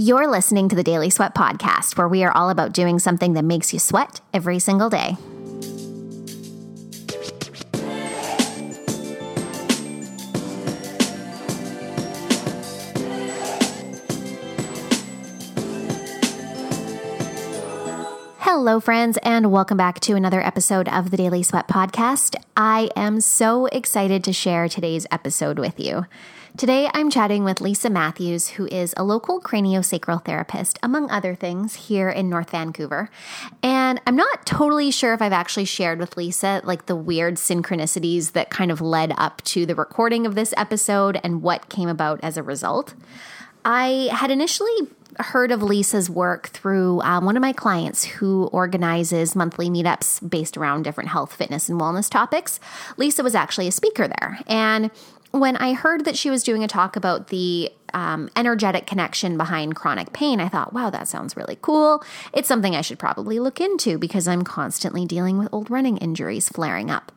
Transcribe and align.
You're 0.00 0.30
listening 0.30 0.68
to 0.68 0.76
the 0.76 0.84
Daily 0.84 1.10
Sweat 1.10 1.34
Podcast, 1.34 1.98
where 1.98 2.06
we 2.06 2.22
are 2.22 2.30
all 2.30 2.50
about 2.50 2.70
doing 2.72 3.00
something 3.00 3.32
that 3.32 3.44
makes 3.44 3.72
you 3.72 3.80
sweat 3.80 4.20
every 4.32 4.60
single 4.60 4.88
day. 4.88 5.16
Hello, 18.38 18.78
friends, 18.78 19.18
and 19.24 19.50
welcome 19.50 19.76
back 19.76 19.98
to 19.98 20.14
another 20.14 20.40
episode 20.40 20.88
of 20.88 21.10
the 21.10 21.16
Daily 21.16 21.42
Sweat 21.42 21.66
Podcast. 21.66 22.36
I 22.56 22.88
am 22.94 23.20
so 23.20 23.66
excited 23.66 24.22
to 24.22 24.32
share 24.32 24.68
today's 24.68 25.08
episode 25.10 25.58
with 25.58 25.80
you. 25.80 26.06
Today, 26.58 26.90
I'm 26.92 27.08
chatting 27.08 27.44
with 27.44 27.60
Lisa 27.60 27.88
Matthews, 27.88 28.48
who 28.48 28.66
is 28.66 28.92
a 28.96 29.04
local 29.04 29.40
craniosacral 29.40 30.24
therapist, 30.24 30.76
among 30.82 31.08
other 31.08 31.36
things, 31.36 31.86
here 31.86 32.10
in 32.10 32.28
North 32.28 32.50
Vancouver. 32.50 33.10
And 33.62 34.00
I'm 34.08 34.16
not 34.16 34.44
totally 34.44 34.90
sure 34.90 35.14
if 35.14 35.22
I've 35.22 35.32
actually 35.32 35.66
shared 35.66 36.00
with 36.00 36.16
Lisa 36.16 36.60
like 36.64 36.86
the 36.86 36.96
weird 36.96 37.36
synchronicities 37.36 38.32
that 38.32 38.50
kind 38.50 38.72
of 38.72 38.80
led 38.80 39.14
up 39.16 39.40
to 39.44 39.66
the 39.66 39.76
recording 39.76 40.26
of 40.26 40.34
this 40.34 40.52
episode 40.56 41.20
and 41.22 41.42
what 41.42 41.68
came 41.68 41.88
about 41.88 42.18
as 42.24 42.36
a 42.36 42.42
result. 42.42 42.94
I 43.64 44.08
had 44.10 44.32
initially 44.32 44.88
heard 45.20 45.50
of 45.50 45.62
Lisa's 45.62 46.08
work 46.08 46.48
through 46.48 47.00
um, 47.02 47.24
one 47.24 47.36
of 47.36 47.40
my 47.40 47.52
clients 47.52 48.04
who 48.04 48.46
organizes 48.46 49.34
monthly 49.34 49.68
meetups 49.68 50.28
based 50.28 50.56
around 50.56 50.82
different 50.82 51.10
health, 51.10 51.34
fitness, 51.34 51.68
and 51.68 51.80
wellness 51.80 52.10
topics. 52.10 52.60
Lisa 52.96 53.22
was 53.22 53.34
actually 53.34 53.66
a 53.66 53.72
speaker 53.72 54.06
there. 54.06 54.38
And 54.46 54.90
when 55.40 55.56
I 55.56 55.72
heard 55.72 56.04
that 56.04 56.16
she 56.16 56.30
was 56.30 56.42
doing 56.42 56.62
a 56.62 56.68
talk 56.68 56.96
about 56.96 57.28
the 57.28 57.70
um, 57.94 58.30
energetic 58.36 58.86
connection 58.86 59.36
behind 59.36 59.76
chronic 59.76 60.12
pain, 60.12 60.40
I 60.40 60.48
thought, 60.48 60.72
wow, 60.72 60.90
that 60.90 61.08
sounds 61.08 61.36
really 61.36 61.58
cool. 61.60 62.02
It's 62.32 62.48
something 62.48 62.76
I 62.76 62.82
should 62.82 62.98
probably 62.98 63.38
look 63.38 63.60
into 63.60 63.98
because 63.98 64.28
I'm 64.28 64.42
constantly 64.42 65.06
dealing 65.06 65.38
with 65.38 65.48
old 65.52 65.70
running 65.70 65.96
injuries 65.98 66.48
flaring 66.48 66.90
up. 66.90 67.12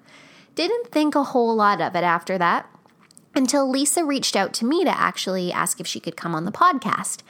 Didn't 0.55 0.91
think 0.91 1.15
a 1.15 1.23
whole 1.23 1.55
lot 1.55 1.81
of 1.81 1.95
it 1.95 2.03
after 2.03 2.37
that 2.37 2.69
until 3.33 3.69
Lisa 3.69 4.03
reached 4.03 4.35
out 4.35 4.53
to 4.53 4.65
me 4.65 4.83
to 4.83 4.97
actually 4.97 5.51
ask 5.51 5.79
if 5.79 5.87
she 5.87 5.99
could 5.99 6.17
come 6.17 6.35
on 6.35 6.45
the 6.45 6.51
podcast. 6.51 7.21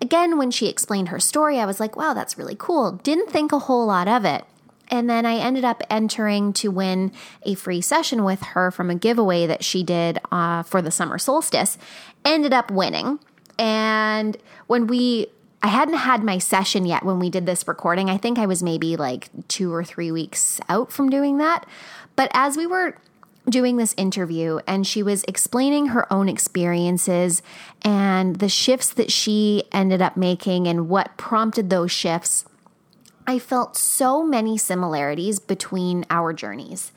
Again, 0.00 0.38
when 0.38 0.50
she 0.50 0.68
explained 0.68 1.08
her 1.08 1.18
story, 1.18 1.58
I 1.58 1.66
was 1.66 1.80
like, 1.80 1.96
wow, 1.96 2.14
that's 2.14 2.38
really 2.38 2.56
cool. 2.56 2.92
Didn't 2.92 3.30
think 3.30 3.52
a 3.52 3.58
whole 3.58 3.86
lot 3.86 4.06
of 4.06 4.24
it. 4.24 4.44
And 4.90 5.08
then 5.08 5.26
I 5.26 5.36
ended 5.36 5.64
up 5.64 5.82
entering 5.90 6.52
to 6.54 6.70
win 6.70 7.12
a 7.42 7.54
free 7.54 7.80
session 7.80 8.24
with 8.24 8.42
her 8.42 8.70
from 8.70 8.90
a 8.90 8.94
giveaway 8.94 9.46
that 9.46 9.64
she 9.64 9.82
did 9.82 10.18
uh, 10.32 10.62
for 10.62 10.80
the 10.80 10.90
summer 10.90 11.18
solstice. 11.18 11.78
Ended 12.24 12.52
up 12.52 12.70
winning. 12.70 13.18
And 13.58 14.36
when 14.66 14.86
we, 14.86 15.26
I 15.62 15.68
hadn't 15.68 15.94
had 15.94 16.22
my 16.22 16.38
session 16.38 16.86
yet 16.86 17.04
when 17.04 17.18
we 17.18 17.30
did 17.30 17.44
this 17.46 17.66
recording. 17.66 18.08
I 18.08 18.16
think 18.16 18.38
I 18.38 18.46
was 18.46 18.62
maybe 18.62 18.96
like 18.96 19.28
two 19.48 19.72
or 19.72 19.84
three 19.84 20.10
weeks 20.10 20.60
out 20.68 20.92
from 20.92 21.10
doing 21.10 21.38
that. 21.38 21.66
But 22.16 22.30
as 22.32 22.56
we 22.56 22.66
were 22.66 22.96
doing 23.50 23.76
this 23.76 23.94
interview 23.96 24.58
and 24.66 24.86
she 24.86 25.02
was 25.02 25.24
explaining 25.24 25.86
her 25.86 26.10
own 26.12 26.28
experiences 26.28 27.42
and 27.82 28.36
the 28.36 28.48
shifts 28.48 28.90
that 28.90 29.10
she 29.10 29.64
ended 29.72 30.02
up 30.02 30.16
making 30.16 30.66
and 30.66 30.88
what 30.88 31.16
prompted 31.16 31.70
those 31.70 31.90
shifts, 31.90 32.44
I 33.28 33.38
felt 33.38 33.76
so 33.76 34.24
many 34.24 34.56
similarities 34.56 35.38
between 35.38 36.06
our 36.08 36.32
journeys. 36.32 36.92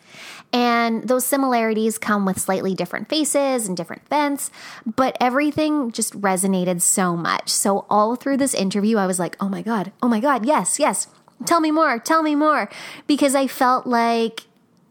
And 0.54 1.06
those 1.06 1.26
similarities 1.26 1.98
come 1.98 2.26
with 2.26 2.40
slightly 2.40 2.74
different 2.74 3.10
faces 3.10 3.68
and 3.68 3.76
different 3.76 4.08
vents, 4.08 4.50
but 4.86 5.18
everything 5.20 5.92
just 5.92 6.20
resonated 6.20 6.82
so 6.82 7.18
much. 7.18 7.50
So, 7.50 7.86
all 7.90 8.16
through 8.16 8.38
this 8.38 8.54
interview, 8.54 8.98
I 8.98 9.08
was 9.08 9.20
like, 9.20 9.36
oh 9.42 9.50
my 9.50 9.62
God, 9.62 9.92
oh 10.02 10.08
my 10.08 10.22
God, 10.22 10.46
yes, 10.46 10.80
yes, 10.80 11.08
tell 11.46 11.60
me 11.60 11.70
more, 11.70 12.00
tell 12.00 12.24
me 12.24 12.36
more, 12.36 12.70
because 13.08 13.36
I 13.36 13.48
felt 13.48 13.86
like 13.86 14.46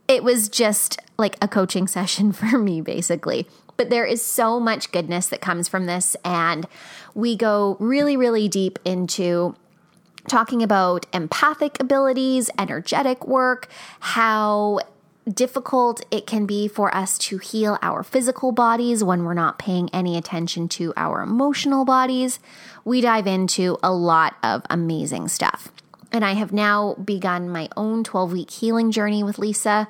it 0.08 0.22
was 0.22 0.46
just 0.50 1.00
like 1.16 1.36
a 1.40 1.48
coaching 1.48 1.86
session 1.96 2.32
for 2.32 2.58
me, 2.58 2.82
basically. 2.82 3.48
But 3.78 3.88
there 3.88 4.04
is 4.04 4.22
so 4.22 4.60
much 4.60 4.92
goodness 4.92 5.28
that 5.28 5.40
comes 5.40 5.68
from 5.68 5.86
this. 5.86 6.14
And 6.22 6.66
we 7.14 7.34
go 7.34 7.78
really, 7.80 8.14
really 8.14 8.46
deep 8.46 8.78
into 8.84 9.56
talking 10.28 10.62
about 10.62 11.06
empathic 11.12 11.80
abilities, 11.80 12.50
energetic 12.58 13.26
work, 13.26 13.68
how 14.00 14.80
difficult 15.30 16.04
it 16.10 16.26
can 16.26 16.46
be 16.46 16.66
for 16.66 16.94
us 16.94 17.18
to 17.18 17.38
heal 17.38 17.78
our 17.82 18.02
physical 18.02 18.52
bodies 18.52 19.04
when 19.04 19.24
we're 19.24 19.34
not 19.34 19.58
paying 19.58 19.88
any 19.90 20.16
attention 20.16 20.68
to 20.68 20.92
our 20.96 21.22
emotional 21.22 21.84
bodies. 21.84 22.40
We 22.84 23.00
dive 23.00 23.26
into 23.26 23.78
a 23.82 23.92
lot 23.92 24.36
of 24.42 24.62
amazing 24.70 25.28
stuff. 25.28 25.70
And 26.12 26.24
I 26.24 26.32
have 26.32 26.52
now 26.52 26.94
begun 26.94 27.48
my 27.48 27.68
own 27.76 28.02
12 28.02 28.32
week 28.32 28.50
healing 28.50 28.90
journey 28.90 29.22
with 29.22 29.38
Lisa 29.38 29.88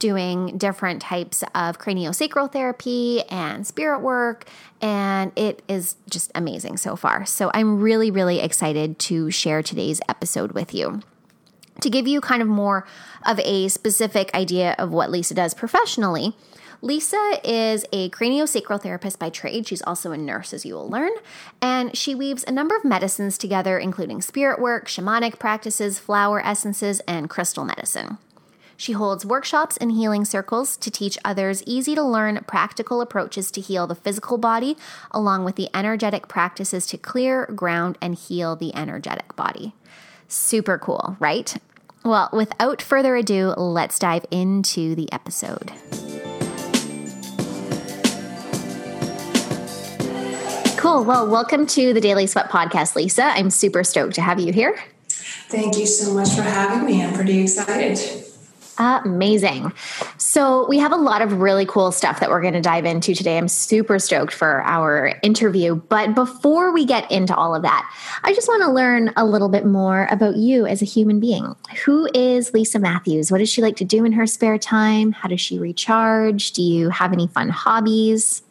doing 0.00 0.58
different 0.58 1.00
types 1.00 1.44
of 1.54 1.78
craniosacral 1.78 2.50
therapy 2.50 3.22
and 3.30 3.64
spirit 3.64 4.00
work. 4.00 4.48
And 4.80 5.30
it 5.36 5.62
is 5.68 5.94
just 6.08 6.32
amazing 6.34 6.78
so 6.78 6.96
far. 6.96 7.24
So 7.26 7.52
I'm 7.54 7.80
really, 7.80 8.10
really 8.10 8.40
excited 8.40 8.98
to 9.00 9.30
share 9.30 9.62
today's 9.62 10.00
episode 10.08 10.52
with 10.52 10.74
you. 10.74 11.02
To 11.82 11.88
give 11.88 12.08
you 12.08 12.20
kind 12.20 12.42
of 12.42 12.48
more 12.48 12.86
of 13.24 13.38
a 13.40 13.68
specific 13.68 14.34
idea 14.34 14.74
of 14.78 14.90
what 14.90 15.10
Lisa 15.10 15.34
does 15.34 15.54
professionally, 15.54 16.34
Lisa 16.82 17.40
is 17.44 17.84
a 17.92 18.08
craniosacral 18.10 18.80
therapist 18.80 19.18
by 19.18 19.28
trade. 19.28 19.66
She's 19.66 19.82
also 19.82 20.12
a 20.12 20.16
nurse, 20.16 20.54
as 20.54 20.64
you 20.64 20.74
will 20.74 20.88
learn. 20.88 21.10
And 21.60 21.94
she 21.96 22.14
weaves 22.14 22.42
a 22.44 22.52
number 22.52 22.74
of 22.74 22.84
medicines 22.84 23.36
together, 23.36 23.78
including 23.78 24.22
spirit 24.22 24.58
work, 24.58 24.88
shamanic 24.88 25.38
practices, 25.38 25.98
flower 25.98 26.44
essences, 26.44 27.00
and 27.00 27.28
crystal 27.28 27.64
medicine. 27.64 28.16
She 28.80 28.92
holds 28.92 29.26
workshops 29.26 29.76
and 29.76 29.92
healing 29.92 30.24
circles 30.24 30.78
to 30.78 30.90
teach 30.90 31.18
others 31.22 31.62
easy 31.66 31.94
to 31.94 32.02
learn 32.02 32.42
practical 32.46 33.02
approaches 33.02 33.50
to 33.50 33.60
heal 33.60 33.86
the 33.86 33.94
physical 33.94 34.38
body, 34.38 34.74
along 35.10 35.44
with 35.44 35.56
the 35.56 35.68
energetic 35.74 36.28
practices 36.28 36.86
to 36.86 36.96
clear, 36.96 37.44
ground, 37.54 37.98
and 38.00 38.14
heal 38.14 38.56
the 38.56 38.74
energetic 38.74 39.36
body. 39.36 39.74
Super 40.28 40.78
cool, 40.78 41.18
right? 41.20 41.54
Well, 42.06 42.30
without 42.32 42.80
further 42.80 43.16
ado, 43.16 43.48
let's 43.48 43.98
dive 43.98 44.24
into 44.30 44.94
the 44.94 45.12
episode. 45.12 45.72
Cool. 50.78 51.04
Well, 51.04 51.28
welcome 51.28 51.66
to 51.66 51.92
the 51.92 52.00
Daily 52.00 52.26
Sweat 52.26 52.48
Podcast, 52.48 52.96
Lisa. 52.96 53.24
I'm 53.24 53.50
super 53.50 53.84
stoked 53.84 54.14
to 54.14 54.22
have 54.22 54.40
you 54.40 54.54
here. 54.54 54.82
Thank 55.10 55.76
you 55.76 55.84
so 55.84 56.14
much 56.14 56.30
for 56.30 56.40
having 56.40 56.86
me. 56.86 57.04
I'm 57.04 57.12
pretty 57.12 57.42
excited. 57.42 58.24
Amazing. 58.80 59.72
So, 60.16 60.66
we 60.68 60.78
have 60.78 60.90
a 60.90 60.96
lot 60.96 61.20
of 61.20 61.40
really 61.40 61.66
cool 61.66 61.92
stuff 61.92 62.18
that 62.20 62.30
we're 62.30 62.40
going 62.40 62.54
to 62.54 62.62
dive 62.62 62.86
into 62.86 63.14
today. 63.14 63.36
I'm 63.36 63.46
super 63.46 63.98
stoked 63.98 64.32
for 64.32 64.62
our 64.62 65.12
interview. 65.22 65.74
But 65.74 66.14
before 66.14 66.72
we 66.72 66.86
get 66.86 67.10
into 67.10 67.34
all 67.36 67.54
of 67.54 67.62
that, 67.62 67.94
I 68.24 68.32
just 68.32 68.48
want 68.48 68.62
to 68.62 68.70
learn 68.70 69.12
a 69.16 69.26
little 69.26 69.50
bit 69.50 69.66
more 69.66 70.08
about 70.10 70.36
you 70.36 70.66
as 70.66 70.80
a 70.80 70.86
human 70.86 71.20
being. 71.20 71.54
Who 71.84 72.08
is 72.14 72.54
Lisa 72.54 72.78
Matthews? 72.78 73.30
What 73.30 73.38
does 73.38 73.50
she 73.50 73.60
like 73.60 73.76
to 73.76 73.84
do 73.84 74.04
in 74.06 74.12
her 74.12 74.26
spare 74.26 74.56
time? 74.56 75.12
How 75.12 75.28
does 75.28 75.42
she 75.42 75.58
recharge? 75.58 76.52
Do 76.52 76.62
you 76.62 76.88
have 76.88 77.12
any 77.12 77.26
fun 77.26 77.50
hobbies? 77.50 78.42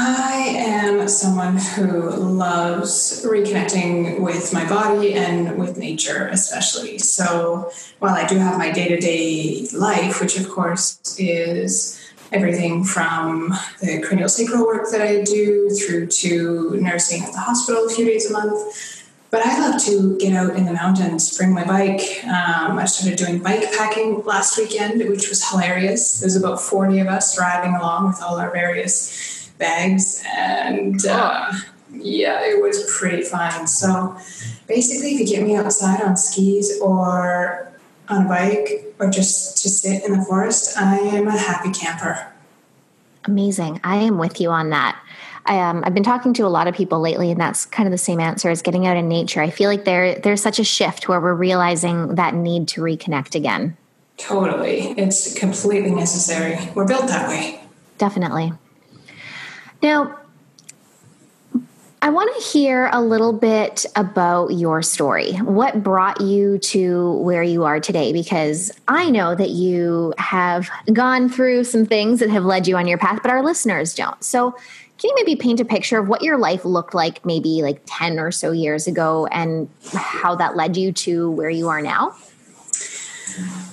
I 0.00 0.54
am 0.56 1.08
someone 1.08 1.56
who 1.56 2.08
loves 2.10 3.24
reconnecting 3.24 4.20
with 4.20 4.52
my 4.52 4.64
body 4.68 5.14
and 5.14 5.58
with 5.58 5.76
nature, 5.76 6.28
especially. 6.28 6.98
So, 6.98 7.72
while 7.98 8.14
I 8.14 8.24
do 8.24 8.38
have 8.38 8.58
my 8.58 8.70
day 8.70 8.86
to 8.86 9.00
day 9.00 9.66
life, 9.72 10.20
which 10.20 10.38
of 10.38 10.48
course 10.48 11.18
is 11.18 12.00
everything 12.30 12.84
from 12.84 13.48
the 13.80 14.00
craniosacral 14.00 14.64
work 14.64 14.88
that 14.92 15.02
I 15.02 15.22
do 15.22 15.68
through 15.70 16.06
to 16.06 16.76
nursing 16.76 17.24
at 17.24 17.32
the 17.32 17.40
hospital 17.40 17.86
a 17.86 17.88
few 17.88 18.04
days 18.04 18.30
a 18.30 18.32
month, 18.32 19.04
but 19.32 19.44
I 19.44 19.58
love 19.58 19.84
to 19.86 20.16
get 20.18 20.32
out 20.32 20.54
in 20.54 20.64
the 20.64 20.74
mountains, 20.74 21.36
bring 21.36 21.52
my 21.52 21.64
bike. 21.64 22.22
Um, 22.24 22.78
I 22.78 22.84
started 22.84 23.18
doing 23.18 23.40
bike 23.40 23.64
packing 23.76 24.22
last 24.24 24.56
weekend, 24.58 25.00
which 25.08 25.28
was 25.28 25.50
hilarious. 25.50 26.20
There's 26.20 26.36
about 26.36 26.60
40 26.60 27.00
of 27.00 27.08
us 27.08 27.34
driving 27.34 27.74
along 27.74 28.06
with 28.06 28.22
all 28.22 28.38
our 28.38 28.52
various 28.52 29.37
bags 29.58 30.24
and 30.36 31.04
uh, 31.06 31.52
yeah 31.92 32.44
it 32.44 32.62
was 32.62 32.96
pretty 32.98 33.22
fun 33.22 33.66
so 33.66 34.16
basically 34.66 35.14
if 35.14 35.20
you 35.20 35.26
get 35.26 35.44
me 35.44 35.56
outside 35.56 36.00
on 36.02 36.16
skis 36.16 36.80
or 36.80 37.70
on 38.08 38.26
a 38.26 38.28
bike 38.28 38.94
or 38.98 39.10
just 39.10 39.62
to 39.62 39.68
sit 39.68 40.04
in 40.04 40.12
the 40.12 40.24
forest 40.24 40.76
i 40.78 40.96
am 40.96 41.26
a 41.26 41.36
happy 41.36 41.70
camper 41.70 42.32
amazing 43.24 43.80
i 43.84 43.96
am 43.96 44.18
with 44.18 44.40
you 44.40 44.50
on 44.50 44.70
that 44.70 45.00
I, 45.48 45.60
um, 45.60 45.82
I've 45.84 45.94
been 45.94 46.02
talking 46.02 46.34
to 46.34 46.42
a 46.42 46.48
lot 46.48 46.68
of 46.68 46.74
people 46.74 47.00
lately, 47.00 47.30
and 47.30 47.40
that's 47.40 47.64
kind 47.64 47.86
of 47.86 47.90
the 47.90 47.96
same 47.96 48.20
answer 48.20 48.50
as 48.50 48.60
getting 48.60 48.86
out 48.86 48.98
in 48.98 49.08
nature. 49.08 49.40
I 49.40 49.48
feel 49.48 49.70
like 49.70 49.86
there 49.86 50.18
there's 50.18 50.42
such 50.42 50.58
a 50.58 50.64
shift 50.64 51.08
where 51.08 51.18
we're 51.20 51.32
realizing 51.32 52.16
that 52.16 52.34
need 52.34 52.68
to 52.68 52.82
reconnect 52.82 53.34
again. 53.34 53.74
Totally, 54.18 54.90
it's 54.98 55.32
completely 55.38 55.90
necessary. 55.90 56.58
We're 56.74 56.86
built 56.86 57.06
that 57.08 57.30
way. 57.30 57.62
Definitely. 57.96 58.52
Now, 59.82 60.18
I 62.00 62.10
want 62.10 62.34
to 62.36 62.50
hear 62.50 62.88
a 62.92 63.02
little 63.02 63.32
bit 63.32 63.84
about 63.96 64.48
your 64.48 64.82
story. 64.82 65.32
What 65.34 65.82
brought 65.82 66.20
you 66.20 66.58
to 66.58 67.12
where 67.14 67.42
you 67.42 67.64
are 67.64 67.80
today? 67.80 68.12
Because 68.12 68.70
I 68.86 69.10
know 69.10 69.34
that 69.34 69.50
you 69.50 70.14
have 70.16 70.70
gone 70.92 71.28
through 71.28 71.64
some 71.64 71.86
things 71.86 72.20
that 72.20 72.30
have 72.30 72.44
led 72.44 72.68
you 72.68 72.76
on 72.76 72.86
your 72.86 72.98
path, 72.98 73.20
but 73.22 73.32
our 73.32 73.42
listeners 73.42 73.94
don't. 73.94 74.22
So, 74.22 74.52
can 74.98 75.10
you 75.10 75.14
maybe 75.16 75.36
paint 75.36 75.60
a 75.60 75.64
picture 75.64 75.98
of 75.98 76.08
what 76.08 76.22
your 76.22 76.38
life 76.38 76.64
looked 76.64 76.92
like 76.92 77.24
maybe 77.24 77.62
like 77.62 77.80
10 77.86 78.18
or 78.18 78.32
so 78.32 78.50
years 78.50 78.88
ago 78.88 79.26
and 79.26 79.68
how 79.92 80.34
that 80.34 80.56
led 80.56 80.76
you 80.76 80.92
to 80.92 81.30
where 81.30 81.50
you 81.50 81.68
are 81.68 81.80
now? 81.80 82.16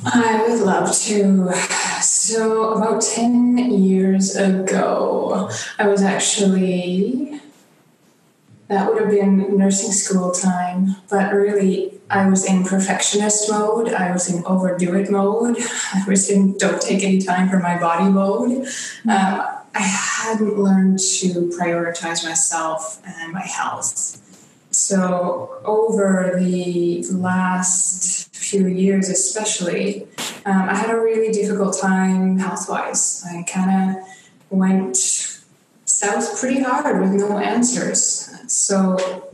I 0.06 0.46
would 0.48 0.62
love 0.62 0.96
to. 1.04 1.54
So, 2.02 2.74
about 2.74 3.02
10 3.02 3.58
years 3.72 4.36
ago, 4.36 5.50
I 5.80 5.88
was 5.88 6.02
actually, 6.02 7.40
that 8.68 8.88
would 8.88 9.02
have 9.02 9.12
been 9.12 9.58
nursing 9.58 9.92
school 9.92 10.32
time, 10.32 10.96
but 11.10 11.34
really, 11.34 11.92
I 12.10 12.28
was 12.30 12.46
in 12.46 12.64
perfectionist 12.64 13.50
mode. 13.50 13.92
I 13.92 14.12
was 14.12 14.32
in 14.32 14.46
overdo 14.46 14.94
it 14.94 15.10
mode. 15.10 15.58
I 15.94 16.04
was 16.08 16.30
in 16.30 16.56
don't 16.58 16.82
take 16.82 17.04
any 17.04 17.20
time 17.20 17.50
for 17.50 17.60
my 17.60 17.80
body 17.80 18.12
mode. 18.12 18.68
Um, 19.10 19.42
I 19.78 19.82
hadn't 19.82 20.58
learned 20.58 21.00
to 21.00 21.52
prioritize 21.60 22.24
myself 22.24 23.02
and 23.06 23.34
my 23.34 23.42
health. 23.42 24.22
So, 24.76 25.62
over 25.64 26.36
the 26.38 27.02
last 27.10 28.36
few 28.36 28.68
years, 28.68 29.08
especially, 29.08 30.04
um, 30.46 30.68
I 30.70 30.76
had 30.76 30.90
a 30.90 31.00
really 31.00 31.32
difficult 31.32 31.80
time 31.80 32.38
health 32.38 32.68
wise. 32.68 33.26
I 33.26 33.44
kind 33.44 33.98
of 33.98 34.04
went 34.50 34.98
south 35.86 36.38
pretty 36.42 36.62
hard 36.62 37.00
with 37.00 37.14
no 37.14 37.38
answers. 37.38 38.30
So, 38.48 39.30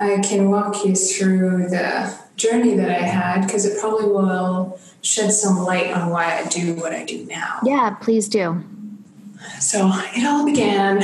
I 0.00 0.18
can 0.22 0.50
walk 0.50 0.82
you 0.86 0.96
through 0.96 1.68
the 1.68 2.18
journey 2.36 2.74
that 2.74 2.90
I 2.90 3.02
had 3.02 3.46
because 3.46 3.66
it 3.66 3.78
probably 3.78 4.06
will 4.06 4.80
shed 5.02 5.30
some 5.30 5.58
light 5.58 5.92
on 5.92 6.08
why 6.08 6.38
I 6.40 6.48
do 6.48 6.74
what 6.74 6.94
I 6.94 7.04
do 7.04 7.26
now. 7.26 7.60
Yeah, 7.64 7.90
please 8.00 8.30
do. 8.30 8.64
So 9.58 9.90
it 9.92 10.26
all 10.26 10.44
began. 10.44 11.02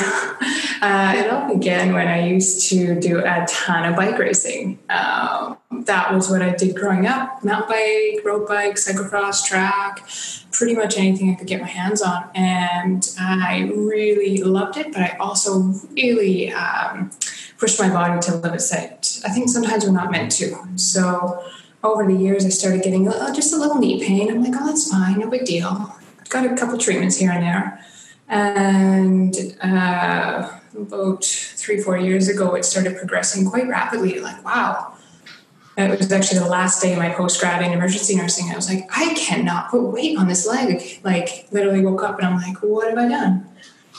Uh, 0.83 1.15
it 1.17 1.31
all 1.31 1.53
began 1.53 1.93
when 1.95 2.07
I 2.07 2.29
used 2.29 2.69
to 2.69 3.01
do 3.01 3.21
a 3.21 3.47
ton 3.49 3.89
of 3.89 3.97
bike 3.97 4.19
racing. 4.19 4.79
Um, 4.91 5.57
that 5.71 6.13
was 6.13 6.29
what 6.29 6.43
I 6.43 6.51
did 6.51 6.77
growing 6.77 7.07
up: 7.07 7.43
mountain 7.43 7.69
bike, 7.69 8.25
road 8.25 8.47
bike, 8.47 8.75
cyclocross, 8.75 9.45
track, 9.45 10.07
pretty 10.53 10.75
much 10.75 10.99
anything 10.99 11.31
I 11.31 11.35
could 11.35 11.47
get 11.47 11.61
my 11.61 11.67
hands 11.67 12.03
on. 12.03 12.29
And 12.35 13.09
I 13.19 13.71
really 13.75 14.43
loved 14.43 14.77
it, 14.77 14.93
but 14.93 15.03
I 15.03 15.17
also 15.19 15.73
really 15.93 16.53
um, 16.53 17.11
pushed 17.59 17.81
my 17.81 17.89
body 17.89 18.21
to 18.21 18.37
limit 18.37 18.61
set. 18.61 19.21
I 19.25 19.31
think 19.31 19.49
sometimes 19.49 19.85
we're 19.85 19.93
not 19.93 20.11
meant 20.11 20.33
to. 20.33 20.57
So 20.77 21.43
over 21.83 22.07
the 22.07 22.15
years, 22.19 22.45
I 22.45 22.51
started 22.51 22.83
getting 22.83 23.05
just 23.35 23.53
a 23.53 23.57
little 23.57 23.79
knee 23.79 24.05
pain. 24.05 24.31
I'm 24.31 24.43
like, 24.43 24.55
oh, 24.61 24.67
that's 24.67 24.91
fine, 24.91 25.21
no 25.21 25.31
big 25.31 25.45
deal. 25.45 25.95
Got 26.29 26.45
a 26.45 26.57
couple 26.57 26.77
treatments 26.79 27.17
here 27.17 27.31
and 27.31 27.43
there. 27.43 27.85
And 28.29 29.35
uh, 29.63 30.51
about 30.77 31.25
three, 31.25 31.81
four 31.81 31.97
years 31.97 32.29
ago, 32.29 32.55
it 32.55 32.65
started 32.65 32.97
progressing 32.97 33.49
quite 33.49 33.69
rapidly. 33.69 34.19
Like, 34.21 34.45
wow. 34.45 34.95
It 35.79 35.99
was 35.99 36.11
actually 36.11 36.39
the 36.39 36.49
last 36.49 36.81
day 36.81 36.95
of 36.95 36.99
my 36.99 37.11
post 37.11 37.39
grad 37.39 37.63
in 37.63 37.73
emergency 37.73 38.17
nursing. 38.17 38.51
I 38.51 38.57
was 38.57 38.69
like, 38.69 38.89
I 38.97 39.13
cannot 39.15 39.71
put 39.71 39.83
weight 39.83 40.19
on 40.19 40.27
this 40.27 40.47
leg. 40.47 41.01
Like, 41.05 41.47
literally 41.53 41.85
woke 41.85 42.03
up 42.03 42.19
and 42.19 42.27
I'm 42.27 42.37
like, 42.37 42.63
what 42.63 42.89
have 42.89 42.99
I 42.99 43.09
done? 43.09 43.47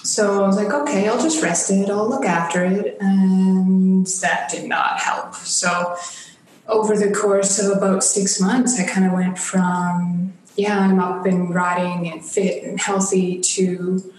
So 0.04 0.44
I 0.44 0.48
was 0.48 0.56
like, 0.56 0.74
okay, 0.74 1.08
I'll 1.08 1.22
just 1.22 1.44
rest 1.44 1.70
it. 1.70 1.90
I'll 1.90 2.10
look 2.10 2.26
after 2.26 2.66
it. 2.66 2.98
And 3.00 4.08
that 4.22 4.50
did 4.50 4.68
not 4.68 5.00
help. 5.00 5.36
So 5.36 5.96
over 6.68 6.98
the 6.98 7.12
course 7.12 7.60
of 7.60 7.78
about 7.78 8.04
six 8.04 8.42
months, 8.42 8.80
I 8.80 8.88
kind 8.88 9.06
of 9.06 9.14
went 9.14 9.38
from, 9.38 10.34
yeah, 10.56 10.80
I'm 10.80 11.00
up 11.00 11.26
and 11.26 11.54
riding 11.54 12.12
and 12.12 12.26
fit 12.26 12.64
and 12.64 12.80
healthy 12.80 13.40
to 13.40 14.14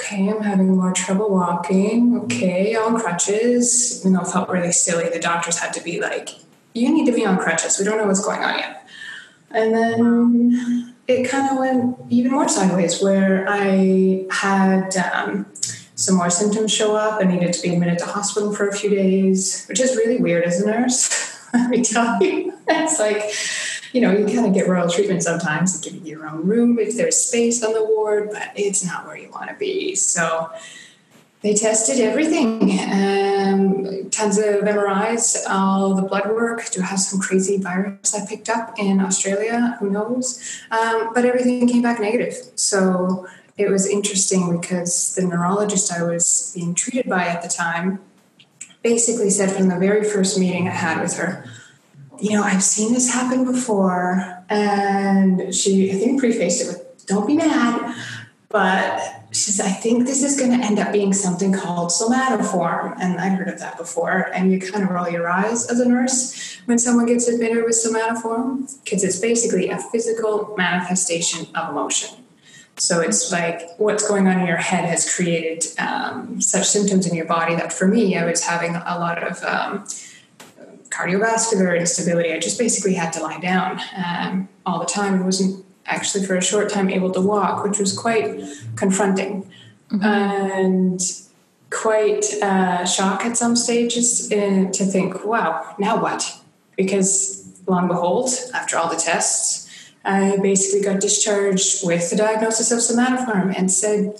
okay, 0.00 0.28
I'm 0.28 0.42
having 0.42 0.76
more 0.76 0.92
trouble 0.92 1.30
walking. 1.30 2.18
Okay, 2.20 2.74
on 2.74 2.98
crutches. 2.98 4.02
You 4.04 4.10
know, 4.10 4.24
felt 4.24 4.48
really 4.48 4.72
silly. 4.72 5.08
The 5.08 5.18
doctors 5.18 5.58
had 5.58 5.72
to 5.74 5.82
be 5.82 6.00
like, 6.00 6.30
you 6.74 6.92
need 6.92 7.06
to 7.06 7.12
be 7.12 7.26
on 7.26 7.38
crutches. 7.38 7.78
We 7.78 7.84
don't 7.84 7.98
know 7.98 8.06
what's 8.06 8.24
going 8.24 8.42
on 8.42 8.58
yet. 8.58 8.88
And 9.50 9.74
then 9.74 10.94
it 11.06 11.28
kind 11.28 11.50
of 11.50 11.58
went 11.58 11.96
even 12.08 12.32
more 12.32 12.48
sideways 12.48 13.02
where 13.02 13.46
I 13.48 14.26
had 14.30 14.96
um, 14.96 15.46
some 15.96 16.16
more 16.16 16.30
symptoms 16.30 16.72
show 16.72 16.96
up. 16.96 17.20
I 17.20 17.24
needed 17.24 17.52
to 17.52 17.62
be 17.62 17.74
admitted 17.74 17.98
to 17.98 18.06
hospital 18.06 18.54
for 18.54 18.68
a 18.68 18.74
few 18.74 18.90
days, 18.90 19.66
which 19.66 19.80
is 19.80 19.96
really 19.96 20.18
weird 20.18 20.44
as 20.44 20.60
a 20.60 20.66
nurse. 20.66 21.50
Let 21.54 21.70
me 21.70 21.82
tell 21.84 22.22
you. 22.22 22.54
It's 22.72 23.00
like, 23.00 23.34
you 23.92 24.00
know, 24.00 24.12
you 24.12 24.26
kind 24.26 24.46
of 24.46 24.54
get 24.54 24.68
royal 24.68 24.88
treatment 24.88 25.22
sometimes, 25.22 25.80
give 25.80 25.94
you 25.94 26.02
your 26.02 26.28
own 26.28 26.46
room 26.46 26.78
if 26.78 26.96
there's 26.96 27.16
space 27.16 27.62
on 27.62 27.72
the 27.72 27.84
ward, 27.84 28.30
but 28.32 28.50
it's 28.54 28.84
not 28.84 29.06
where 29.06 29.16
you 29.16 29.30
want 29.30 29.48
to 29.48 29.56
be. 29.56 29.94
So 29.94 30.50
they 31.42 31.54
tested 31.54 31.98
everything, 32.00 32.78
um, 32.92 34.10
tons 34.10 34.36
of 34.36 34.62
MRIs, 34.62 35.38
all 35.48 35.94
the 35.94 36.02
blood 36.02 36.28
work. 36.30 36.70
Do 36.70 36.82
I 36.82 36.86
have 36.86 37.00
some 37.00 37.18
crazy 37.18 37.56
virus 37.56 38.14
I 38.14 38.26
picked 38.26 38.48
up 38.48 38.74
in 38.78 39.00
Australia? 39.00 39.76
Who 39.80 39.90
knows? 39.90 40.60
Um, 40.70 41.12
but 41.14 41.24
everything 41.24 41.66
came 41.66 41.82
back 41.82 41.98
negative. 41.98 42.34
So 42.56 43.26
it 43.56 43.70
was 43.70 43.86
interesting 43.86 44.60
because 44.60 45.14
the 45.14 45.22
neurologist 45.22 45.92
I 45.92 46.02
was 46.02 46.52
being 46.54 46.74
treated 46.74 47.08
by 47.08 47.24
at 47.24 47.42
the 47.42 47.48
time 47.48 48.00
basically 48.82 49.30
said 49.30 49.50
from 49.50 49.68
the 49.68 49.78
very 49.78 50.04
first 50.04 50.38
meeting 50.38 50.68
I 50.68 50.72
had 50.72 51.00
with 51.00 51.16
her, 51.16 51.44
you 52.20 52.32
know, 52.32 52.42
I've 52.42 52.62
seen 52.62 52.92
this 52.92 53.12
happen 53.12 53.44
before. 53.44 54.44
And 54.48 55.54
she, 55.54 55.90
I 55.92 55.94
think, 55.94 56.20
prefaced 56.20 56.62
it 56.62 56.66
with, 56.68 57.06
don't 57.06 57.26
be 57.26 57.36
mad. 57.36 57.96
But 58.48 59.00
she 59.30 59.52
says, 59.52 59.60
I 59.64 59.70
think 59.70 60.06
this 60.06 60.24
is 60.24 60.36
going 60.38 60.58
to 60.58 60.66
end 60.66 60.80
up 60.80 60.92
being 60.92 61.12
something 61.12 61.52
called 61.52 61.90
somatoform. 61.90 62.96
And 63.00 63.20
I'd 63.20 63.38
heard 63.38 63.48
of 63.48 63.60
that 63.60 63.78
before. 63.78 64.28
And 64.34 64.50
you 64.50 64.60
kind 64.60 64.82
of 64.82 64.90
roll 64.90 65.08
your 65.08 65.28
eyes 65.28 65.70
as 65.70 65.78
a 65.78 65.88
nurse 65.88 66.58
when 66.66 66.78
someone 66.78 67.06
gets 67.06 67.28
admitted 67.28 67.64
with 67.64 67.76
somatoform, 67.76 68.72
because 68.84 69.04
it's 69.04 69.20
basically 69.20 69.70
a 69.70 69.78
physical 69.78 70.54
manifestation 70.56 71.46
of 71.54 71.70
emotion. 71.70 72.16
So 72.76 73.00
it's 73.00 73.30
like 73.30 73.78
what's 73.78 74.08
going 74.08 74.26
on 74.26 74.40
in 74.40 74.46
your 74.46 74.56
head 74.56 74.84
has 74.84 75.14
created 75.14 75.66
um, 75.78 76.40
such 76.40 76.66
symptoms 76.66 77.06
in 77.06 77.14
your 77.14 77.26
body 77.26 77.54
that 77.54 77.72
for 77.72 77.86
me, 77.86 78.16
I 78.16 78.24
was 78.24 78.44
having 78.44 78.74
a 78.74 78.98
lot 78.98 79.22
of. 79.22 79.44
Um, 79.44 79.86
cardiovascular 80.90 81.78
instability. 81.78 82.32
I 82.32 82.38
just 82.38 82.58
basically 82.58 82.94
had 82.94 83.12
to 83.14 83.22
lie 83.22 83.38
down 83.40 83.80
um, 83.96 84.48
all 84.66 84.78
the 84.80 84.86
time 84.86 85.22
I 85.22 85.24
wasn't 85.24 85.64
actually 85.86 86.26
for 86.26 86.36
a 86.36 86.42
short 86.42 86.68
time 86.70 86.90
able 86.90 87.10
to 87.12 87.20
walk, 87.20 87.64
which 87.64 87.78
was 87.78 87.96
quite 87.96 88.40
confronting 88.76 89.50
mm-hmm. 89.90 90.04
and 90.04 91.00
quite 91.70 92.24
uh, 92.42 92.84
shock 92.84 93.24
at 93.24 93.36
some 93.36 93.56
stages 93.56 94.30
uh, 94.32 94.70
to 94.72 94.84
think, 94.84 95.24
wow, 95.24 95.74
now 95.78 96.00
what? 96.00 96.40
Because 96.76 97.48
long 97.66 97.80
and 97.80 97.88
behold, 97.88 98.30
after 98.54 98.76
all 98.76 98.88
the 98.88 98.96
tests, 98.96 99.68
I 100.04 100.38
basically 100.38 100.80
got 100.80 101.00
discharged 101.00 101.86
with 101.86 102.10
the 102.10 102.16
diagnosis 102.16 102.70
of 102.72 102.78
somatoform 102.78 103.54
and 103.56 103.70
said, 103.70 104.18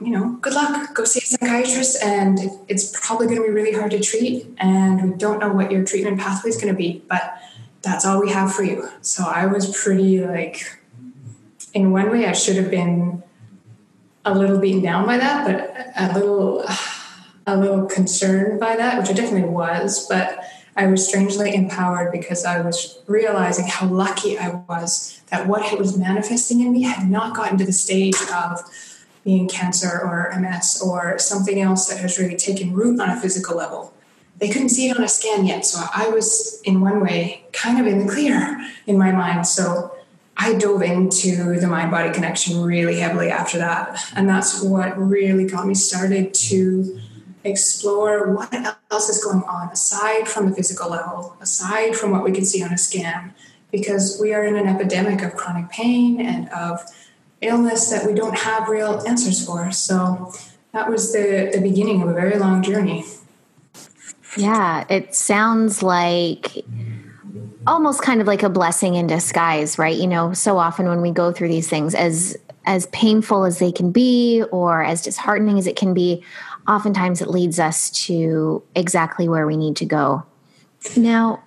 you 0.00 0.10
know, 0.10 0.38
good 0.40 0.54
luck. 0.54 0.94
Go 0.94 1.04
see 1.04 1.20
a 1.20 1.26
psychiatrist, 1.26 2.02
and 2.02 2.38
it's 2.68 2.98
probably 3.06 3.26
going 3.26 3.38
to 3.38 3.44
be 3.44 3.50
really 3.50 3.72
hard 3.72 3.90
to 3.92 4.00
treat. 4.00 4.46
And 4.58 5.12
we 5.12 5.16
don't 5.16 5.38
know 5.38 5.52
what 5.52 5.70
your 5.70 5.84
treatment 5.84 6.20
pathway 6.20 6.50
is 6.50 6.56
going 6.56 6.72
to 6.72 6.76
be, 6.76 7.02
but 7.08 7.38
that's 7.82 8.04
all 8.04 8.20
we 8.20 8.30
have 8.30 8.54
for 8.54 8.62
you. 8.62 8.88
So 9.02 9.24
I 9.24 9.46
was 9.46 9.76
pretty 9.76 10.24
like, 10.24 10.78
in 11.72 11.92
one 11.92 12.10
way, 12.10 12.26
I 12.26 12.32
should 12.32 12.56
have 12.56 12.70
been 12.70 13.22
a 14.24 14.34
little 14.34 14.58
beaten 14.58 14.82
down 14.82 15.06
by 15.06 15.18
that, 15.18 15.46
but 15.46 15.92
a 15.96 16.14
little, 16.18 16.64
a 17.46 17.56
little 17.56 17.86
concerned 17.86 18.58
by 18.58 18.76
that, 18.76 18.98
which 18.98 19.10
I 19.10 19.12
definitely 19.12 19.50
was. 19.50 20.06
But 20.08 20.40
I 20.76 20.86
was 20.86 21.06
strangely 21.06 21.54
empowered 21.54 22.10
because 22.10 22.44
I 22.44 22.60
was 22.60 22.98
realizing 23.06 23.66
how 23.66 23.86
lucky 23.86 24.38
I 24.38 24.62
was 24.68 25.20
that 25.28 25.46
what 25.46 25.72
it 25.72 25.78
was 25.78 25.96
manifesting 25.96 26.60
in 26.60 26.72
me 26.72 26.82
had 26.82 27.08
not 27.08 27.36
gotten 27.36 27.58
to 27.58 27.64
the 27.64 27.72
stage 27.72 28.16
of 28.32 28.60
being 29.24 29.48
cancer 29.48 30.00
or 30.02 30.32
MS 30.38 30.82
or 30.84 31.18
something 31.18 31.60
else 31.60 31.88
that 31.88 31.98
has 31.98 32.18
really 32.18 32.36
taken 32.36 32.72
root 32.72 33.00
on 33.00 33.10
a 33.10 33.20
physical 33.20 33.56
level. 33.56 33.92
They 34.38 34.48
couldn't 34.48 34.68
see 34.68 34.88
it 34.88 34.96
on 34.96 35.04
a 35.04 35.08
scan 35.08 35.46
yet. 35.46 35.64
So 35.64 35.84
I 35.94 36.08
was, 36.08 36.60
in 36.64 36.80
one 36.80 37.00
way, 37.00 37.44
kind 37.52 37.80
of 37.80 37.86
in 37.86 38.06
the 38.06 38.12
clear 38.12 38.60
in 38.86 38.98
my 38.98 39.12
mind. 39.12 39.46
So 39.46 39.96
I 40.36 40.54
dove 40.54 40.82
into 40.82 41.58
the 41.58 41.66
mind 41.66 41.90
body 41.90 42.12
connection 42.12 42.62
really 42.62 42.98
heavily 42.98 43.30
after 43.30 43.58
that. 43.58 43.98
And 44.14 44.28
that's 44.28 44.60
what 44.62 44.98
really 44.98 45.46
got 45.46 45.66
me 45.66 45.74
started 45.74 46.34
to 46.34 47.00
explore 47.44 48.32
what 48.32 48.52
else 48.90 49.08
is 49.08 49.22
going 49.22 49.44
on 49.44 49.68
aside 49.68 50.26
from 50.26 50.50
the 50.50 50.56
physical 50.56 50.90
level, 50.90 51.36
aside 51.40 51.94
from 51.94 52.10
what 52.10 52.24
we 52.24 52.32
can 52.32 52.44
see 52.44 52.62
on 52.62 52.72
a 52.72 52.78
scan, 52.78 53.32
because 53.70 54.18
we 54.20 54.32
are 54.34 54.44
in 54.44 54.56
an 54.56 54.66
epidemic 54.66 55.22
of 55.22 55.34
chronic 55.36 55.70
pain 55.70 56.20
and 56.20 56.48
of 56.48 56.80
illness 57.44 57.90
that 57.90 58.06
we 58.06 58.14
don't 58.14 58.36
have 58.36 58.68
real 58.68 59.02
answers 59.06 59.44
for. 59.44 59.70
So 59.70 60.32
that 60.72 60.88
was 60.88 61.12
the, 61.12 61.50
the 61.54 61.60
beginning 61.60 62.02
of 62.02 62.08
a 62.08 62.12
very 62.12 62.38
long 62.38 62.62
journey. 62.62 63.04
Yeah, 64.36 64.84
it 64.88 65.14
sounds 65.14 65.82
like 65.82 66.64
almost 67.66 68.02
kind 68.02 68.20
of 68.20 68.26
like 68.26 68.42
a 68.42 68.48
blessing 68.48 68.94
in 68.94 69.06
disguise, 69.06 69.78
right? 69.78 69.96
You 69.96 70.06
know, 70.06 70.32
so 70.32 70.58
often 70.58 70.86
when 70.86 71.00
we 71.00 71.10
go 71.10 71.32
through 71.32 71.48
these 71.48 71.68
things 71.68 71.94
as 71.94 72.36
as 72.66 72.86
painful 72.86 73.44
as 73.44 73.58
they 73.58 73.70
can 73.70 73.92
be 73.92 74.42
or 74.50 74.82
as 74.82 75.02
disheartening 75.02 75.58
as 75.58 75.66
it 75.66 75.76
can 75.76 75.92
be, 75.92 76.24
oftentimes 76.66 77.20
it 77.20 77.28
leads 77.28 77.60
us 77.60 77.90
to 77.90 78.62
exactly 78.74 79.28
where 79.28 79.46
we 79.46 79.56
need 79.56 79.76
to 79.76 79.84
go. 79.84 80.24
Now, 80.96 81.43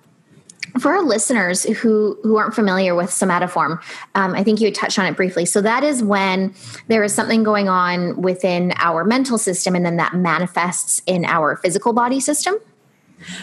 for 0.78 0.92
our 0.92 1.02
listeners 1.02 1.64
who 1.64 2.18
who 2.22 2.36
aren't 2.36 2.54
familiar 2.54 2.94
with 2.94 3.10
somatoform, 3.10 3.80
um, 4.14 4.34
I 4.34 4.42
think 4.42 4.60
you 4.60 4.70
touched 4.70 4.98
on 4.98 5.06
it 5.06 5.16
briefly. 5.16 5.44
So 5.44 5.60
that 5.62 5.84
is 5.84 6.02
when 6.02 6.54
there 6.88 7.02
is 7.04 7.14
something 7.14 7.42
going 7.42 7.68
on 7.68 8.20
within 8.20 8.72
our 8.76 9.04
mental 9.04 9.38
system, 9.38 9.74
and 9.74 9.84
then 9.84 9.96
that 9.96 10.14
manifests 10.14 11.02
in 11.06 11.24
our 11.24 11.56
physical 11.56 11.92
body 11.92 12.20
system. 12.20 12.56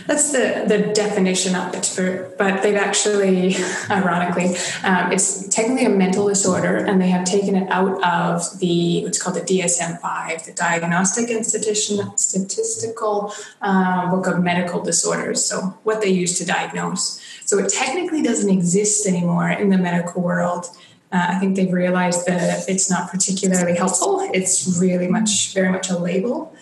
That's 0.08 0.32
the, 0.32 0.66
the 0.68 0.94
definition 0.94 1.56
of 1.56 1.74
it, 1.76 2.34
but 2.38 2.64
they've 2.64 2.76
actually, 2.76 3.56
ironically, 3.90 4.56
um, 4.84 5.12
it's 5.12 5.48
technically 5.50 5.86
a 5.86 5.90
mental 5.90 6.28
disorder, 6.28 6.78
and 6.78 7.02
they 7.02 7.10
have 7.10 7.26
taken 7.26 7.56
it 7.56 7.70
out 7.70 8.02
of 8.04 8.60
the 8.60 9.04
what's 9.04 9.22
called 9.22 9.36
the 9.36 9.42
DSM-5, 9.42 10.46
the 10.46 10.54
Diagnostic 10.54 11.30
and 11.30 11.46
Statistical 11.46 13.34
uh, 13.62 14.10
Book 14.10 14.28
of 14.28 14.42
Medical 14.42 14.82
Disorders. 14.82 15.44
So 15.44 15.78
what 15.84 16.02
they 16.02 16.10
use 16.10 16.38
to 16.40 16.46
diagnose. 16.46 17.22
So 17.46 17.60
it 17.60 17.70
technically 17.70 18.22
doesn't 18.24 18.50
exist 18.50 19.06
anymore 19.06 19.50
in 19.50 19.70
the 19.70 19.78
medical 19.78 20.22
world. 20.22 20.66
Uh, 21.12 21.28
I 21.30 21.40
think 21.40 21.56
they've 21.56 21.72
realized 21.72 22.26
that 22.28 22.68
it's 22.68 22.90
not 22.90 23.12
particularly 23.12 23.76
helpful. 23.76 24.28
It's 24.34 24.80
really 24.80 25.08
much, 25.08 25.54
very 25.54 25.70
much 25.70 25.90
a 25.90 25.98
label. 25.98 26.56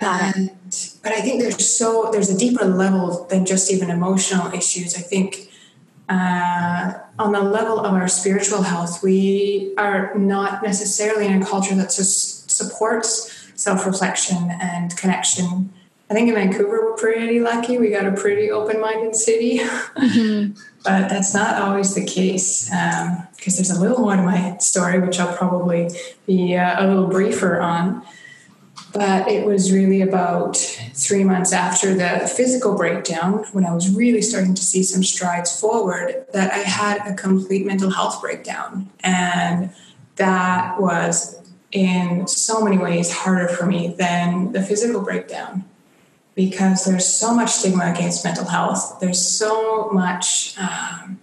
And, 0.00 0.50
but 1.08 1.16
I 1.16 1.22
think 1.22 1.40
there's 1.40 1.66
so 1.66 2.10
there's 2.12 2.28
a 2.28 2.36
deeper 2.36 2.66
level 2.66 3.24
than 3.30 3.46
just 3.46 3.72
even 3.72 3.88
emotional 3.88 4.52
issues. 4.52 4.94
I 4.94 5.00
think 5.00 5.50
uh, 6.06 6.98
on 7.18 7.32
the 7.32 7.40
level 7.40 7.80
of 7.80 7.94
our 7.94 8.08
spiritual 8.08 8.60
health, 8.60 9.02
we 9.02 9.72
are 9.78 10.14
not 10.16 10.62
necessarily 10.62 11.26
in 11.26 11.42
a 11.42 11.46
culture 11.46 11.74
that 11.76 11.94
just 11.96 12.50
supports 12.50 13.50
self 13.54 13.86
reflection 13.86 14.50
and 14.60 14.94
connection. 14.98 15.72
I 16.10 16.14
think 16.14 16.28
in 16.28 16.34
Vancouver 16.34 16.90
we're 16.90 16.96
pretty 16.96 17.40
lucky. 17.40 17.78
We 17.78 17.88
got 17.88 18.04
a 18.04 18.12
pretty 18.12 18.50
open 18.50 18.78
minded 18.78 19.16
city, 19.16 19.60
mm-hmm. 19.60 20.60
but 20.84 21.08
that's 21.08 21.32
not 21.32 21.62
always 21.62 21.94
the 21.94 22.04
case 22.04 22.66
because 22.66 23.08
um, 23.08 23.28
there's 23.56 23.70
a 23.70 23.80
little 23.80 24.00
more 24.00 24.16
to 24.16 24.22
my 24.22 24.58
story, 24.58 24.98
which 24.98 25.18
I'll 25.18 25.34
probably 25.34 25.88
be 26.26 26.54
uh, 26.54 26.84
a 26.84 26.86
little 26.86 27.06
briefer 27.06 27.60
on. 27.62 28.02
But 28.92 29.28
it 29.28 29.44
was 29.44 29.70
really 29.70 30.00
about 30.00 30.56
three 30.94 31.22
months 31.22 31.52
after 31.52 31.94
the 31.94 32.26
physical 32.26 32.74
breakdown, 32.74 33.44
when 33.52 33.66
I 33.66 33.74
was 33.74 33.94
really 33.94 34.22
starting 34.22 34.54
to 34.54 34.62
see 34.62 34.82
some 34.82 35.02
strides 35.02 35.60
forward, 35.60 36.26
that 36.32 36.52
I 36.52 36.58
had 36.58 37.06
a 37.06 37.14
complete 37.14 37.66
mental 37.66 37.90
health 37.90 38.20
breakdown. 38.20 38.90
And 39.00 39.70
that 40.16 40.80
was 40.80 41.38
in 41.70 42.26
so 42.26 42.64
many 42.64 42.78
ways 42.78 43.12
harder 43.12 43.48
for 43.48 43.66
me 43.66 43.94
than 43.98 44.52
the 44.52 44.62
physical 44.62 45.02
breakdown 45.02 45.64
because 46.34 46.84
there's 46.84 47.04
so 47.04 47.34
much 47.34 47.50
stigma 47.50 47.92
against 47.92 48.24
mental 48.24 48.44
health. 48.44 48.98
There's 49.00 49.20
so 49.20 49.90
much 49.90 50.56
um, 50.56 51.18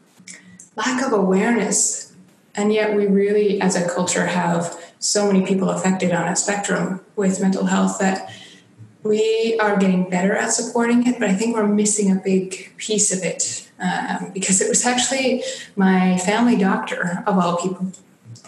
lack 0.75 1.01
of 1.05 1.13
awareness. 1.13 2.13
And 2.53 2.73
yet, 2.73 2.95
we 2.95 3.07
really, 3.07 3.61
as 3.61 3.77
a 3.77 3.87
culture, 3.87 4.25
have 4.25 4.77
so 5.05 5.27
many 5.31 5.45
people 5.45 5.69
affected 5.69 6.11
on 6.11 6.27
a 6.27 6.35
spectrum 6.35 6.99
with 7.15 7.39
mental 7.39 7.65
health 7.65 7.99
that 7.99 8.33
we 9.03 9.55
are 9.61 9.77
getting 9.77 10.09
better 10.09 10.35
at 10.35 10.51
supporting 10.51 11.05
it, 11.05 11.19
but 11.19 11.29
I 11.29 11.35
think 11.35 11.55
we're 11.55 11.67
missing 11.67 12.11
a 12.11 12.15
big 12.15 12.75
piece 12.77 13.15
of 13.15 13.23
it 13.23 13.69
um, 13.79 14.31
because 14.33 14.61
it 14.61 14.67
was 14.67 14.83
actually 14.83 15.43
my 15.75 16.17
family 16.17 16.57
doctor, 16.57 17.23
of 17.27 17.37
all 17.37 17.57
people, 17.57 17.91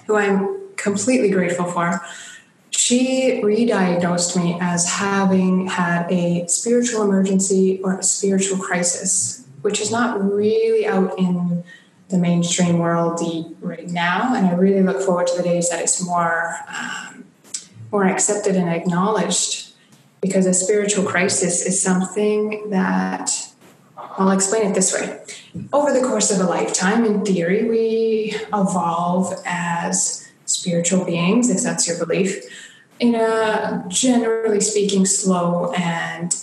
who 0.08 0.16
I'm 0.16 0.58
completely 0.78 1.30
grateful 1.30 1.66
for. 1.66 2.02
She 2.72 3.40
re 3.44 3.66
diagnosed 3.66 4.36
me 4.36 4.58
as 4.60 4.90
having 4.90 5.68
had 5.68 6.12
a 6.12 6.48
spiritual 6.48 7.04
emergency 7.04 7.80
or 7.84 8.00
a 8.00 8.04
spiritual 8.04 8.58
crisis, 8.58 9.46
which 9.62 9.80
is 9.80 9.92
not 9.92 10.24
really 10.24 10.88
out 10.88 11.18
in 11.20 11.64
the 12.10 12.18
mainstream 12.18 12.80
world 12.80 13.20
right 13.60 13.90
now, 13.90 14.34
and 14.34 14.48
I 14.48 14.54
really 14.54 14.82
look 14.82 15.02
forward 15.02 15.28
to 15.28 15.38
the 15.38 15.44
days 15.44 15.70
that 15.70 15.82
it's 15.82 16.04
more 16.04 16.56
um, 16.68 17.26
more 17.92 18.06
accepted 18.06 18.56
and 18.56 18.70
acknowledged. 18.70 19.64
Because 20.20 20.48
a 20.48 20.54
spiritual 20.54 21.06
crisis 21.06 21.64
is 21.64 21.80
something 21.80 22.72
that 22.72 23.30
I'll 23.96 24.32
explain 24.32 24.72
it 24.72 24.74
this 24.74 24.92
way. 24.92 25.22
Over 25.72 25.94
the 25.94 26.02
course 26.02 26.32
of 26.32 26.40
a 26.40 26.50
lifetime, 26.50 27.06
in 27.06 27.24
theory, 27.24 27.70
we 27.70 28.36
evolve 28.48 29.36
as 29.46 30.28
spiritual 30.46 31.06
beings, 31.06 31.52
if 31.52 31.62
that's 31.62 31.88
your 31.88 32.04
belief, 32.04 32.44
in 33.00 33.14
a 33.14 33.86
generally 33.90 34.60
speaking 34.60 35.06
slow 35.06 35.72
and 35.74 36.36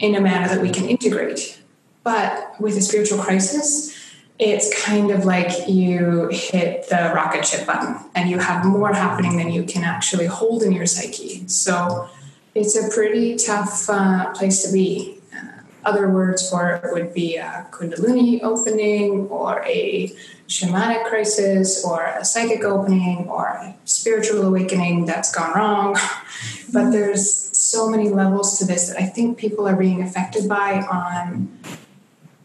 in 0.00 0.16
a 0.16 0.20
manner 0.20 0.48
that 0.48 0.60
we 0.60 0.70
can 0.70 0.88
integrate. 0.88 1.60
But 2.02 2.60
with 2.60 2.76
a 2.76 2.82
spiritual 2.82 3.18
crisis, 3.18 3.93
it's 4.38 4.84
kind 4.84 5.10
of 5.10 5.24
like 5.24 5.68
you 5.68 6.28
hit 6.32 6.88
the 6.88 7.12
rocket 7.14 7.46
ship 7.46 7.66
button 7.66 7.96
and 8.14 8.28
you 8.28 8.38
have 8.38 8.64
more 8.64 8.92
happening 8.92 9.36
than 9.36 9.50
you 9.50 9.62
can 9.62 9.84
actually 9.84 10.26
hold 10.26 10.62
in 10.62 10.72
your 10.72 10.86
psyche. 10.86 11.46
So 11.46 12.08
it's 12.54 12.76
a 12.76 12.92
pretty 12.92 13.36
tough 13.36 13.88
uh, 13.88 14.32
place 14.32 14.64
to 14.66 14.72
be. 14.72 15.18
Uh, 15.32 15.60
other 15.84 16.10
words 16.10 16.48
for 16.50 16.74
it 16.74 16.92
would 16.92 17.14
be 17.14 17.36
a 17.36 17.66
kundalini 17.70 18.42
opening 18.42 19.28
or 19.28 19.62
a 19.66 20.12
shamanic 20.48 21.04
crisis 21.04 21.84
or 21.84 22.04
a 22.04 22.24
psychic 22.24 22.64
opening 22.64 23.28
or 23.28 23.46
a 23.46 23.76
spiritual 23.84 24.42
awakening 24.42 25.06
that's 25.06 25.32
gone 25.32 25.54
wrong. 25.54 25.96
but 26.72 26.90
there's 26.90 27.56
so 27.56 27.88
many 27.88 28.08
levels 28.08 28.58
to 28.58 28.64
this 28.64 28.88
that 28.88 29.00
I 29.00 29.06
think 29.06 29.38
people 29.38 29.68
are 29.68 29.76
being 29.76 30.02
affected 30.02 30.48
by 30.48 30.80
on 30.80 31.56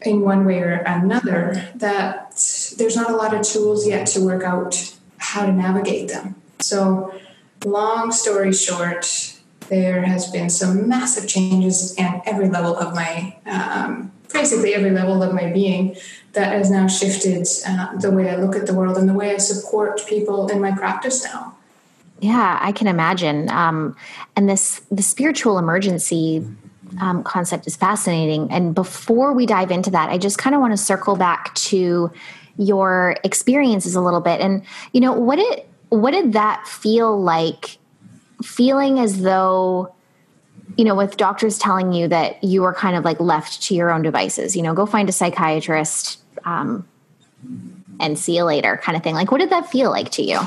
in 0.02 0.22
one 0.22 0.44
way 0.44 0.60
or 0.60 0.82
another 0.86 1.68
that 1.74 2.30
there's 2.78 2.96
not 2.96 3.10
a 3.10 3.16
lot 3.16 3.34
of 3.34 3.42
tools 3.42 3.86
yet 3.86 4.06
to 4.08 4.24
work 4.24 4.42
out 4.42 4.94
how 5.18 5.44
to 5.44 5.52
navigate 5.52 6.08
them. 6.08 6.34
So, 6.60 7.14
long 7.64 8.10
story 8.12 8.52
short, 8.52 9.34
there 9.68 10.02
has 10.02 10.30
been 10.30 10.50
some 10.50 10.88
massive 10.88 11.28
changes 11.28 11.94
in 11.94 12.22
every 12.26 12.48
level 12.48 12.76
of 12.76 12.94
my, 12.94 13.36
um, 13.46 14.12
basically 14.32 14.74
every 14.74 14.90
level 14.90 15.22
of 15.22 15.34
my 15.34 15.52
being 15.52 15.96
that 16.32 16.52
has 16.52 16.70
now 16.70 16.86
shifted 16.86 17.46
uh, 17.66 17.96
the 17.96 18.10
way 18.10 18.30
I 18.30 18.36
look 18.36 18.56
at 18.56 18.66
the 18.66 18.74
world 18.74 18.96
and 18.96 19.08
the 19.08 19.14
way 19.14 19.34
I 19.34 19.38
support 19.38 20.06
people 20.06 20.48
in 20.48 20.60
my 20.60 20.72
practice 20.72 21.24
now. 21.24 21.56
Yeah, 22.20 22.58
I 22.60 22.72
can 22.72 22.86
imagine. 22.86 23.48
Um, 23.50 23.96
and 24.36 24.48
this 24.48 24.82
the 24.90 25.02
spiritual 25.02 25.58
emergency 25.58 26.46
um, 27.00 27.22
concept 27.22 27.66
is 27.66 27.76
fascinating. 27.76 28.50
And 28.50 28.74
before 28.74 29.32
we 29.32 29.46
dive 29.46 29.70
into 29.70 29.90
that, 29.90 30.10
I 30.10 30.18
just 30.18 30.38
kind 30.38 30.54
of 30.54 30.60
want 30.60 30.72
to 30.72 30.76
circle 30.76 31.16
back 31.16 31.54
to 31.56 32.10
your 32.56 33.16
experiences 33.24 33.94
a 33.94 34.00
little 34.00 34.20
bit. 34.20 34.40
And 34.40 34.62
you 34.92 35.00
know, 35.00 35.12
what 35.12 35.36
did 35.36 35.64
what 35.88 36.12
did 36.12 36.32
that 36.34 36.66
feel 36.66 37.20
like? 37.20 37.78
Feeling 38.42 38.98
as 38.98 39.20
though 39.20 39.94
you 40.76 40.84
know, 40.84 40.94
with 40.94 41.16
doctors 41.16 41.58
telling 41.58 41.92
you 41.92 42.08
that 42.08 42.42
you 42.42 42.62
were 42.62 42.72
kind 42.72 42.96
of 42.96 43.04
like 43.04 43.20
left 43.20 43.62
to 43.64 43.74
your 43.74 43.90
own 43.90 44.02
devices, 44.02 44.56
you 44.56 44.62
know, 44.62 44.74
go 44.74 44.86
find 44.86 45.08
a 45.08 45.12
psychiatrist 45.12 46.20
um, 46.44 46.86
and 47.98 48.18
see 48.18 48.36
you 48.36 48.44
later 48.44 48.80
kind 48.82 48.96
of 48.96 49.02
thing. 49.02 49.14
Like, 49.14 49.30
what 49.30 49.38
did 49.38 49.50
that 49.50 49.70
feel 49.70 49.90
like 49.90 50.10
to 50.12 50.22
you? 50.22 50.40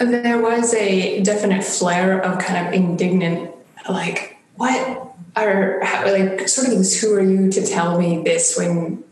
There 0.00 0.40
was 0.40 0.74
a 0.74 1.22
definite 1.22 1.64
flare 1.64 2.20
of 2.20 2.38
kind 2.38 2.66
of 2.66 2.72
indignant, 2.74 3.54
like, 3.88 4.35
what 4.56 5.14
are 5.34 5.80
like 6.06 6.48
sort 6.48 6.68
of 6.68 6.78
this 6.78 7.00
who 7.00 7.14
are 7.14 7.22
you 7.22 7.50
to 7.50 7.64
tell 7.64 7.98
me 7.98 8.22
this 8.22 8.56
when 8.56 9.02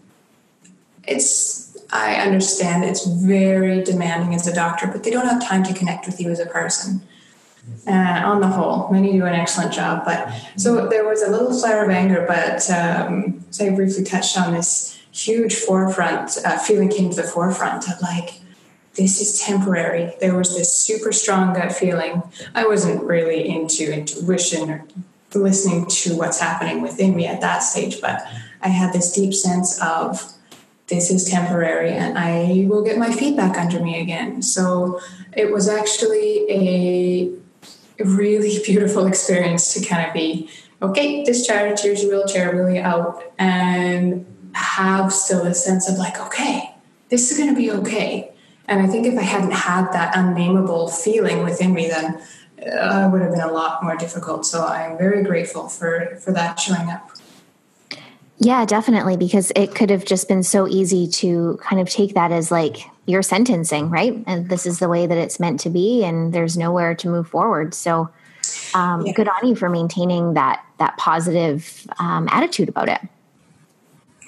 it's 1.06 1.76
i 1.90 2.16
understand 2.16 2.84
it's 2.84 3.06
very 3.06 3.82
demanding 3.84 4.34
as 4.34 4.46
a 4.46 4.54
doctor 4.54 4.86
but 4.86 5.04
they 5.04 5.10
don't 5.10 5.26
have 5.26 5.42
time 5.42 5.62
to 5.62 5.74
connect 5.74 6.06
with 6.06 6.20
you 6.20 6.30
as 6.30 6.40
a 6.40 6.46
person 6.46 7.02
uh, 7.86 8.22
on 8.24 8.40
the 8.40 8.48
whole 8.48 8.90
many 8.90 9.12
do 9.12 9.24
an 9.24 9.34
excellent 9.34 9.72
job 9.72 10.04
but 10.04 10.32
so 10.56 10.88
there 10.88 11.06
was 11.06 11.22
a 11.22 11.30
little 11.30 11.52
flare 11.52 11.84
of 11.84 11.90
anger 11.90 12.24
but 12.26 12.68
um, 12.70 13.44
so 13.50 13.66
i 13.66 13.70
briefly 13.70 14.04
touched 14.04 14.38
on 14.38 14.52
this 14.54 14.98
huge 15.12 15.54
forefront 15.54 16.38
uh, 16.44 16.58
feeling 16.58 16.88
came 16.88 17.10
to 17.10 17.16
the 17.16 17.22
forefront 17.22 17.88
of 17.88 18.00
like 18.00 18.40
this 18.94 19.20
is 19.20 19.40
temporary. 19.40 20.14
There 20.20 20.36
was 20.36 20.56
this 20.56 20.72
super 20.72 21.10
strong 21.10 21.52
gut 21.52 21.72
feeling. 21.72 22.22
I 22.54 22.66
wasn't 22.66 23.02
really 23.02 23.48
into 23.48 23.92
intuition 23.92 24.70
or 24.70 24.84
listening 25.40 25.86
to 25.86 26.16
what's 26.16 26.40
happening 26.40 26.82
within 26.82 27.14
me 27.14 27.26
at 27.26 27.40
that 27.40 27.58
stage, 27.58 28.00
but 28.00 28.26
I 28.62 28.68
had 28.68 28.92
this 28.92 29.12
deep 29.12 29.34
sense 29.34 29.80
of 29.80 30.32
this 30.86 31.10
is 31.10 31.24
temporary 31.24 31.90
and 31.90 32.18
I 32.18 32.66
will 32.68 32.84
get 32.84 32.98
my 32.98 33.10
feedback 33.10 33.56
under 33.56 33.80
me 33.80 34.00
again. 34.00 34.42
So 34.42 35.00
it 35.34 35.50
was 35.50 35.68
actually 35.68 36.46
a 36.50 37.32
really 38.04 38.62
beautiful 38.64 39.06
experience 39.06 39.72
to 39.74 39.84
kind 39.84 40.06
of 40.06 40.12
be 40.12 40.50
okay, 40.82 41.24
discharge, 41.24 41.80
here's 41.80 42.02
your 42.02 42.12
wheelchair, 42.12 42.54
really 42.54 42.78
out, 42.78 43.32
and 43.38 44.26
have 44.52 45.12
still 45.12 45.46
a 45.46 45.54
sense 45.54 45.88
of 45.88 45.96
like, 45.96 46.20
okay, 46.20 46.74
this 47.08 47.30
is 47.30 47.38
going 47.38 47.48
to 47.48 47.56
be 47.56 47.70
okay. 47.70 48.30
And 48.66 48.82
I 48.82 48.86
think 48.86 49.06
if 49.06 49.18
I 49.18 49.22
hadn't 49.22 49.52
had 49.52 49.92
that 49.92 50.16
unnameable 50.16 50.88
feeling 50.88 51.42
within 51.42 51.72
me, 51.72 51.88
then 51.88 52.22
uh, 52.60 53.08
would 53.12 53.20
have 53.20 53.30
been 53.30 53.40
a 53.40 53.52
lot 53.52 53.82
more 53.82 53.96
difficult. 53.96 54.46
So 54.46 54.64
I'm 54.64 54.96
very 54.98 55.22
grateful 55.22 55.68
for 55.68 56.16
for 56.16 56.32
that 56.32 56.60
showing 56.60 56.88
up. 56.90 57.10
Yeah, 58.38 58.64
definitely, 58.66 59.16
because 59.16 59.52
it 59.54 59.74
could 59.74 59.90
have 59.90 60.04
just 60.04 60.28
been 60.28 60.42
so 60.42 60.66
easy 60.66 61.06
to 61.06 61.58
kind 61.62 61.80
of 61.80 61.88
take 61.88 62.14
that 62.14 62.32
as 62.32 62.50
like 62.50 62.78
your 63.06 63.22
sentencing, 63.22 63.90
right? 63.90 64.22
And 64.26 64.48
this 64.48 64.66
is 64.66 64.80
the 64.80 64.88
way 64.88 65.06
that 65.06 65.16
it's 65.16 65.38
meant 65.38 65.60
to 65.60 65.70
be, 65.70 66.04
and 66.04 66.32
there's 66.32 66.56
nowhere 66.56 66.94
to 66.96 67.08
move 67.08 67.28
forward. 67.28 67.74
So, 67.74 68.10
um, 68.74 69.06
yeah. 69.06 69.12
good 69.12 69.28
on 69.28 69.46
you 69.46 69.54
for 69.54 69.68
maintaining 69.68 70.34
that 70.34 70.64
that 70.78 70.96
positive 70.96 71.86
um, 71.98 72.28
attitude 72.30 72.68
about 72.68 72.88
it. 72.88 73.00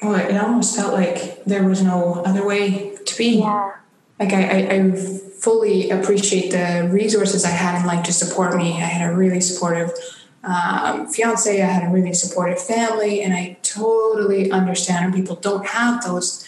Well, 0.03 0.15
it 0.15 0.37
almost 0.37 0.77
felt 0.77 0.93
like 0.93 1.45
there 1.45 1.67
was 1.67 1.83
no 1.83 2.23
other 2.25 2.47
way 2.47 2.97
to 3.05 3.19
be. 3.19 3.41
Yeah. 3.41 3.73
Like 4.19 4.33
I, 4.33 4.43
I, 4.43 4.75
I 4.75 4.93
fully 4.93 5.91
appreciate 5.91 6.51
the 6.51 6.89
resources 6.91 7.45
I 7.45 7.51
had 7.51 7.81
in 7.81 7.87
life 7.87 8.05
to 8.07 8.13
support 8.13 8.57
me. 8.57 8.73
I 8.83 8.87
had 8.87 9.11
a 9.11 9.15
really 9.15 9.41
supportive 9.41 9.93
um, 10.43 11.09
fiance, 11.09 11.61
I 11.61 11.67
had 11.67 11.89
a 11.89 11.93
really 11.93 12.15
supportive 12.15 12.63
family, 12.63 13.21
and 13.21 13.35
I 13.35 13.59
totally 13.63 14.51
understand 14.53 15.05
when 15.05 15.21
people 15.21 15.37
don't 15.37 15.67
have 15.67 16.05
those. 16.05 16.47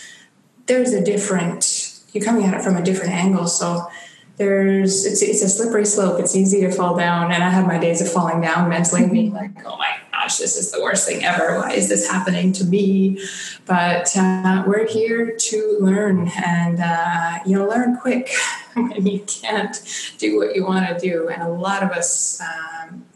There's 0.67 0.93
a 0.93 1.05
different, 1.05 2.01
you're 2.13 2.25
coming 2.25 2.45
at 2.45 2.55
it 2.55 2.63
from 2.63 2.77
a 2.77 2.83
different 2.83 3.13
angle. 3.13 3.49
So 3.49 3.89
there's, 4.37 5.05
it's, 5.05 5.21
it's 5.21 5.43
a 5.43 5.49
slippery 5.49 5.85
slope. 5.85 6.21
It's 6.21 6.37
easy 6.37 6.61
to 6.61 6.71
fall 6.71 6.97
down. 6.97 7.33
And 7.33 7.43
I 7.43 7.51
had 7.51 7.67
my 7.67 7.79
days 7.79 8.01
of 8.01 8.11
falling 8.11 8.41
down 8.41 8.69
mentally, 8.69 9.09
being 9.09 9.33
like, 9.33 9.51
oh 9.67 9.77
my 9.77 9.97
gosh, 10.29 10.37
this 10.37 10.59
is 10.59 10.71
the 10.71 10.83
worst 10.83 11.09
thing 11.09 11.25
ever. 11.25 11.57
Why 11.57 11.73
is 11.73 11.89
this 11.89 12.07
happening 12.07 12.53
to 12.53 12.65
me? 12.65 13.19
But 13.65 14.15
uh, 14.15 14.63
we're 14.67 14.87
here 14.87 15.35
to 15.35 15.79
learn 15.81 16.29
and, 16.29 16.81
uh, 16.81 17.39
you 17.47 17.57
know, 17.57 17.67
learn 17.67 17.97
quick 17.97 18.31
when 18.75 19.07
you 19.07 19.21
can't 19.21 19.75
do 20.19 20.37
what 20.37 20.55
you 20.55 20.67
want 20.67 20.87
to 20.87 20.99
do. 20.99 21.29
And 21.31 21.41
a 21.41 21.49
lot 21.49 21.83
of 21.83 21.93
us, 21.93 22.43
um, 22.43 23.07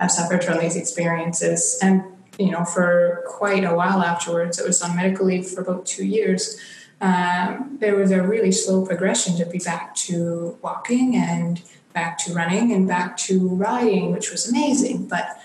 have 0.00 0.12
suffered 0.12 0.44
from 0.44 0.58
these 0.60 0.76
experiences. 0.76 1.76
And, 1.82 2.04
you 2.38 2.52
know, 2.52 2.64
for 2.64 3.24
quite 3.26 3.64
a 3.64 3.74
while 3.74 4.00
afterwards, 4.00 4.60
it 4.60 4.64
was 4.64 4.80
on 4.80 4.94
medical 4.94 5.26
leave 5.26 5.48
for 5.48 5.62
about 5.62 5.86
two 5.86 6.06
years. 6.06 6.56
Um, 7.00 7.78
there 7.80 7.96
was 7.96 8.12
a 8.12 8.22
really 8.22 8.52
slow 8.52 8.86
progression 8.86 9.36
to 9.38 9.44
be 9.44 9.58
back 9.58 9.96
to 10.06 10.56
walking 10.62 11.16
and 11.16 11.60
back 11.92 12.16
to 12.18 12.32
running 12.32 12.70
and 12.70 12.86
back 12.86 13.16
to 13.16 13.48
riding, 13.48 14.12
which 14.12 14.30
was 14.30 14.48
amazing. 14.48 15.08
But 15.08 15.39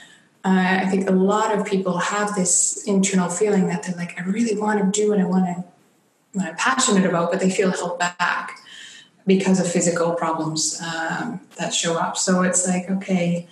uh, 0.46 0.80
I 0.84 0.86
think 0.86 1.10
a 1.10 1.14
lot 1.14 1.58
of 1.58 1.66
people 1.66 1.98
have 1.98 2.36
this 2.36 2.84
internal 2.86 3.30
feeling 3.30 3.66
that 3.68 3.82
they're 3.84 3.96
like, 3.96 4.20
I 4.20 4.24
really 4.24 4.56
want 4.56 4.80
to 4.80 5.02
do 5.02 5.10
what 5.10 5.20
I 5.20 5.26
want 5.26 5.46
to, 5.46 5.64
what 6.34 6.46
I'm 6.46 6.56
passionate 6.56 7.04
about, 7.04 7.32
but 7.32 7.40
they 7.40 7.50
feel 7.50 7.72
held 7.72 7.98
back 7.98 8.60
because 9.26 9.60
of 9.60 9.68
physical 9.70 10.14
problems 10.14 10.80
um, 10.82 11.42
that 11.58 11.74
show 11.74 11.98
up. 11.98 12.16
So 12.16 12.44
it's 12.44 12.68
like, 12.68 12.88
okay, 12.92 13.48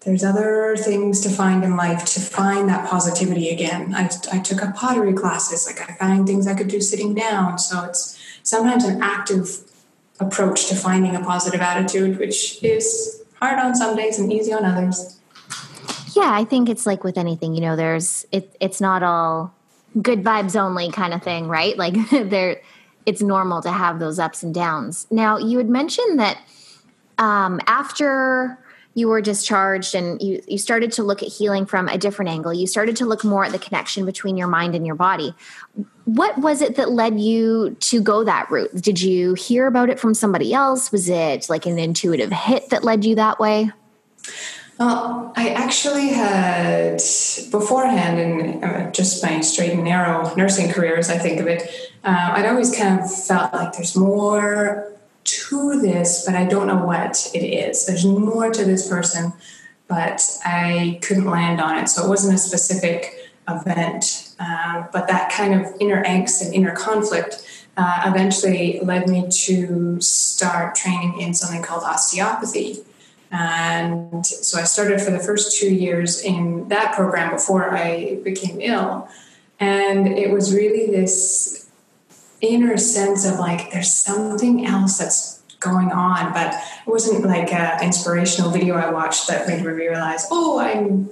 there's 0.00 0.22
other 0.22 0.76
things 0.76 1.22
to 1.22 1.30
find 1.30 1.64
in 1.64 1.76
life 1.76 2.04
to 2.04 2.20
find 2.20 2.68
that 2.68 2.90
positivity 2.90 3.48
again. 3.48 3.94
I, 3.94 4.10
I 4.30 4.38
took 4.40 4.62
up 4.62 4.76
pottery 4.76 5.14
classes, 5.14 5.66
like 5.66 5.88
I 5.88 5.94
find 5.94 6.26
things 6.26 6.46
I 6.46 6.52
could 6.52 6.68
do 6.68 6.82
sitting 6.82 7.14
down. 7.14 7.58
So 7.58 7.84
it's 7.84 8.20
sometimes 8.42 8.84
an 8.84 9.02
active 9.02 9.60
approach 10.20 10.66
to 10.68 10.74
finding 10.74 11.16
a 11.16 11.20
positive 11.20 11.62
attitude, 11.62 12.18
which 12.18 12.62
is 12.62 13.22
hard 13.40 13.58
on 13.58 13.74
some 13.74 13.96
days 13.96 14.18
and 14.18 14.30
easy 14.30 14.52
on 14.52 14.66
others. 14.66 15.18
Yeah, 16.14 16.30
I 16.32 16.44
think 16.44 16.68
it's 16.68 16.86
like 16.86 17.04
with 17.04 17.18
anything, 17.18 17.54
you 17.54 17.60
know, 17.60 17.76
there's 17.76 18.26
it 18.30 18.56
it's 18.60 18.80
not 18.80 19.02
all 19.02 19.54
good 20.00 20.22
vibes 20.22 20.60
only 20.60 20.90
kind 20.90 21.14
of 21.14 21.22
thing, 21.22 21.48
right? 21.48 21.76
Like 21.76 21.94
there 22.10 22.60
it's 23.06 23.22
normal 23.22 23.62
to 23.62 23.70
have 23.70 23.98
those 23.98 24.18
ups 24.18 24.42
and 24.42 24.54
downs. 24.54 25.06
Now, 25.10 25.38
you 25.38 25.58
had 25.58 25.68
mentioned 25.68 26.18
that 26.18 26.38
um, 27.18 27.60
after 27.66 28.58
you 28.94 29.08
were 29.08 29.20
discharged 29.20 29.94
and 29.94 30.22
you, 30.22 30.40
you 30.46 30.56
started 30.56 30.92
to 30.92 31.02
look 31.02 31.22
at 31.22 31.28
healing 31.28 31.66
from 31.66 31.88
a 31.88 31.98
different 31.98 32.30
angle. 32.30 32.54
You 32.54 32.66
started 32.66 32.96
to 32.96 33.06
look 33.06 33.24
more 33.24 33.44
at 33.44 33.52
the 33.52 33.58
connection 33.58 34.06
between 34.06 34.36
your 34.36 34.46
mind 34.46 34.74
and 34.74 34.86
your 34.86 34.94
body. 34.94 35.34
What 36.04 36.38
was 36.38 36.62
it 36.62 36.76
that 36.76 36.90
led 36.90 37.20
you 37.20 37.76
to 37.80 38.00
go 38.00 38.24
that 38.24 38.50
route? 38.50 38.74
Did 38.76 39.00
you 39.02 39.34
hear 39.34 39.66
about 39.66 39.90
it 39.90 39.98
from 39.98 40.14
somebody 40.14 40.54
else? 40.54 40.92
Was 40.92 41.08
it 41.08 41.48
like 41.50 41.66
an 41.66 41.78
intuitive 41.78 42.30
hit 42.30 42.70
that 42.70 42.84
led 42.84 43.04
you 43.04 43.16
that 43.16 43.40
way? 43.40 43.72
Well, 44.78 45.32
I 45.36 45.50
actually 45.50 46.08
had 46.08 47.00
beforehand, 47.52 48.18
in 48.18 48.64
uh, 48.64 48.90
just 48.90 49.22
my 49.22 49.40
straight 49.40 49.72
and 49.72 49.84
narrow 49.84 50.34
nursing 50.34 50.72
career, 50.72 50.96
as 50.96 51.10
I 51.10 51.18
think 51.18 51.40
of 51.40 51.46
it, 51.46 51.62
uh, 52.02 52.32
I'd 52.32 52.46
always 52.46 52.76
kind 52.76 53.00
of 53.00 53.12
felt 53.12 53.52
like 53.52 53.72
there's 53.72 53.96
more 53.96 54.92
to 55.24 55.80
this, 55.80 56.24
but 56.26 56.34
I 56.34 56.44
don't 56.44 56.66
know 56.66 56.84
what 56.84 57.30
it 57.34 57.44
is. 57.44 57.86
There's 57.86 58.04
more 58.04 58.50
to 58.50 58.64
this 58.64 58.88
person, 58.88 59.32
but 59.86 60.20
I 60.44 60.98
couldn't 61.02 61.26
land 61.26 61.60
on 61.60 61.78
it. 61.78 61.88
So 61.88 62.04
it 62.04 62.08
wasn't 62.08 62.34
a 62.34 62.38
specific 62.38 63.32
event, 63.48 64.34
uh, 64.40 64.84
but 64.92 65.06
that 65.08 65.30
kind 65.30 65.54
of 65.54 65.72
inner 65.80 66.02
angst 66.04 66.44
and 66.44 66.52
inner 66.52 66.74
conflict 66.74 67.46
uh, 67.76 68.02
eventually 68.06 68.80
led 68.82 69.08
me 69.08 69.28
to 69.30 70.00
start 70.00 70.74
training 70.74 71.20
in 71.20 71.32
something 71.32 71.62
called 71.62 71.84
osteopathy. 71.84 72.84
And 73.34 74.24
so 74.24 74.60
I 74.60 74.62
started 74.62 75.00
for 75.00 75.10
the 75.10 75.18
first 75.18 75.58
two 75.58 75.68
years 75.74 76.22
in 76.22 76.68
that 76.68 76.94
program 76.94 77.32
before 77.32 77.76
I 77.76 78.20
became 78.22 78.60
ill. 78.60 79.08
And 79.58 80.06
it 80.06 80.30
was 80.30 80.54
really 80.54 80.86
this 80.86 81.68
inner 82.40 82.76
sense 82.76 83.26
of 83.26 83.40
like 83.40 83.72
there's 83.72 83.92
something 83.92 84.64
else 84.64 84.98
that's 84.98 85.42
going 85.60 85.90
on 85.90 86.30
but 86.34 86.52
it 86.52 86.90
wasn't 86.90 87.24
like 87.24 87.50
an 87.50 87.82
inspirational 87.82 88.50
video 88.50 88.74
i 88.74 88.90
watched 88.90 89.28
that 89.28 89.48
made 89.48 89.62
me 89.62 89.68
realize 89.68 90.26
oh 90.30 90.58
i'm 90.58 91.08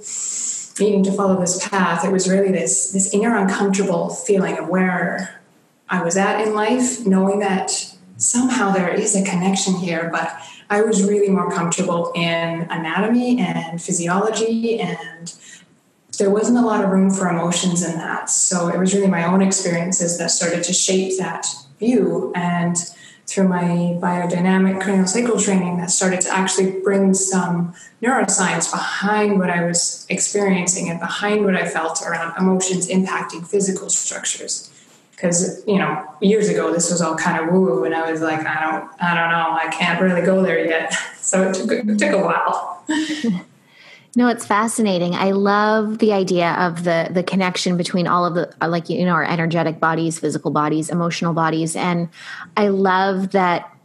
needing 0.79 1.03
to 1.03 1.11
follow 1.11 1.39
this 1.39 1.67
path 1.69 2.05
it 2.05 2.11
was 2.11 2.29
really 2.29 2.51
this 2.51 2.91
this 2.91 3.11
inner 3.15 3.35
uncomfortable 3.35 4.09
feeling 4.09 4.55
of 4.59 4.69
where 4.69 5.41
i 5.89 6.03
was 6.03 6.17
at 6.17 6.39
in 6.45 6.53
life 6.53 7.03
knowing 7.03 7.39
that 7.39 7.95
somehow 8.17 8.69
there 8.69 8.89
is 8.89 9.15
a 9.15 9.23
connection 9.23 9.73
here 9.73 10.07
but 10.11 10.37
i 10.77 10.81
was 10.81 11.03
really 11.03 11.29
more 11.29 11.49
comfortable 11.51 12.11
in 12.15 12.67
anatomy 12.77 13.39
and 13.39 13.81
physiology 13.81 14.79
and 14.79 15.33
there 16.17 16.29
wasn't 16.29 16.57
a 16.57 16.61
lot 16.61 16.83
of 16.83 16.89
room 16.91 17.09
for 17.09 17.27
emotions 17.27 17.83
in 17.83 17.95
that. 17.97 18.29
So 18.29 18.69
it 18.69 18.77
was 18.77 18.93
really 18.93 19.07
my 19.07 19.25
own 19.25 19.41
experiences 19.41 20.17
that 20.17 20.31
started 20.31 20.63
to 20.63 20.73
shape 20.73 21.17
that 21.17 21.47
view. 21.79 22.31
And 22.35 22.77
through 23.25 23.47
my 23.47 23.97
biodynamic 24.01 24.81
craniosacral 24.81 25.43
training, 25.43 25.77
that 25.77 25.89
started 25.89 26.21
to 26.21 26.29
actually 26.29 26.79
bring 26.81 27.13
some 27.13 27.73
neuroscience 28.01 28.69
behind 28.71 29.39
what 29.39 29.49
I 29.49 29.63
was 29.63 30.05
experiencing 30.09 30.89
and 30.89 30.99
behind 30.99 31.45
what 31.45 31.55
I 31.55 31.67
felt 31.67 32.01
around 32.05 32.37
emotions 32.37 32.87
impacting 32.87 33.47
physical 33.47 33.89
structures. 33.89 34.72
Because 35.23 35.65
you 35.65 35.77
know, 35.77 36.05
years 36.19 36.49
ago, 36.49 36.73
this 36.73 36.91
was 36.91 37.01
all 37.01 37.15
kind 37.15 37.41
of 37.41 37.53
woo 37.53 37.61
woo 37.61 37.85
and 37.85 37.95
I 37.95 38.11
was 38.11 38.19
like, 38.19 38.45
I 38.45 38.59
don't, 38.59 38.91
I 39.01 39.15
don't 39.15 39.29
know, 39.29 39.57
I 39.57 39.69
can't 39.71 40.01
really 40.01 40.21
go 40.21 40.43
there 40.43 40.63
yet. 40.65 40.93
So 41.23 41.49
it 41.49 41.55
took, 41.55 41.71
it 41.71 41.97
took 41.97 42.11
a 42.11 42.21
while. 42.21 42.83
No, 44.15 44.27
it's 44.27 44.45
fascinating. 44.45 45.15
I 45.15 45.31
love 45.31 45.97
the 45.97 46.13
idea 46.13 46.51
of 46.59 46.83
the 46.83 47.07
the 47.09 47.23
connection 47.23 47.77
between 47.77 48.05
all 48.05 48.27
of 48.27 48.35
the 48.35 48.53
uh, 48.61 48.67
like 48.67 48.87
you 48.87 49.05
know 49.05 49.13
our 49.13 49.23
energetic 49.23 49.79
bodies, 49.79 50.19
physical 50.19 50.51
bodies, 50.51 50.91
emotional 50.91 51.33
bodies, 51.33 51.75
and 51.75 52.09
I 52.55 52.67
love 52.67 53.31
that 53.31 53.75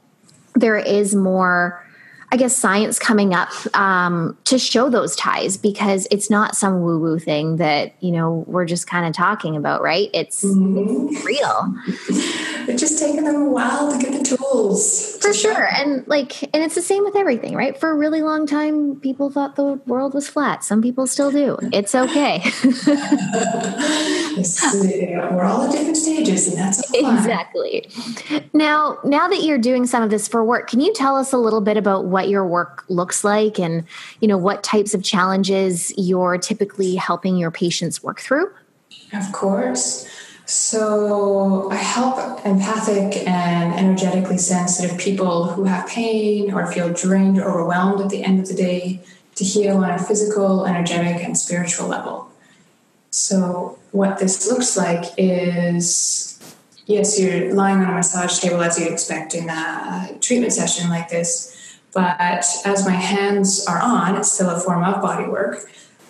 there 0.52 0.76
is 0.76 1.14
more 1.14 1.82
I 2.30 2.36
guess 2.36 2.54
science 2.54 2.98
coming 2.98 3.32
up 3.32 3.48
um, 3.74 4.36
to 4.44 4.58
show 4.58 4.90
those 4.90 5.16
ties 5.16 5.56
because 5.56 6.06
it's 6.10 6.28
not 6.28 6.56
some 6.56 6.82
woo 6.82 6.98
woo 6.98 7.18
thing 7.18 7.56
that 7.56 7.94
you 8.02 8.10
know 8.12 8.44
we're 8.46 8.66
just 8.66 8.86
kind 8.86 9.06
of 9.06 9.14
talking 9.14 9.56
about, 9.56 9.80
right? 9.80 10.10
It's, 10.12 10.44
mm-hmm. 10.44 11.08
it's 11.10 11.24
real. 11.24 11.74
It's 12.68 12.80
just 12.80 12.98
taking 12.98 13.24
them 13.24 13.36
a 13.36 13.48
while 13.48 13.90
to 13.90 13.98
get 13.98 14.12
the 14.12 14.36
tools. 14.36 15.16
For 15.22 15.32
sure, 15.32 15.68
and 15.74 16.06
like, 16.06 16.42
and 16.54 16.62
it's 16.62 16.74
the 16.74 16.82
same 16.82 17.02
with 17.04 17.16
everything, 17.16 17.54
right? 17.54 17.78
For 17.78 17.90
a 17.90 17.94
really 17.94 18.20
long 18.20 18.46
time, 18.46 18.96
people 19.00 19.30
thought 19.30 19.56
the 19.56 19.80
world 19.86 20.12
was 20.12 20.28
flat. 20.28 20.64
Some 20.64 20.82
people 20.82 21.06
still 21.06 21.30
do. 21.30 21.56
It's 21.72 21.94
okay. 21.94 22.42
we're 25.30 25.44
all 25.44 25.62
at 25.62 25.72
different 25.72 25.96
stages, 25.96 26.48
and 26.48 26.58
that's 26.58 26.90
exactly. 26.92 27.88
Now, 28.52 28.98
now 29.04 29.28
that 29.28 29.42
you're 29.42 29.58
doing 29.58 29.86
some 29.86 30.02
of 30.02 30.10
this 30.10 30.28
for 30.28 30.44
work, 30.44 30.68
can 30.68 30.80
you 30.80 30.92
tell 30.92 31.16
us 31.16 31.32
a 31.32 31.38
little 31.38 31.60
bit 31.60 31.76
about 31.76 32.04
what 32.04 32.17
what 32.18 32.28
your 32.28 32.44
work 32.44 32.84
looks 32.88 33.22
like 33.22 33.60
and 33.60 33.84
you 34.20 34.26
know 34.26 34.36
what 34.36 34.64
types 34.64 34.92
of 34.92 35.04
challenges 35.04 35.92
you're 35.96 36.36
typically 36.36 36.96
helping 36.96 37.36
your 37.36 37.52
patients 37.52 38.02
work 38.02 38.18
through 38.20 38.52
of 39.12 39.30
course 39.32 40.08
so 40.46 41.70
i 41.70 41.76
help 41.76 42.44
empathic 42.44 43.24
and 43.28 43.72
energetically 43.74 44.38
sensitive 44.38 44.98
people 44.98 45.44
who 45.44 45.62
have 45.62 45.86
pain 45.86 46.52
or 46.52 46.66
feel 46.72 46.92
drained 46.92 47.38
or 47.38 47.48
overwhelmed 47.48 48.00
at 48.00 48.08
the 48.08 48.24
end 48.24 48.40
of 48.40 48.48
the 48.48 48.54
day 48.54 49.00
to 49.38 49.44
heal 49.44 49.76
on 49.78 49.90
a 49.90 49.98
physical, 49.98 50.66
energetic, 50.66 51.22
and 51.22 51.38
spiritual 51.38 51.86
level. 51.86 52.28
So, 53.10 53.78
what 53.92 54.18
this 54.18 54.50
looks 54.50 54.76
like 54.76 55.04
is 55.16 56.38
yes, 56.86 57.20
you're 57.20 57.54
lying 57.54 57.78
on 57.78 57.90
a 57.90 57.94
massage 57.94 58.40
table 58.40 58.60
as 58.62 58.78
you'd 58.78 58.90
expect 58.90 59.34
in 59.34 59.48
a 59.48 60.16
treatment 60.20 60.52
session 60.52 60.90
like 60.90 61.08
this, 61.08 61.54
but 61.92 62.16
as 62.20 62.84
my 62.84 62.92
hands 62.92 63.66
are 63.66 63.80
on, 63.80 64.16
it's 64.16 64.32
still 64.32 64.50
a 64.50 64.60
form 64.60 64.84
of 64.84 65.00
body 65.00 65.28
work. 65.28 65.64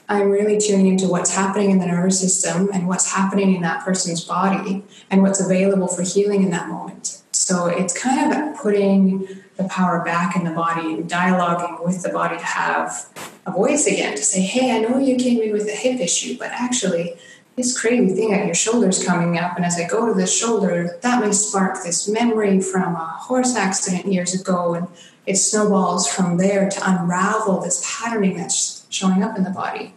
I'm 0.09 0.31
really 0.31 0.59
tuning 0.59 0.87
into 0.87 1.07
what's 1.07 1.35
happening 1.35 1.71
in 1.71 1.79
the 1.79 1.87
nervous 1.87 2.19
system 2.19 2.71
and 2.73 2.89
what's 2.89 3.13
happening 3.13 3.55
in 3.55 3.63
that 3.63 3.85
person's 3.85 4.25
body 4.25 4.83
and 5.11 5.23
what's 5.23 5.41
available 5.41 5.87
for 5.87 6.03
healing 6.03 6.43
in 6.43 6.51
that 6.51 6.69
moment. 6.69 7.23
So 7.33 7.67
it's 7.67 7.97
kind 7.97 8.33
of 8.33 8.57
putting 8.57 9.29
the 9.57 9.65
power 9.65 10.03
back 10.05 10.35
in 10.35 10.45
the 10.45 10.51
body 10.51 10.95
and 10.95 11.11
dialoguing 11.11 11.85
with 11.85 12.03
the 12.03 12.09
body 12.09 12.39
to 12.39 12.45
have 12.45 13.09
a 13.47 13.51
voice 13.51 13.87
again 13.87 14.17
to 14.17 14.23
say, 14.23 14.41
hey, 14.41 14.77
I 14.77 14.81
know 14.81 14.99
you 14.99 15.17
came 15.17 15.43
in 15.43 15.53
with 15.53 15.69
a 15.69 15.73
hip 15.73 16.01
issue, 16.01 16.39
but 16.39 16.51
actually, 16.53 17.17
this 17.59 17.79
crazy 17.79 18.15
thing 18.15 18.33
at 18.33 18.47
your 18.47 18.55
shoulder's 18.55 19.05
coming 19.05 19.37
up. 19.37 19.57
And 19.57 19.65
as 19.65 19.79
I 19.79 19.87
go 19.87 20.07
to 20.07 20.15
the 20.15 20.27
shoulder, 20.27 20.99
that 21.03 21.23
may 21.23 21.33
spark 21.33 21.83
this 21.83 22.09
memory 22.09 22.61
from 22.61 22.95
a 22.95 23.17
horse 23.21 23.55
accident 23.57 24.11
years 24.11 24.41
ago. 24.41 24.75
And 24.75 24.89
it 25.27 25.37
snowballs 25.37 26.09
from 26.09 26.39
there 26.39 26.71
to 26.71 26.91
unravel 26.91 27.61
this 27.61 27.85
patterning 27.85 28.39
that's 28.39 28.87
showing 28.89 29.23
up 29.23 29.37
in 29.37 29.45
the 29.45 29.51
body. 29.51 29.93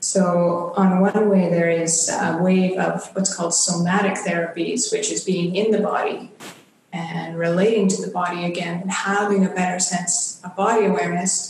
So, 0.00 0.72
on 0.76 1.00
one 1.00 1.28
way, 1.28 1.48
there 1.50 1.70
is 1.70 2.08
a 2.08 2.38
wave 2.40 2.78
of 2.78 3.14
what's 3.14 3.34
called 3.34 3.54
somatic 3.54 4.14
therapies, 4.14 4.90
which 4.92 5.10
is 5.10 5.24
being 5.24 5.54
in 5.54 5.70
the 5.70 5.80
body 5.80 6.30
and 6.92 7.38
relating 7.38 7.88
to 7.88 8.02
the 8.02 8.10
body 8.10 8.44
again 8.44 8.82
and 8.82 8.90
having 8.90 9.44
a 9.44 9.50
better 9.50 9.78
sense 9.78 10.40
of 10.42 10.56
body 10.56 10.86
awareness. 10.86 11.49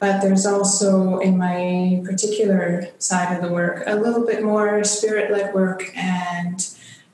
But 0.00 0.22
there's 0.22 0.46
also, 0.46 1.18
in 1.18 1.36
my 1.36 2.02
particular 2.06 2.88
side 2.98 3.36
of 3.36 3.42
the 3.42 3.52
work, 3.52 3.82
a 3.86 3.96
little 3.96 4.24
bit 4.24 4.42
more 4.42 4.82
spirit 4.82 5.30
led 5.30 5.54
work 5.54 5.94
and, 5.94 6.66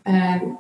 and 0.05 0.57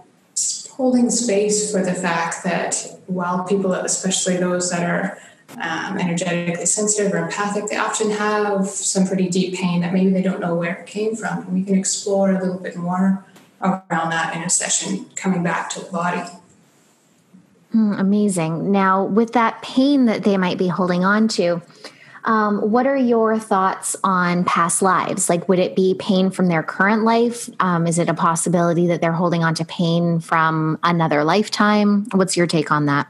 holding 0.72 1.08
space 1.08 1.70
for 1.70 1.82
the 1.82 1.94
fact 1.94 2.42
that 2.42 2.98
while 3.06 3.44
people, 3.44 3.72
especially 3.72 4.36
those 4.36 4.70
that 4.70 4.82
are 4.82 5.18
um, 5.62 5.98
energetically 5.98 6.66
sensitive 6.66 7.12
or 7.12 7.18
empathic, 7.18 7.68
they 7.68 7.76
often 7.76 8.10
have 8.10 8.66
some 8.66 9.06
pretty 9.06 9.28
deep 9.28 9.54
pain 9.54 9.80
that 9.82 9.94
maybe 9.94 10.10
they 10.10 10.22
don't 10.22 10.40
know 10.40 10.56
where 10.56 10.74
it 10.74 10.86
came 10.86 11.14
from. 11.14 11.44
And 11.44 11.52
we 11.54 11.62
can 11.62 11.78
explore 11.78 12.32
a 12.32 12.40
little 12.40 12.58
bit 12.58 12.74
more 12.74 13.24
around 13.62 14.10
that 14.10 14.34
in 14.36 14.42
a 14.42 14.50
session, 14.50 15.06
coming 15.14 15.44
back 15.44 15.70
to 15.70 15.80
the 15.80 15.90
body. 15.92 16.28
Mm, 17.72 18.00
amazing. 18.00 18.72
Now, 18.72 19.04
with 19.04 19.32
that 19.34 19.62
pain 19.62 20.06
that 20.06 20.24
they 20.24 20.36
might 20.36 20.58
be 20.58 20.68
holding 20.68 21.04
on 21.04 21.28
to, 21.28 21.62
um, 22.26 22.70
what 22.70 22.86
are 22.86 22.96
your 22.96 23.38
thoughts 23.38 23.96
on 24.02 24.44
past 24.44 24.82
lives? 24.82 25.28
Like, 25.28 25.48
would 25.48 25.60
it 25.60 25.76
be 25.76 25.94
pain 25.94 26.30
from 26.30 26.48
their 26.48 26.62
current 26.62 27.04
life? 27.04 27.48
Um, 27.60 27.86
is 27.86 27.98
it 27.98 28.08
a 28.08 28.14
possibility 28.14 28.88
that 28.88 29.00
they're 29.00 29.12
holding 29.12 29.44
on 29.44 29.54
to 29.54 29.64
pain 29.64 30.18
from 30.18 30.78
another 30.82 31.22
lifetime? 31.22 32.06
What's 32.12 32.36
your 32.36 32.48
take 32.48 32.72
on 32.72 32.86
that? 32.86 33.06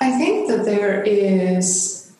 I 0.00 0.16
think 0.18 0.48
that 0.48 0.64
there 0.64 1.02
is 1.02 2.12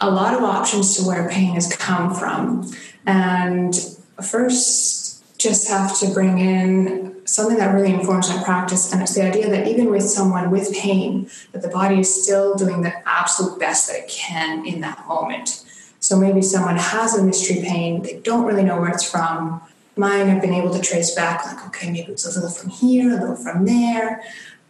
a 0.00 0.10
lot 0.10 0.32
of 0.32 0.42
options 0.42 0.96
to 0.96 1.02
where 1.02 1.28
pain 1.28 1.54
has 1.54 1.74
come 1.76 2.14
from. 2.14 2.70
And 3.04 3.74
first, 4.22 4.99
just 5.40 5.68
have 5.68 5.98
to 5.98 6.12
bring 6.12 6.38
in 6.38 7.16
something 7.24 7.56
that 7.56 7.74
really 7.74 7.92
informs 7.92 8.28
my 8.28 8.42
practice 8.42 8.92
and 8.92 9.00
it's 9.00 9.14
the 9.14 9.22
idea 9.22 9.48
that 9.48 9.66
even 9.66 9.90
with 9.90 10.02
someone 10.02 10.50
with 10.50 10.72
pain 10.74 11.30
that 11.52 11.62
the 11.62 11.68
body 11.68 12.00
is 12.00 12.22
still 12.22 12.54
doing 12.54 12.82
the 12.82 12.92
absolute 13.08 13.58
best 13.58 13.88
that 13.88 13.96
it 13.96 14.08
can 14.08 14.66
in 14.66 14.80
that 14.80 15.06
moment. 15.08 15.64
So 15.98 16.18
maybe 16.18 16.42
someone 16.42 16.76
has 16.76 17.16
a 17.16 17.24
mystery 17.24 17.62
pain 17.62 18.02
they 18.02 18.20
don't 18.20 18.44
really 18.44 18.64
know 18.64 18.78
where 18.78 18.90
it's 18.90 19.08
from. 19.08 19.62
Mine 19.96 20.28
i've 20.28 20.42
been 20.42 20.54
able 20.54 20.72
to 20.74 20.80
trace 20.80 21.14
back 21.14 21.44
like 21.46 21.66
okay 21.68 21.90
maybe 21.90 22.12
it's 22.12 22.26
a 22.26 22.38
little 22.38 22.54
from 22.54 22.70
here 22.70 23.10
a 23.10 23.20
little 23.20 23.36
from 23.36 23.64
there. 23.64 24.22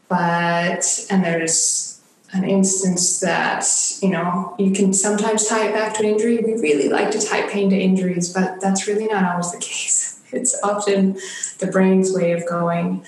But 0.08 1.06
and 1.10 1.24
there's 1.24 2.00
an 2.32 2.44
instance 2.44 3.18
that 3.20 3.64
you 4.02 4.10
know 4.10 4.54
you 4.56 4.70
can 4.70 4.92
sometimes 4.92 5.48
tie 5.48 5.68
it 5.68 5.74
back 5.74 5.94
to 5.94 6.04
an 6.04 6.10
injury. 6.10 6.38
We 6.38 6.54
really 6.54 6.88
like 6.88 7.10
to 7.12 7.20
tie 7.20 7.48
pain 7.48 7.70
to 7.70 7.76
injuries 7.76 8.32
but 8.32 8.60
that's 8.60 8.86
really 8.86 9.06
not 9.06 9.24
always 9.24 9.50
the 9.50 9.58
case 9.58 10.19
it's 10.32 10.58
often 10.62 11.18
the 11.58 11.66
brain's 11.66 12.12
way 12.12 12.32
of 12.32 12.46
going. 12.48 13.04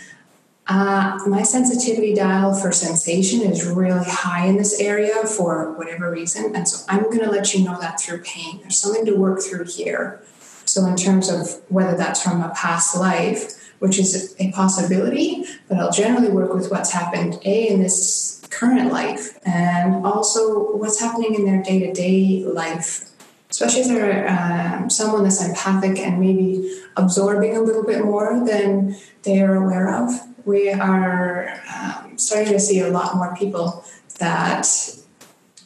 Uh, 0.68 1.18
my 1.26 1.42
sensitivity 1.42 2.14
dial 2.14 2.54
for 2.54 2.70
sensation 2.70 3.40
is 3.40 3.66
really 3.66 4.04
high 4.04 4.46
in 4.46 4.56
this 4.56 4.80
area 4.80 5.26
for 5.26 5.72
whatever 5.72 6.10
reason. 6.10 6.54
And 6.54 6.68
so 6.68 6.84
I'm 6.88 7.02
going 7.04 7.20
to 7.20 7.30
let 7.30 7.52
you 7.52 7.64
know 7.64 7.78
that 7.80 8.00
through 8.00 8.22
pain. 8.22 8.60
There's 8.60 8.78
something 8.78 9.04
to 9.06 9.16
work 9.16 9.40
through 9.40 9.64
here. 9.64 10.22
So, 10.64 10.86
in 10.86 10.96
terms 10.96 11.28
of 11.28 11.60
whether 11.68 11.96
that's 11.96 12.22
from 12.22 12.40
a 12.40 12.50
past 12.50 12.96
life, 12.96 13.74
which 13.80 13.98
is 13.98 14.36
a 14.38 14.52
possibility, 14.52 15.44
but 15.68 15.78
I'll 15.78 15.90
generally 15.90 16.30
work 16.30 16.54
with 16.54 16.70
what's 16.70 16.92
happened, 16.92 17.40
A, 17.44 17.68
in 17.68 17.82
this 17.82 18.40
current 18.48 18.92
life, 18.92 19.38
and 19.44 20.06
also 20.06 20.76
what's 20.76 21.00
happening 21.00 21.34
in 21.34 21.44
their 21.44 21.62
day 21.62 21.80
to 21.80 21.92
day 21.92 22.44
life 22.44 23.10
especially 23.52 23.82
if 23.82 23.88
they're 23.88 24.28
um, 24.30 24.88
someone 24.88 25.24
that's 25.24 25.46
empathic 25.46 25.98
and 25.98 26.18
maybe 26.18 26.80
absorbing 26.96 27.54
a 27.54 27.60
little 27.60 27.84
bit 27.84 28.02
more 28.02 28.42
than 28.46 28.96
they 29.24 29.42
are 29.42 29.54
aware 29.54 29.94
of. 29.94 30.10
We 30.46 30.70
are 30.70 31.60
um, 31.72 32.16
starting 32.16 32.54
to 32.54 32.58
see 32.58 32.80
a 32.80 32.88
lot 32.88 33.14
more 33.14 33.36
people 33.36 33.84
that 34.18 34.66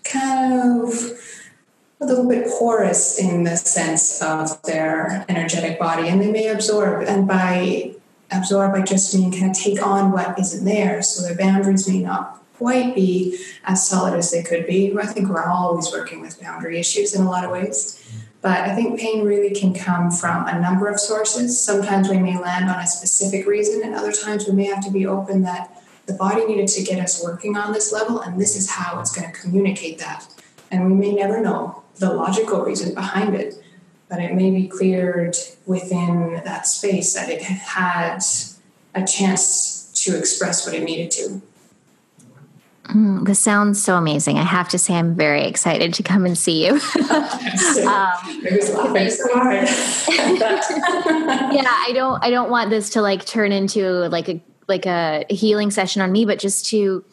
kind 0.02 0.82
of 0.82 0.92
a 2.00 2.04
little 2.04 2.28
bit 2.28 2.48
porous 2.58 3.20
in 3.20 3.44
the 3.44 3.56
sense 3.56 4.20
of 4.20 4.60
their 4.62 5.24
energetic 5.28 5.78
body, 5.78 6.08
and 6.08 6.20
they 6.20 6.30
may 6.30 6.48
absorb. 6.48 7.04
And 7.06 7.28
by 7.28 7.94
absorb, 8.32 8.74
I 8.74 8.82
just 8.82 9.14
mean 9.14 9.30
kind 9.30 9.52
of 9.52 9.56
take 9.56 9.80
on 9.80 10.10
what 10.10 10.36
isn't 10.40 10.64
there. 10.64 11.02
So 11.02 11.22
their 11.22 11.36
boundaries 11.36 11.88
may 11.88 12.00
not 12.00 12.42
quite 12.58 12.94
be 12.94 13.38
as 13.64 13.86
solid 13.86 14.14
as 14.14 14.30
they 14.30 14.42
could 14.42 14.66
be. 14.66 14.96
I 14.98 15.06
think 15.06 15.28
we're 15.28 15.44
always 15.44 15.90
working 15.92 16.20
with 16.20 16.40
boundary 16.40 16.78
issues 16.78 17.14
in 17.14 17.22
a 17.22 17.30
lot 17.30 17.44
of 17.44 17.50
ways. 17.50 18.02
But 18.42 18.60
I 18.60 18.74
think 18.74 19.00
pain 19.00 19.24
really 19.24 19.54
can 19.54 19.74
come 19.74 20.10
from 20.10 20.46
a 20.46 20.60
number 20.60 20.88
of 20.88 21.00
sources. 21.00 21.60
Sometimes 21.60 22.08
we 22.08 22.18
may 22.18 22.38
land 22.38 22.70
on 22.70 22.78
a 22.78 22.86
specific 22.86 23.46
reason, 23.46 23.82
and 23.82 23.94
other 23.94 24.12
times 24.12 24.46
we 24.46 24.52
may 24.52 24.66
have 24.66 24.84
to 24.84 24.90
be 24.90 25.06
open 25.06 25.42
that 25.42 25.82
the 26.06 26.12
body 26.12 26.44
needed 26.44 26.68
to 26.68 26.84
get 26.84 27.00
us 27.00 27.22
working 27.22 27.56
on 27.56 27.72
this 27.72 27.92
level, 27.92 28.20
and 28.20 28.40
this 28.40 28.54
is 28.56 28.70
how 28.70 29.00
it's 29.00 29.14
going 29.14 29.32
to 29.32 29.40
communicate 29.40 29.98
that. 29.98 30.26
And 30.70 30.86
we 30.86 30.94
may 30.94 31.12
never 31.12 31.40
know 31.40 31.82
the 31.96 32.12
logical 32.12 32.62
reason 32.62 32.94
behind 32.94 33.34
it, 33.34 33.54
but 34.08 34.20
it 34.20 34.34
may 34.34 34.50
be 34.50 34.68
cleared 34.68 35.36
within 35.64 36.40
that 36.44 36.66
space 36.66 37.14
that 37.14 37.28
it 37.28 37.42
had 37.42 38.22
a 38.94 39.04
chance 39.04 39.90
to 40.04 40.16
express 40.16 40.64
what 40.64 40.74
it 40.74 40.84
needed 40.84 41.10
to. 41.10 41.42
Mm, 42.88 43.26
this 43.26 43.40
sounds 43.40 43.82
so 43.82 43.96
amazing. 43.96 44.38
I 44.38 44.42
have 44.42 44.68
to 44.68 44.78
say, 44.78 44.94
I'm 44.94 45.14
very 45.16 45.44
excited 45.44 45.92
to 45.94 46.02
come 46.02 46.24
and 46.24 46.38
see 46.38 46.66
you. 46.66 46.72
um, 46.74 46.80
yeah, 51.52 51.66
I 51.66 51.90
don't. 51.94 52.22
I 52.22 52.30
don't 52.30 52.50
want 52.50 52.70
this 52.70 52.90
to 52.90 53.02
like 53.02 53.26
turn 53.26 53.50
into 53.50 54.08
like 54.08 54.28
a 54.28 54.40
like 54.68 54.86
a 54.86 55.24
healing 55.28 55.70
session 55.70 56.00
on 56.02 56.12
me, 56.12 56.24
but 56.24 56.38
just 56.38 56.66
to 56.66 57.04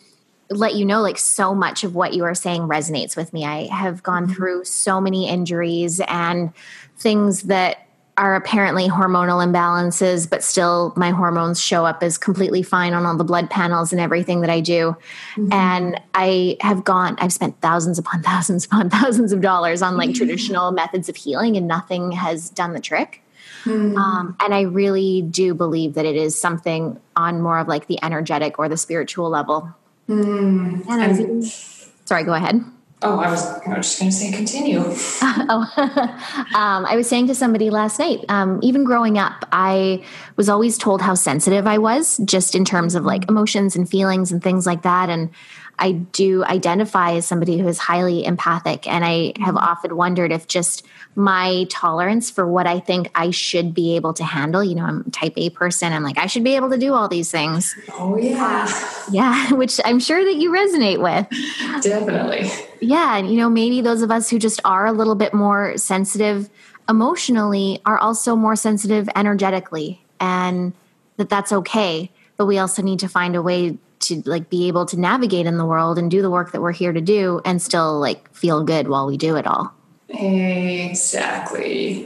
let 0.50 0.76
you 0.76 0.86
know, 0.86 1.02
like 1.02 1.18
so 1.18 1.56
much 1.56 1.84
of 1.84 1.96
what 1.96 2.14
you 2.14 2.24
are 2.24 2.36
saying 2.36 2.62
resonates 2.64 3.18
with 3.18 3.34
me. 3.34 3.46
I 3.46 3.66
have 3.74 4.04
gone 4.04 4.26
mm-hmm. 4.26 4.34
through 4.34 4.66
so 4.66 5.02
many 5.02 5.28
injuries 5.28 6.02
and 6.08 6.54
things 6.98 7.44
that 7.44 7.88
are 8.16 8.36
apparently 8.36 8.88
hormonal 8.88 9.44
imbalances, 9.44 10.30
but 10.30 10.44
still 10.44 10.94
my 10.96 11.10
hormones 11.10 11.60
show 11.60 11.86
up 11.86 12.04
as 12.04 12.18
completely 12.18 12.62
fine 12.62 12.94
on 12.94 13.06
all 13.06 13.18
the 13.18 13.24
blood 13.24 13.50
panels 13.50 13.92
and 13.92 14.00
everything 14.00 14.42
that 14.42 14.52
I 14.52 14.60
do. 14.60 14.96
Mm-hmm. 15.36 15.52
And 15.52 16.02
I 16.14 16.58
have 16.62 16.84
gone, 16.84 17.16
I've 17.20 17.34
spent 17.34 17.60
thousands 17.62 17.98
upon 17.98 18.22
thousands 18.24 18.66
upon 18.66 18.90
thousands 18.90 19.32
of 19.32 19.42
dollars 19.42 19.82
on 19.82 19.98
like 19.98 20.10
mm-hmm. 20.10 20.18
traditional 20.18 20.72
methods 20.72 21.10
of 21.10 21.16
healing, 21.16 21.58
and 21.58 21.68
nothing 21.68 22.12
has 22.12 22.50
done 22.50 22.74
the 22.74 22.80
trick. 22.80 23.24
Mm-hmm. 23.64 23.98
Um, 23.98 24.36
and 24.40 24.54
I 24.54 24.62
really 24.62 25.22
do 25.22 25.54
believe 25.54 25.94
that 25.96 26.06
it 26.06 26.16
is 26.16 26.40
something 26.40 27.00
on 27.16 27.42
more 27.42 27.60
of 27.60 27.68
like 27.68 27.88
the 27.88 28.04
energetic 28.04 28.60
or 28.60 28.70
the 28.70 28.78
spiritual 28.78 29.30
level. 29.30 29.74
Mm. 30.10 30.86
And 30.88 31.44
sorry, 31.46 32.26
go 32.26 32.34
ahead. 32.34 32.64
Oh, 33.06 33.20
I 33.20 33.30
was, 33.30 33.44
just 33.44 34.00
going 34.00 34.10
to 34.10 34.16
say 34.16 34.32
continue. 34.32 34.80
oh, 35.22 35.70
um, 36.56 36.86
I 36.86 36.96
was 36.96 37.08
saying 37.08 37.28
to 37.28 37.36
somebody 37.36 37.70
last 37.70 38.00
night, 38.00 38.24
um, 38.30 38.60
even 38.64 38.86
growing 38.86 39.18
up, 39.18 39.46
I 39.52 40.06
was 40.38 40.48
always 40.48 40.78
told 40.78 41.02
how 41.02 41.14
sensitive 41.14 41.68
I 41.68 41.78
was, 41.80 42.18
just 42.24 42.56
in 42.56 42.64
terms 42.64 42.96
of 42.96 43.04
like 43.04 43.28
emotions 43.30 43.76
and 43.76 43.90
feelings 43.90 44.32
and 44.32 44.42
things 44.42 44.66
like 44.66 44.84
that. 44.84 45.10
And 45.10 45.30
I 45.80 45.92
do 45.92 46.44
identify 46.46 47.14
as 47.14 47.26
somebody 47.26 47.58
who 47.58 47.68
is 47.68 47.80
highly 47.80 48.26
empathic. 48.26 48.88
And 48.88 49.04
I 49.04 49.34
have 49.40 49.56
mm-hmm. 49.56 49.58
often 49.58 49.96
wondered 49.96 50.32
if 50.32 50.48
just 50.48 50.86
my 51.16 51.66
tolerance 51.70 52.30
for 52.30 52.48
what 52.48 52.68
I 52.68 52.80
think 52.80 53.10
I 53.16 53.32
should 53.32 53.74
be 53.74 53.96
able 53.96 54.14
to 54.14 54.24
handle, 54.24 54.64
you 54.64 54.76
know, 54.76 54.86
I'm 54.86 55.04
type 55.12 55.34
A 55.38 55.50
person. 55.50 55.92
I'm 55.92 56.04
like, 56.04 56.18
I 56.18 56.28
should 56.28 56.44
be 56.44 56.56
able 56.56 56.70
to 56.70 56.78
do 56.78 56.94
all 56.94 57.08
these 57.08 57.32
things. 57.32 57.76
Oh, 57.94 58.18
yeah. 58.18 58.70
yeah. 59.12 59.54
Which 59.54 59.80
I'm 59.84 60.00
sure 60.00 60.24
that 60.24 60.36
you 60.36 60.52
resonate 60.52 61.02
with. 61.02 61.84
Definitely. 61.84 62.52
Yeah. 62.80 63.18
And, 63.18 63.30
you 63.30 63.38
know, 63.38 63.50
maybe 63.50 63.82
those 63.82 64.02
of 64.02 64.12
us 64.12 64.30
who 64.30 64.40
just 64.40 64.62
are 64.64 64.86
a 64.86 64.94
little 64.94 65.16
bit 65.16 65.34
more 65.34 65.78
sensitive 65.78 66.50
emotionally 66.88 67.82
are 67.86 67.98
also 67.98 68.36
more 68.36 68.56
sensitive 68.56 69.10
energetically 69.16 70.04
and 70.20 70.74
that 71.18 71.30
that's 71.30 71.52
okay. 71.52 72.12
But 72.38 72.46
we 72.46 72.58
also 72.58 72.82
need 72.82 73.00
to 73.00 73.08
find 73.08 73.36
a 73.36 73.42
way 73.42 73.78
to 74.08 74.22
like 74.26 74.50
be 74.50 74.68
able 74.68 74.86
to 74.88 75.00
navigate 75.00 75.46
in 75.46 75.58
the 75.58 75.66
world 75.66 75.98
and 75.98 76.10
do 76.10 76.22
the 76.22 76.30
work 76.30 76.52
that 76.52 76.62
we're 76.62 76.72
here 76.72 76.94
to 76.94 77.02
do 77.02 77.42
and 77.46 77.62
still 77.62 78.00
like 78.00 78.34
feel 78.34 78.64
good 78.64 78.88
while 78.88 79.08
we 79.08 79.18
do 79.18 79.36
it 79.36 79.48
all. 79.48 79.74
Exactly. 80.10 81.34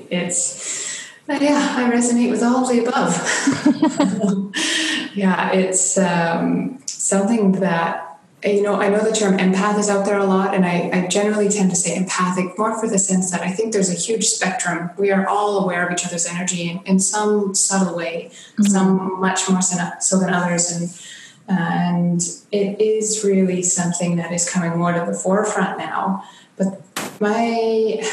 It's 0.09 0.87
yeah, 1.29 1.75
I 1.77 1.91
resonate 1.91 2.31
with 2.31 2.41
all 2.41 2.63
of 2.63 2.69
the 2.69 2.85
above. 2.85 3.13
yeah, 5.15 5.51
it's 5.51 5.97
um, 5.97 6.79
something 6.85 7.53
that 7.53 8.07
you 8.45 8.61
know, 8.61 8.75
I 8.75 8.89
know 8.89 8.99
the 8.99 9.11
term 9.11 9.37
empath 9.37 9.79
is 9.79 9.89
out 9.89 10.05
there 10.05 10.17
a 10.17 10.25
lot, 10.25 10.53
and 10.53 10.65
I, 10.65 10.89
I, 10.93 11.07
generally 11.07 11.49
tend 11.49 11.71
to 11.71 11.75
say 11.75 11.95
empathic 11.95 12.57
more 12.57 12.79
for 12.79 12.87
the 12.87 12.99
sense 12.99 13.31
that 13.31 13.41
I 13.41 13.49
think 13.49 13.73
there's 13.73 13.89
a 13.89 13.95
huge 13.95 14.25
spectrum. 14.25 14.91
We 14.97 15.11
are 15.11 15.27
all 15.27 15.63
aware 15.63 15.85
of 15.85 15.91
each 15.91 16.05
other's 16.05 16.27
energy 16.27 16.69
in, 16.69 16.79
in 16.85 16.99
some 16.99 17.55
subtle 17.55 17.95
way, 17.95 18.29
mm-hmm. 18.29 18.63
some 18.63 19.19
much 19.19 19.49
more 19.49 19.61
so 19.61 20.19
than 20.19 20.29
others, 20.29 20.71
and 20.71 20.89
and 21.47 22.21
it 22.51 22.81
is 22.81 23.23
really 23.23 23.63
something 23.63 24.17
that 24.17 24.31
is 24.31 24.49
coming 24.49 24.77
more 24.77 24.93
to 24.93 25.05
the 25.05 25.17
forefront 25.17 25.77
now. 25.77 26.23
But 26.57 26.81
my 27.21 28.03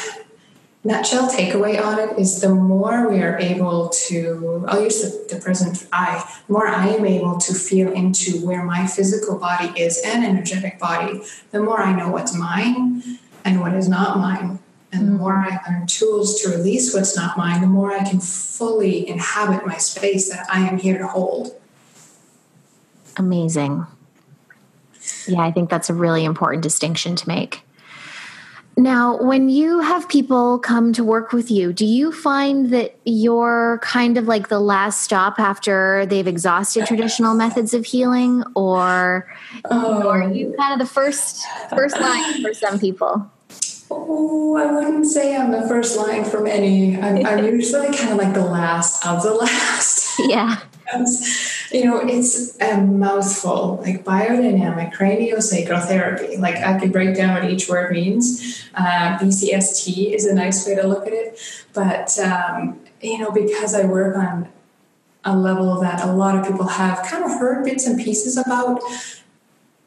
nutshell 0.84 1.28
takeaway 1.28 1.82
on 1.82 1.98
it 1.98 2.18
is 2.18 2.40
the 2.40 2.54
more 2.54 3.08
we 3.08 3.22
are 3.22 3.38
able 3.38 3.88
to, 3.88 4.64
I'll 4.68 4.82
use 4.82 5.02
the, 5.02 5.34
the 5.34 5.40
present 5.40 5.86
I, 5.92 6.22
the 6.46 6.52
more 6.52 6.68
I 6.68 6.88
am 6.88 7.04
able 7.04 7.38
to 7.38 7.54
feel 7.54 7.90
into 7.90 8.44
where 8.46 8.62
my 8.62 8.86
physical 8.86 9.38
body 9.38 9.72
is 9.80 10.00
and 10.04 10.24
energetic 10.24 10.78
body, 10.78 11.22
the 11.50 11.60
more 11.60 11.80
I 11.80 11.96
know 11.96 12.10
what's 12.10 12.34
mine 12.34 13.18
and 13.44 13.60
what 13.60 13.74
is 13.74 13.88
not 13.88 14.18
mine. 14.18 14.58
And 14.92 15.08
the 15.08 15.12
more 15.12 15.34
I 15.34 15.58
learn 15.68 15.88
tools 15.88 16.40
to 16.42 16.50
release 16.50 16.94
what's 16.94 17.16
not 17.16 17.36
mine, 17.36 17.62
the 17.62 17.66
more 17.66 17.92
I 17.92 18.04
can 18.08 18.20
fully 18.20 19.08
inhabit 19.08 19.66
my 19.66 19.76
space 19.76 20.30
that 20.30 20.46
I 20.48 20.60
am 20.68 20.78
here 20.78 20.98
to 20.98 21.08
hold. 21.08 21.60
Amazing. 23.16 23.86
Yeah, 25.26 25.40
I 25.40 25.50
think 25.50 25.70
that's 25.70 25.90
a 25.90 25.94
really 25.94 26.24
important 26.24 26.62
distinction 26.62 27.16
to 27.16 27.28
make. 27.28 27.62
Now, 28.76 29.22
when 29.22 29.48
you 29.48 29.80
have 29.80 30.08
people 30.08 30.58
come 30.58 30.92
to 30.94 31.04
work 31.04 31.32
with 31.32 31.48
you, 31.48 31.72
do 31.72 31.86
you 31.86 32.10
find 32.10 32.70
that 32.70 32.96
you're 33.04 33.78
kind 33.82 34.18
of 34.18 34.26
like 34.26 34.48
the 34.48 34.58
last 34.58 35.02
stop 35.02 35.38
after 35.38 36.06
they've 36.06 36.26
exhausted 36.26 36.86
traditional 36.86 37.34
methods 37.34 37.72
of 37.72 37.86
healing, 37.86 38.42
or, 38.56 39.32
oh. 39.70 40.02
or 40.02 40.18
are 40.18 40.22
um, 40.24 40.34
you 40.34 40.54
kind 40.58 40.72
of 40.72 40.84
the 40.84 40.92
first 40.92 41.44
first 41.70 42.00
line 42.00 42.42
for 42.42 42.52
some 42.52 42.80
people? 42.80 43.30
Oh, 43.92 44.56
I 44.56 44.72
wouldn't 44.72 45.06
say 45.06 45.36
I'm 45.36 45.52
the 45.52 45.68
first 45.68 45.96
line 45.96 46.24
for 46.24 46.40
many. 46.40 47.00
I'm, 47.00 47.24
I'm 47.24 47.44
usually 47.44 47.96
kind 47.96 48.10
of 48.10 48.18
like 48.18 48.34
the 48.34 48.44
last 48.44 49.06
of 49.06 49.22
the 49.22 49.34
last. 49.34 50.18
Yeah 50.26 50.58
you 51.74 51.84
know, 51.84 51.98
it's 51.98 52.56
a 52.60 52.80
mouthful, 52.80 53.80
like 53.82 54.04
biodynamic 54.04 54.94
craniosacral 54.94 55.84
therapy. 55.84 56.36
Like 56.36 56.54
I 56.56 56.78
could 56.78 56.92
break 56.92 57.16
down 57.16 57.34
what 57.34 57.50
each 57.50 57.68
word 57.68 57.90
means. 57.90 58.64
Uh, 58.76 59.18
BCST 59.18 60.14
is 60.14 60.24
a 60.24 60.34
nice 60.34 60.64
way 60.68 60.76
to 60.76 60.86
look 60.86 61.04
at 61.08 61.12
it. 61.12 61.36
But, 61.72 62.16
um, 62.20 62.78
you 63.02 63.18
know, 63.18 63.32
because 63.32 63.74
I 63.74 63.86
work 63.86 64.16
on 64.16 64.48
a 65.24 65.36
level 65.36 65.80
that 65.80 66.04
a 66.04 66.12
lot 66.12 66.38
of 66.38 66.46
people 66.46 66.68
have 66.68 67.04
kind 67.06 67.24
of 67.24 67.32
heard 67.40 67.64
bits 67.64 67.88
and 67.88 67.98
pieces 67.98 68.36
about, 68.36 68.80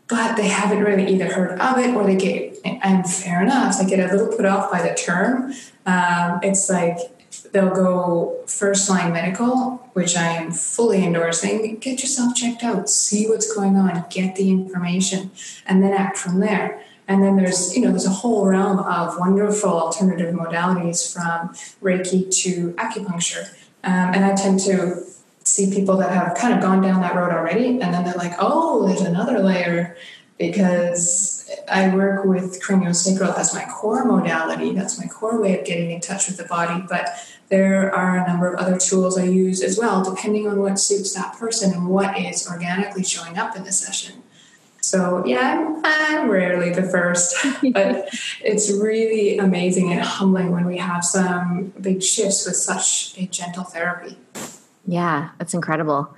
but 0.09 0.35
they 0.35 0.49
haven't 0.49 0.83
really 0.83 1.07
either 1.13 1.31
heard 1.31 1.57
of 1.57 1.77
it 1.77 1.95
or 1.95 2.05
they 2.05 2.17
get, 2.17 2.57
and 2.65 3.09
fair 3.09 3.41
enough, 3.41 3.79
they 3.79 3.85
get 3.85 3.99
a 3.99 4.13
little 4.13 4.35
put 4.35 4.45
off 4.45 4.69
by 4.69 4.81
the 4.81 4.93
term. 4.93 5.53
Um, 5.85 6.41
it's 6.43 6.69
like, 6.69 6.97
they'll 7.51 7.73
go 7.73 8.43
first 8.45 8.89
line 8.89 9.13
medical, 9.13 9.89
which 9.93 10.15
I 10.15 10.27
am 10.33 10.51
fully 10.51 11.03
endorsing. 11.03 11.77
Get 11.77 12.01
yourself 12.01 12.35
checked 12.35 12.63
out, 12.63 12.89
see 12.89 13.27
what's 13.27 13.53
going 13.53 13.75
on, 13.75 14.05
get 14.09 14.35
the 14.35 14.49
information, 14.49 15.31
and 15.65 15.83
then 15.83 15.93
act 15.93 16.17
from 16.17 16.39
there. 16.39 16.83
And 17.07 17.23
then 17.23 17.37
there's, 17.37 17.75
you 17.75 17.83
know, 17.83 17.91
there's 17.91 18.05
a 18.05 18.09
whole 18.09 18.45
realm 18.45 18.79
of 18.79 19.17
wonderful 19.17 19.69
alternative 19.69 20.35
modalities 20.35 21.11
from 21.11 21.49
Reiki 21.81 22.29
to 22.43 22.73
acupuncture. 22.73 23.49
Um, 23.83 24.13
and 24.13 24.25
I 24.25 24.35
tend 24.35 24.59
to 24.61 25.03
see 25.45 25.73
people 25.73 25.95
that 25.97 26.11
have 26.11 26.35
kind 26.35 26.53
of 26.53 26.61
gone 26.61 26.81
down 26.81 27.01
that 27.01 27.15
road 27.15 27.31
already, 27.31 27.79
and 27.79 27.93
then 27.93 28.03
they're 28.03 28.13
like, 28.15 28.33
oh, 28.39 28.87
there's 28.87 29.01
another 29.01 29.39
layer 29.39 29.95
because 30.37 31.49
I 31.71 31.95
work 31.95 32.25
with 32.25 32.61
craniosacral 32.61 33.35
as 33.37 33.53
my 33.53 33.65
core 33.65 34.05
modality. 34.05 34.73
That's 34.73 34.99
my 34.99 35.07
core 35.07 35.41
way 35.41 35.57
of 35.59 35.65
getting 35.65 35.91
in 35.91 36.01
touch 36.01 36.27
with 36.27 36.37
the 36.37 36.43
body. 36.43 36.83
But 36.87 37.09
there 37.49 37.93
are 37.93 38.17
a 38.17 38.27
number 38.27 38.53
of 38.53 38.59
other 38.59 38.77
tools 38.77 39.17
I 39.17 39.23
use 39.23 39.61
as 39.61 39.77
well, 39.77 40.03
depending 40.03 40.47
on 40.47 40.59
what 40.59 40.79
suits 40.79 41.13
that 41.13 41.33
person 41.37 41.73
and 41.73 41.87
what 41.87 42.17
is 42.17 42.47
organically 42.49 43.03
showing 43.03 43.37
up 43.37 43.55
in 43.55 43.63
the 43.63 43.71
session. 43.71 44.21
So, 44.81 45.25
yeah, 45.25 45.57
I'm, 45.57 45.81
I'm 45.83 46.29
rarely 46.29 46.69
the 46.71 46.83
first, 46.83 47.35
but 47.73 48.09
it's 48.43 48.71
really 48.71 49.37
amazing 49.37 49.91
and 49.91 50.01
humbling 50.01 50.51
when 50.51 50.65
we 50.65 50.77
have 50.77 51.03
some 51.03 51.73
big 51.81 52.03
shifts 52.03 52.45
with 52.45 52.55
such 52.55 53.15
a 53.17 53.25
gentle 53.27 53.63
therapy. 53.63 54.17
Yeah, 54.85 55.29
that's 55.37 55.53
incredible. 55.53 56.15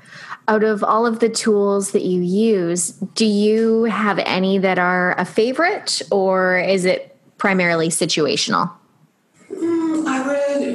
Out 0.47 0.63
of 0.63 0.83
all 0.83 1.05
of 1.05 1.19
the 1.19 1.29
tools 1.29 1.91
that 1.91 2.03
you 2.03 2.21
use, 2.21 2.91
do 2.91 3.25
you 3.25 3.85
have 3.85 4.19
any 4.19 4.59
that 4.59 4.77
are 4.77 5.15
a 5.19 5.25
favorite 5.25 6.01
or 6.11 6.59
is 6.59 6.85
it 6.85 7.15
primarily 7.37 7.89
situational? 7.89 8.71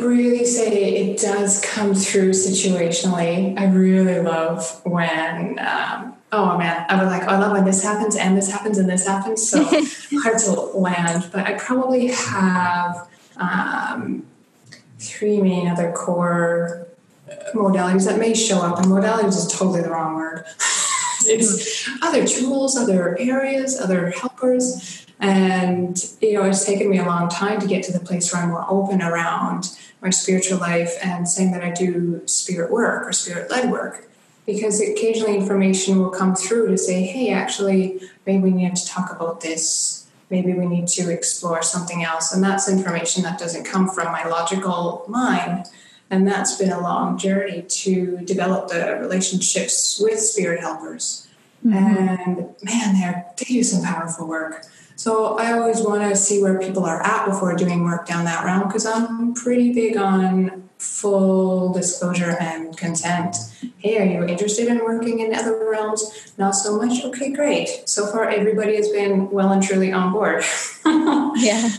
Really 0.04 0.44
say 0.44 0.96
it 0.96 1.18
does 1.18 1.60
come 1.62 1.94
through 1.94 2.30
situationally. 2.30 3.58
I 3.58 3.66
really 3.66 4.20
love 4.20 4.80
when, 4.84 5.58
um, 5.58 6.14
oh 6.30 6.58
man, 6.58 6.84
I 6.90 7.02
would 7.02 7.10
like, 7.10 7.22
oh, 7.22 7.28
I 7.28 7.38
love 7.38 7.52
when 7.52 7.64
this 7.64 7.82
happens 7.82 8.14
and 8.14 8.36
this 8.36 8.50
happens 8.50 8.76
and 8.76 8.88
this 8.88 9.06
happens. 9.06 9.48
So 9.48 9.64
hard 10.22 10.38
to 10.40 10.52
land, 10.76 11.30
but 11.32 11.46
I 11.46 11.54
probably 11.54 12.08
have 12.08 13.08
um, 13.38 14.26
three 14.98 15.40
main 15.40 15.68
other 15.68 15.90
core 15.92 16.86
modalities 17.54 18.06
that 18.06 18.18
may 18.18 18.34
show 18.34 18.60
up, 18.60 18.78
and 18.78 18.86
modalities 18.86 19.36
is 19.36 19.46
totally 19.46 19.82
the 19.82 19.90
wrong 19.90 20.16
word. 20.16 20.44
it's 21.26 21.88
other 22.02 22.26
tools, 22.26 22.76
other 22.76 23.18
areas, 23.18 23.80
other 23.80 24.10
helpers. 24.10 25.06
And, 25.20 26.02
you 26.20 26.34
know, 26.34 26.42
it's 26.42 26.64
taken 26.64 26.90
me 26.90 26.98
a 26.98 27.04
long 27.04 27.28
time 27.28 27.60
to 27.60 27.66
get 27.66 27.84
to 27.84 27.92
the 27.92 28.00
place 28.00 28.32
where 28.32 28.42
I'm 28.42 28.50
more 28.50 28.66
open 28.68 29.00
around 29.00 29.70
my 30.04 30.10
spiritual 30.10 30.58
life 30.58 30.94
and 31.02 31.28
saying 31.28 31.50
that 31.52 31.64
I 31.64 31.70
do 31.70 32.22
spirit 32.26 32.70
work 32.70 33.08
or 33.08 33.12
spirit 33.12 33.50
led 33.50 33.70
work. 33.70 34.06
Because 34.46 34.80
occasionally 34.80 35.36
information 35.36 35.98
will 35.98 36.10
come 36.10 36.36
through 36.36 36.68
to 36.68 36.76
say, 36.76 37.02
hey, 37.02 37.30
actually, 37.30 38.00
maybe 38.26 38.42
we 38.42 38.50
need 38.50 38.76
to 38.76 38.86
talk 38.86 39.10
about 39.10 39.40
this. 39.40 40.06
Maybe 40.28 40.52
we 40.52 40.66
need 40.66 40.86
to 40.88 41.10
explore 41.10 41.62
something 41.62 42.04
else. 42.04 42.32
And 42.32 42.44
that's 42.44 42.68
information 42.68 43.22
that 43.22 43.38
doesn't 43.38 43.64
come 43.64 43.88
from 43.88 44.12
my 44.12 44.28
logical 44.28 45.06
mind 45.08 45.66
and 46.10 46.28
that's 46.28 46.56
been 46.56 46.70
a 46.70 46.80
long 46.80 47.16
journey 47.18 47.62
to 47.62 48.18
develop 48.18 48.68
the 48.68 48.98
relationships 49.00 49.98
with 50.00 50.20
spirit 50.20 50.60
helpers. 50.60 51.26
Mm-hmm. 51.64 52.30
And 52.30 52.54
man, 52.62 53.00
they're, 53.00 53.26
they 53.38 53.46
do 53.46 53.62
some 53.62 53.82
powerful 53.82 54.28
work. 54.28 54.66
So 54.96 55.36
I 55.38 55.52
always 55.52 55.80
want 55.82 56.02
to 56.02 56.16
see 56.16 56.42
where 56.42 56.58
people 56.58 56.84
are 56.84 57.02
at 57.02 57.26
before 57.26 57.54
doing 57.56 57.84
work 57.84 58.06
down 58.06 58.24
that 58.24 58.44
realm 58.44 58.68
because 58.68 58.86
I'm 58.86 59.34
pretty 59.34 59.72
big 59.72 59.96
on 59.96 60.68
full 60.78 61.72
disclosure 61.72 62.36
and 62.40 62.76
consent. 62.76 63.36
Hey, 63.78 63.98
are 63.98 64.04
you 64.04 64.26
interested 64.26 64.68
in 64.68 64.84
working 64.84 65.20
in 65.20 65.34
other 65.34 65.68
realms? 65.70 66.32
Not 66.38 66.52
so 66.52 66.76
much. 66.76 67.04
Okay, 67.04 67.32
great. 67.32 67.88
So 67.88 68.06
far, 68.06 68.28
everybody 68.28 68.76
has 68.76 68.88
been 68.90 69.30
well 69.30 69.52
and 69.52 69.62
truly 69.62 69.92
on 69.92 70.12
board. 70.12 70.44
yeah. 70.84 71.70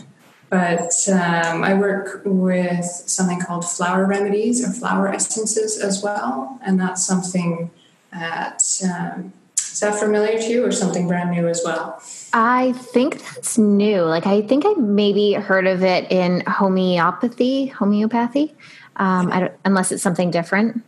But 0.48 0.92
um, 1.08 1.64
I 1.64 1.74
work 1.74 2.22
with 2.24 2.84
something 2.84 3.40
called 3.40 3.64
flower 3.64 4.06
remedies 4.06 4.64
or 4.64 4.72
flower 4.72 5.08
essences 5.08 5.78
as 5.78 6.02
well. 6.02 6.58
And 6.64 6.80
that's 6.80 7.04
something 7.04 7.70
that 8.12 8.62
um, 8.84 9.32
is 9.76 9.80
that 9.80 9.98
familiar 9.98 10.38
to 10.38 10.48
you 10.48 10.64
or 10.64 10.72
something 10.72 11.06
brand 11.06 11.30
new 11.32 11.46
as 11.48 11.60
well? 11.62 12.02
I 12.32 12.72
think 12.72 13.22
that's 13.22 13.58
new. 13.58 14.00
Like 14.04 14.26
I 14.26 14.40
think 14.40 14.64
I 14.64 14.72
maybe 14.78 15.34
heard 15.34 15.66
of 15.66 15.82
it 15.82 16.10
in 16.10 16.40
homeopathy, 16.46 17.66
homeopathy, 17.66 18.54
um, 18.96 19.50
unless 19.66 19.92
it's 19.92 20.02
something 20.02 20.30
different. 20.30 20.82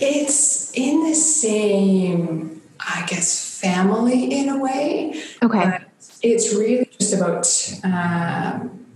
It's 0.00 0.72
in 0.72 1.04
the 1.04 1.14
same, 1.14 2.62
I 2.80 3.04
guess, 3.06 3.60
family 3.60 4.32
in 4.32 4.48
a 4.48 4.58
way. 4.58 5.22
Okay. 5.42 5.80
It's 6.22 6.54
really 6.54 6.88
just 6.98 7.12
about 7.12 7.46
um, 7.84 8.86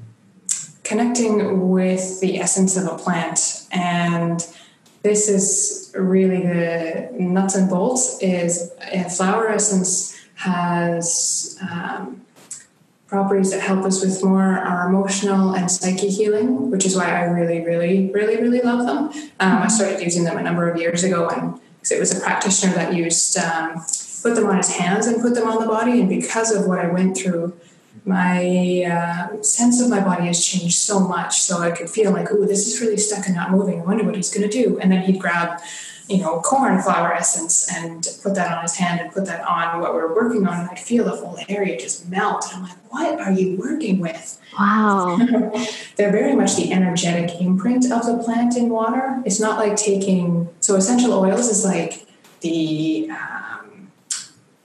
connecting 0.85 1.69
with 1.69 2.23
the 2.23 2.38
essence 2.38 2.79
of 2.79 2.87
a 2.87 2.97
plant 2.97 3.67
and 3.73 4.41
this 5.09 5.29
is 5.31 5.90
really 5.97 6.42
the 6.42 7.09
nuts 7.18 7.55
and 7.55 7.71
bolts 7.71 8.18
is 8.21 8.71
a 8.92 9.09
flower 9.09 9.49
essence 9.49 10.14
has 10.35 11.59
um, 11.62 12.21
properties 13.07 13.51
that 13.51 13.61
help 13.61 13.85
us 13.87 14.05
with 14.05 14.23
more 14.23 14.59
our 14.59 14.87
emotional 14.90 15.55
and 15.55 15.71
psyche 15.71 16.11
healing 16.11 16.71
which 16.71 16.85
is 16.85 16.94
why 16.94 17.09
i 17.21 17.23
really 17.23 17.64
really 17.64 18.11
really 18.11 18.37
really 18.37 18.61
love 18.61 18.87
them. 18.87 18.99
Um, 19.40 19.62
i 19.62 19.68
started 19.68 20.03
using 20.03 20.25
them 20.25 20.37
a 20.37 20.42
number 20.42 20.68
of 20.68 20.79
years 20.79 21.03
ago 21.05 21.29
and 21.29 21.59
because 21.77 21.92
it 21.92 22.01
was 22.01 22.14
a 22.16 22.21
practitioner 22.21 22.75
that 22.75 22.92
used 22.92 23.38
um, 23.38 23.83
put 24.23 24.35
them 24.35 24.47
on 24.47 24.59
his 24.59 24.77
hands 24.77 25.07
and 25.07 25.23
put 25.23 25.35
them 25.35 25.49
on 25.49 25.59
the 25.62 25.66
body 25.66 26.01
and 26.01 26.09
because 26.11 26.55
of 26.55 26.66
what 26.66 26.79
i 26.79 26.87
went 26.87 27.16
through 27.16 27.59
my 28.09 28.85
uh, 28.85 29.42
sense 29.42 29.81
of 29.83 29.90
my 29.90 30.01
body 30.01 30.27
has 30.27 30.44
changed 30.44 30.79
so 30.79 30.99
much. 30.99 31.40
So 31.40 31.59
I 31.59 31.71
could 31.71 31.90
feel 31.90 32.11
like, 32.11 32.29
oh, 32.31 32.47
this 32.47 32.66
is 32.66 32.81
really 32.81 32.97
stuck 32.97 33.27
and 33.27 33.37
not 33.37 33.51
moving. 33.51 33.81
I 33.81 33.85
wonder 33.85 34.05
what 34.05 34.16
he's 34.16 34.35
going 34.35 34.49
to 34.49 34.62
do. 34.62 34.79
And 34.81 34.90
then 34.90 35.03
he'd 35.03 35.21
grab, 35.21 35.61
you 36.09 36.18
know, 36.18 36.40
corn 36.40 36.81
flower 36.81 37.12
essence 37.12 37.71
and 37.71 38.09
put 38.23 38.35
that 38.35 38.51
on 38.57 38.62
his 38.62 38.77
hand 38.77 39.01
and 39.01 39.12
put 39.12 39.27
that 39.27 39.44
on 39.44 39.81
what 39.81 39.92
we 39.94 40.01
are 40.01 40.14
working 40.14 40.47
on. 40.47 40.61
And 40.61 40.71
I'd 40.71 40.79
feel 40.79 41.05
the 41.05 41.11
whole 41.11 41.38
area 41.51 41.79
just 41.79 42.09
melt. 42.09 42.47
And 42.51 42.57
I'm 42.57 42.62
like, 42.62 42.92
what 42.92 43.21
are 43.21 43.33
you 43.33 43.59
working 43.59 44.01
with? 44.01 44.40
Wow. 44.59 45.18
They're 45.97 46.11
very 46.11 46.35
much 46.35 46.57
the 46.57 46.73
energetic 46.73 47.40
imprint 47.42 47.92
of 47.92 48.07
the 48.07 48.23
plant 48.25 48.57
in 48.57 48.71
water. 48.71 49.23
It's 49.27 49.38
not 49.38 49.59
like 49.59 49.77
taking, 49.77 50.49
so 50.61 50.77
essential 50.77 51.12
oils 51.12 51.49
is 51.49 51.64
like 51.64 52.07
the, 52.40 53.11
um, 53.11 53.67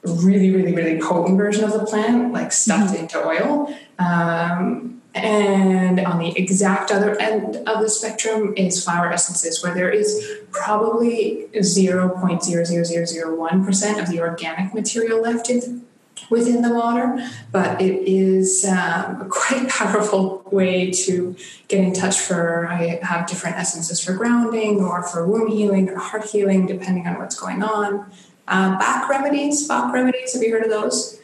really, 0.05 0.51
really, 0.51 0.73
really 0.73 1.01
potent 1.01 1.37
version 1.37 1.63
of 1.63 1.71
the 1.73 1.85
plant, 1.85 2.33
like 2.33 2.51
stuffed 2.51 2.93
mm-hmm. 2.93 3.03
into 3.03 3.25
oil. 3.25 3.73
Um, 3.99 5.01
and 5.15 5.99
on 5.99 6.17
the 6.19 6.37
exact 6.37 6.91
other 6.91 7.17
end 7.19 7.55
of 7.67 7.81
the 7.81 7.89
spectrum 7.89 8.53
is 8.57 8.83
flower 8.83 9.11
essences, 9.11 9.63
where 9.63 9.73
there 9.73 9.89
is 9.89 10.39
probably 10.51 11.47
0.00001% 11.53 14.01
of 14.01 14.09
the 14.09 14.19
organic 14.19 14.73
material 14.73 15.21
left 15.21 15.49
in, 15.51 15.85
within 16.31 16.63
the 16.63 16.73
water, 16.73 17.29
but 17.51 17.79
it 17.79 18.07
is 18.07 18.65
um, 18.65 19.21
a 19.21 19.27
quite 19.29 19.69
powerful 19.69 20.41
way 20.51 20.89
to 20.89 21.35
get 21.67 21.79
in 21.79 21.93
touch 21.93 22.19
for. 22.19 22.67
I 22.67 22.99
have 23.03 23.27
different 23.27 23.57
essences 23.57 24.03
for 24.03 24.13
grounding 24.13 24.83
or 24.83 25.03
for 25.03 25.27
womb 25.27 25.51
healing 25.51 25.89
or 25.89 25.99
heart 25.99 26.25
healing, 26.25 26.65
depending 26.65 27.05
on 27.05 27.19
what's 27.19 27.39
going 27.39 27.61
on. 27.61 28.11
Uh, 28.47 28.77
back 28.77 29.09
remedies, 29.09 29.67
Bach 29.67 29.93
remedies. 29.93 30.33
Have 30.33 30.43
you 30.43 30.51
heard 30.51 30.63
of 30.63 30.69
those? 30.69 31.19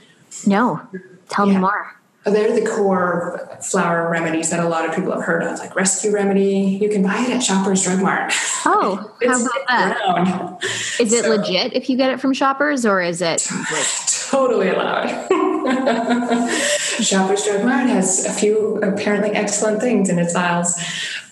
No. 0.45 0.82
Tell 1.29 1.47
yeah. 1.47 1.53
me 1.53 1.60
more. 1.60 1.95
They're 2.25 2.60
the 2.60 2.65
core 2.69 3.58
flower 3.62 4.10
remedies 4.10 4.49
that 4.51 4.60
a 4.63 4.67
lot 4.67 4.88
of 4.88 4.93
people 4.93 5.13
have 5.13 5.23
heard 5.23 5.41
of, 5.41 5.58
like 5.60 5.75
Rescue 5.75 6.12
Remedy. 6.12 6.77
You 6.82 6.89
can 6.89 7.01
buy 7.01 7.17
it 7.21 7.29
at 7.29 7.41
Shoppers 7.41 7.84
Drug 7.84 8.01
Mart. 8.01 8.34
Oh, 8.65 9.15
how 9.25 9.41
about 9.41 9.67
that? 9.67 10.60
Is 10.99 11.13
it 11.13 11.23
so, 11.23 11.29
legit 11.29 11.73
if 11.73 11.89
you 11.89 11.97
get 11.97 12.12
it 12.12 12.19
from 12.19 12.34
Shoppers, 12.34 12.86
or 12.86 13.01
is 13.01 13.21
it 13.21 13.47
totally 14.29 14.69
allowed? 14.69 15.27
Shoppers 17.03 17.43
Drug 17.45 17.63
Mart 17.63 17.88
has 17.88 18.25
a 18.25 18.31
few 18.31 18.77
apparently 18.77 19.31
excellent 19.31 19.81
things 19.81 20.09
in 20.09 20.19
its 20.19 20.35
aisles. 20.35 20.79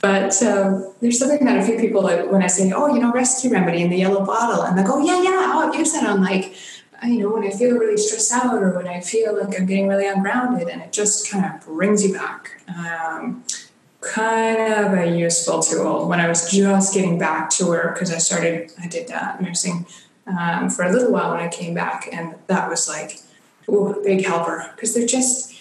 But 0.01 0.41
um, 0.43 0.93
there's 1.01 1.19
something 1.19 1.43
that 1.45 1.57
a 1.57 1.65
few 1.65 1.77
people, 1.79 2.01
like, 2.03 2.31
when 2.31 2.43
I 2.43 2.47
say, 2.47 2.71
oh, 2.71 2.93
you 2.93 3.01
know, 3.01 3.11
rescue 3.11 3.49
remedy 3.51 3.81
in 3.81 3.89
the 3.89 3.97
yellow 3.97 4.25
bottle, 4.25 4.63
and 4.63 4.77
they 4.77 4.83
go, 4.83 5.03
yeah, 5.03 5.21
yeah, 5.21 5.51
oh, 5.53 5.67
I've 5.67 5.75
used 5.75 5.95
that 5.95 6.07
on 6.07 6.21
like, 6.21 6.55
you 7.03 7.19
know, 7.19 7.33
when 7.33 7.43
I 7.43 7.51
feel 7.51 7.75
really 7.75 7.97
stressed 7.97 8.31
out 8.31 8.61
or 8.61 8.75
when 8.75 8.87
I 8.87 9.01
feel 9.01 9.37
like 9.37 9.59
I'm 9.59 9.65
getting 9.65 9.87
really 9.87 10.07
ungrounded, 10.07 10.69
and 10.69 10.81
it 10.81 10.91
just 10.91 11.29
kind 11.29 11.45
of 11.45 11.65
brings 11.65 12.05
you 12.05 12.13
back. 12.13 12.61
Um, 12.67 13.43
kind 14.01 14.73
of 14.73 14.93
a 14.93 15.17
useful 15.17 15.61
tool 15.61 16.07
when 16.07 16.19
I 16.19 16.27
was 16.27 16.51
just 16.51 16.93
getting 16.93 17.17
back 17.17 17.49
to 17.51 17.65
work 17.65 17.95
because 17.95 18.13
I 18.13 18.19
started, 18.19 18.71
I 18.79 18.87
did 18.87 19.07
that 19.07 19.41
nursing 19.41 19.85
um, 20.27 20.69
for 20.69 20.83
a 20.83 20.91
little 20.91 21.11
while 21.11 21.31
when 21.31 21.39
I 21.39 21.47
came 21.47 21.73
back, 21.73 22.07
and 22.11 22.35
that 22.47 22.69
was 22.69 22.87
like, 22.87 23.19
ooh, 23.69 23.99
big 24.03 24.25
helper 24.25 24.71
because 24.75 24.93
they're 24.93 25.07
just, 25.07 25.55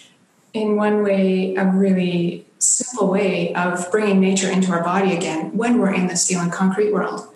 in 0.53 0.75
one 0.75 1.03
way, 1.03 1.55
a 1.55 1.65
really 1.65 2.45
simple 2.59 3.07
way 3.07 3.53
of 3.53 3.89
bringing 3.91 4.19
nature 4.19 4.49
into 4.49 4.71
our 4.71 4.83
body 4.83 5.15
again 5.15 5.55
when 5.55 5.79
we're 5.79 5.93
in 5.93 6.07
the 6.07 6.15
steel 6.15 6.39
and 6.39 6.51
concrete 6.51 6.91
world. 6.91 7.27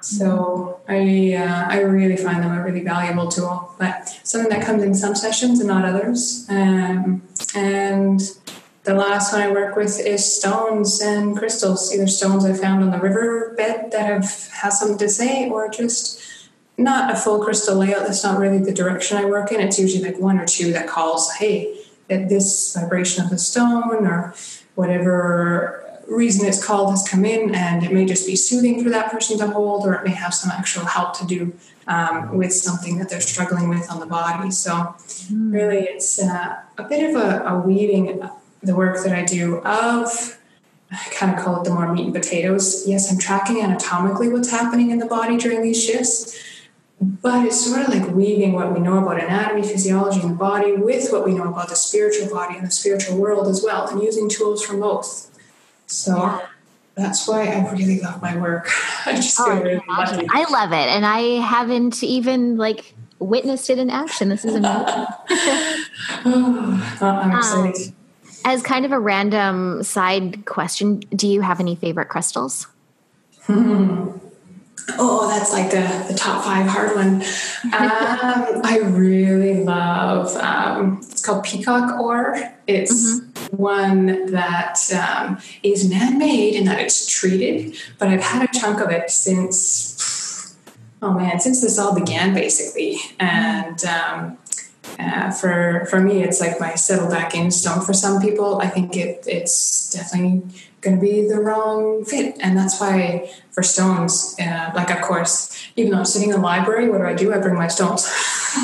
So 0.00 0.80
I 0.88 1.34
uh, 1.34 1.66
I 1.68 1.80
really 1.80 2.16
find 2.16 2.42
them 2.42 2.56
a 2.56 2.62
really 2.62 2.84
valuable 2.84 3.28
tool, 3.28 3.74
but 3.76 4.08
something 4.22 4.50
that 4.50 4.64
comes 4.64 4.84
in 4.84 4.94
some 4.94 5.16
sessions 5.16 5.58
and 5.58 5.68
not 5.68 5.84
others. 5.84 6.46
Um, 6.48 7.22
and 7.56 8.20
the 8.84 8.94
last 8.94 9.32
one 9.32 9.42
I 9.42 9.50
work 9.50 9.74
with 9.74 9.98
is 9.98 10.24
stones 10.24 11.00
and 11.00 11.36
crystals, 11.36 11.92
either 11.92 12.06
stones 12.06 12.44
I 12.44 12.52
found 12.52 12.84
on 12.84 12.92
the 12.92 13.00
riverbed 13.00 13.90
that 13.90 14.06
have 14.06 14.48
has 14.62 14.78
something 14.78 14.98
to 14.98 15.08
say, 15.08 15.50
or 15.50 15.68
just 15.68 16.22
not 16.78 17.12
a 17.12 17.16
full 17.16 17.42
crystal 17.42 17.76
layout. 17.76 18.06
That's 18.06 18.22
not 18.22 18.38
really 18.38 18.58
the 18.58 18.72
direction 18.72 19.16
I 19.16 19.24
work 19.24 19.50
in. 19.50 19.60
It's 19.60 19.78
usually 19.78 20.04
like 20.04 20.20
one 20.20 20.38
or 20.38 20.46
two 20.46 20.72
that 20.72 20.86
calls, 20.86 21.32
hey, 21.32 21.75
that 22.08 22.28
this 22.28 22.74
vibration 22.74 23.24
of 23.24 23.30
the 23.30 23.38
stone 23.38 24.06
or 24.06 24.34
whatever 24.74 25.82
reason 26.08 26.46
it's 26.46 26.64
called 26.64 26.90
has 26.90 27.06
come 27.08 27.24
in 27.24 27.54
and 27.54 27.82
it 27.82 27.92
may 27.92 28.04
just 28.04 28.26
be 28.26 28.36
soothing 28.36 28.82
for 28.82 28.90
that 28.90 29.10
person 29.10 29.36
to 29.38 29.46
hold 29.48 29.86
or 29.86 29.94
it 29.94 30.04
may 30.04 30.12
have 30.12 30.32
some 30.32 30.50
actual 30.50 30.84
help 30.84 31.18
to 31.18 31.26
do 31.26 31.52
um, 31.88 32.36
with 32.36 32.52
something 32.52 32.98
that 32.98 33.08
they're 33.08 33.20
struggling 33.20 33.68
with 33.68 33.90
on 33.90 33.98
the 33.98 34.06
body 34.06 34.50
so 34.50 34.72
mm. 34.72 35.52
really 35.52 35.78
it's 35.78 36.22
uh, 36.22 36.60
a 36.78 36.84
bit 36.84 37.10
of 37.10 37.20
a, 37.20 37.44
a 37.46 37.58
weaving 37.58 38.22
the 38.62 38.74
work 38.74 39.02
that 39.02 39.12
i 39.12 39.24
do 39.24 39.56
of 39.58 40.38
I 40.90 41.08
kind 41.10 41.36
of 41.36 41.44
call 41.44 41.60
it 41.60 41.64
the 41.64 41.74
more 41.74 41.92
meat 41.92 42.04
and 42.04 42.14
potatoes. 42.14 42.86
Yes, 42.86 43.10
I'm 43.10 43.18
tracking 43.18 43.60
anatomically 43.60 44.28
what's 44.28 44.50
happening 44.50 44.90
in 44.90 44.98
the 44.98 45.06
body 45.06 45.36
during 45.36 45.62
these 45.62 45.82
shifts, 45.82 46.38
but 47.00 47.44
it's 47.44 47.64
sort 47.64 47.82
of 47.82 47.88
like 47.88 48.14
weaving 48.14 48.52
what 48.52 48.72
we 48.72 48.80
know 48.80 48.98
about 48.98 49.22
anatomy, 49.22 49.62
physiology, 49.62 50.20
and 50.20 50.30
the 50.30 50.34
body 50.34 50.72
with 50.72 51.12
what 51.12 51.24
we 51.24 51.34
know 51.34 51.48
about 51.48 51.68
the 51.68 51.76
spiritual 51.76 52.28
body 52.30 52.56
and 52.56 52.66
the 52.66 52.70
spiritual 52.70 53.18
world 53.18 53.48
as 53.48 53.62
well, 53.62 53.86
and 53.88 54.02
using 54.02 54.28
tools 54.28 54.64
from 54.64 54.80
both. 54.80 55.30
So 55.86 56.16
yeah. 56.16 56.46
that's 56.94 57.28
why 57.28 57.48
I 57.48 57.70
really 57.70 58.00
love 58.00 58.22
my 58.22 58.36
work. 58.36 58.70
I 59.06 59.14
just 59.14 59.38
oh, 59.38 59.60
really 59.60 59.82
I 59.88 60.50
love 60.50 60.72
it, 60.72 60.88
and 60.88 61.04
I 61.04 61.40
haven't 61.40 62.02
even 62.02 62.56
like 62.56 62.94
witnessed 63.18 63.68
it 63.68 63.78
in 63.78 63.90
action. 63.90 64.30
This 64.30 64.44
is 64.44 64.54
amazing. 64.54 64.86
oh, 66.24 66.98
I'm 67.02 67.30
um, 67.30 67.38
excited. 67.38 67.88
Um, 67.88 67.96
as 68.46 68.62
kind 68.62 68.86
of 68.86 68.92
a 68.92 68.98
random 68.98 69.82
side 69.82 70.46
question, 70.46 71.00
do 71.00 71.26
you 71.28 71.42
have 71.42 71.60
any 71.60 71.74
favorite 71.74 72.08
crystals? 72.08 72.68
Hmm. 73.42 74.12
Oh, 74.98 75.28
that's 75.28 75.52
like 75.52 75.70
the, 75.70 76.06
the 76.08 76.16
top 76.16 76.44
five 76.44 76.66
hard 76.66 76.94
one. 76.94 77.22
Um, 77.64 78.60
I 78.64 78.80
really 78.84 79.64
love, 79.64 80.34
um, 80.36 81.00
it's 81.02 81.24
called 81.24 81.44
peacock 81.44 81.98
ore. 81.98 82.36
It's 82.66 83.20
mm-hmm. 83.20 83.56
one 83.56 84.26
that 84.26 84.78
um, 84.92 85.38
is 85.62 85.88
man 85.90 86.18
made 86.18 86.54
in 86.54 86.64
that 86.66 86.80
it's 86.80 87.06
treated, 87.06 87.76
but 87.98 88.08
I've 88.08 88.22
had 88.22 88.48
a 88.48 88.58
chunk 88.58 88.80
of 88.80 88.90
it 88.90 89.10
since, 89.10 90.56
oh 91.02 91.12
man, 91.14 91.40
since 91.40 91.60
this 91.60 91.78
all 91.78 91.94
began 91.94 92.32
basically. 92.32 92.98
And 93.18 93.84
um, 93.84 94.38
uh, 94.98 95.30
for 95.32 95.86
for 95.90 96.00
me, 96.00 96.22
it's 96.22 96.40
like 96.40 96.60
my 96.60 96.74
settle 96.74 97.08
back 97.08 97.34
in 97.34 97.50
stone. 97.50 97.80
For 97.82 97.92
some 97.92 98.20
people, 98.20 98.60
I 98.60 98.68
think 98.68 98.96
it 98.96 99.24
it's 99.26 99.90
definitely 99.92 100.42
going 100.86 100.98
to 100.98 101.02
be 101.02 101.28
the 101.28 101.40
wrong 101.40 102.04
fit, 102.04 102.36
and 102.40 102.56
that's 102.56 102.80
why 102.80 103.30
for 103.50 103.62
stones, 103.62 104.36
uh, 104.40 104.70
like 104.74 104.90
of 104.90 105.02
course, 105.02 105.70
even 105.76 105.92
though 105.92 105.98
I'm 105.98 106.04
sitting 106.04 106.30
in 106.30 106.36
the 106.36 106.40
library, 106.40 106.88
what 106.88 106.98
do 106.98 107.04
I 107.04 107.14
do? 107.14 107.34
I 107.34 107.38
bring 107.38 107.54
my 107.54 107.68
stones. 107.68 108.08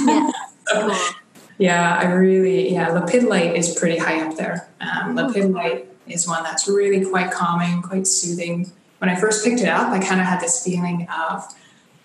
Yeah. 0.07 0.31
so, 0.69 0.97
yeah, 1.59 1.99
I 1.99 2.05
really 2.13 2.73
yeah. 2.73 2.89
Lepidolite 2.91 3.57
is 3.57 3.75
pretty 3.75 3.99
high 3.99 4.27
up 4.27 4.37
there. 4.37 4.69
Um, 4.81 5.19
oh. 5.19 5.29
lepidolite 5.29 5.87
is 6.07 6.27
one 6.27 6.43
that's 6.45 6.69
really 6.69 7.05
quite 7.05 7.31
calming, 7.31 7.83
quite 7.83 8.07
soothing. 8.07 8.71
When 8.99 9.11
I 9.11 9.17
first 9.17 9.45
picked 9.45 9.61
it 9.61 9.69
up, 9.69 9.89
I 9.89 9.99
kind 9.99 10.21
of 10.21 10.27
had 10.27 10.41
this 10.41 10.65
feeling 10.65 11.09
of 11.11 11.53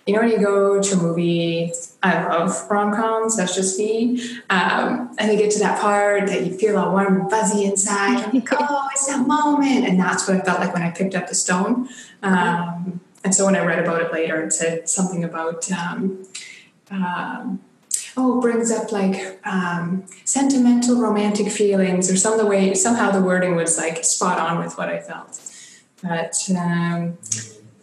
you 0.08 0.14
know 0.14 0.20
when 0.20 0.30
you 0.30 0.38
go 0.38 0.80
to 0.80 0.94
a 0.94 0.96
movie 0.96 1.70
i 2.02 2.26
love 2.26 2.68
rom-coms 2.70 3.36
that's 3.36 3.54
just 3.54 3.78
me 3.78 4.18
um, 4.48 5.14
and 5.18 5.30
they 5.30 5.36
get 5.36 5.50
to 5.50 5.58
that 5.58 5.78
part 5.80 6.26
that 6.26 6.46
you 6.46 6.56
feel 6.56 6.78
all 6.78 6.92
warm 6.92 7.20
and 7.20 7.30
fuzzy 7.30 7.64
inside 7.66 8.24
I'm 8.24 8.32
like 8.32 8.48
oh 8.52 8.88
it's 8.92 9.06
that 9.06 9.26
moment 9.26 9.86
and 9.86 10.00
that's 10.00 10.26
what 10.26 10.38
i 10.38 10.40
felt 10.40 10.60
like 10.60 10.72
when 10.72 10.82
i 10.82 10.90
picked 10.90 11.14
up 11.14 11.28
the 11.28 11.34
stone. 11.34 11.90
Um, 12.22 13.00
and 13.22 13.34
so 13.34 13.44
when 13.44 13.54
i 13.54 13.62
read 13.62 13.78
about 13.78 14.00
it 14.00 14.10
later 14.10 14.42
it 14.42 14.54
said 14.54 14.88
something 14.88 15.22
about 15.24 15.70
um, 15.70 16.26
um 16.90 17.60
oh 18.16 18.40
brings 18.40 18.72
up 18.72 18.90
like 18.90 19.38
um, 19.46 20.06
sentimental 20.24 20.98
romantic 20.98 21.52
feelings 21.52 22.10
or 22.10 22.16
some 22.16 22.38
the 22.38 22.46
way 22.46 22.72
somehow 22.72 23.10
the 23.10 23.20
wording 23.20 23.56
was 23.56 23.76
like 23.76 24.02
spot 24.04 24.38
on 24.38 24.58
with 24.58 24.78
what 24.78 24.88
i 24.88 25.00
felt. 25.00 25.38
But 26.02 26.34
um, 26.56 27.18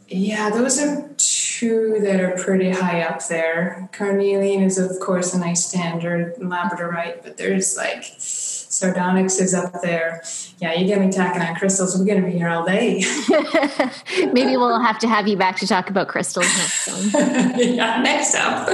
yeah 0.07 0.49
those 0.49 0.79
are 0.79 1.09
two 1.57 1.99
that 2.01 2.19
are 2.19 2.31
pretty 2.43 2.69
high 2.69 3.01
up 3.01 3.25
there. 3.27 3.89
Carnelian 3.93 4.61
is, 4.61 4.77
of 4.77 4.99
course, 4.99 5.33
a 5.33 5.39
nice 5.39 5.65
standard 5.65 6.35
labradorite, 6.35 7.23
but 7.23 7.37
there's 7.37 7.77
like 7.77 8.03
sardonyx 8.17 9.39
is 9.39 9.53
up 9.53 9.81
there. 9.81 10.21
Yeah, 10.59 10.73
you 10.73 10.85
get 10.85 10.99
me 10.99 11.11
talking 11.11 11.41
on 11.41 11.55
crystals. 11.55 11.97
We're 11.97 12.05
going 12.05 12.21
to 12.21 12.27
be 12.29 12.37
here 12.37 12.49
all 12.49 12.65
day. 12.65 13.03
Maybe 14.33 14.57
we'll 14.57 14.81
have 14.81 14.99
to 14.99 15.07
have 15.07 15.27
you 15.27 15.37
back 15.37 15.57
to 15.57 15.67
talk 15.67 15.89
about 15.89 16.09
crystals 16.09 16.45
next 16.57 16.85
time. 16.85 17.53
yeah, 17.59 18.01
next 18.01 18.35
up. 18.35 18.67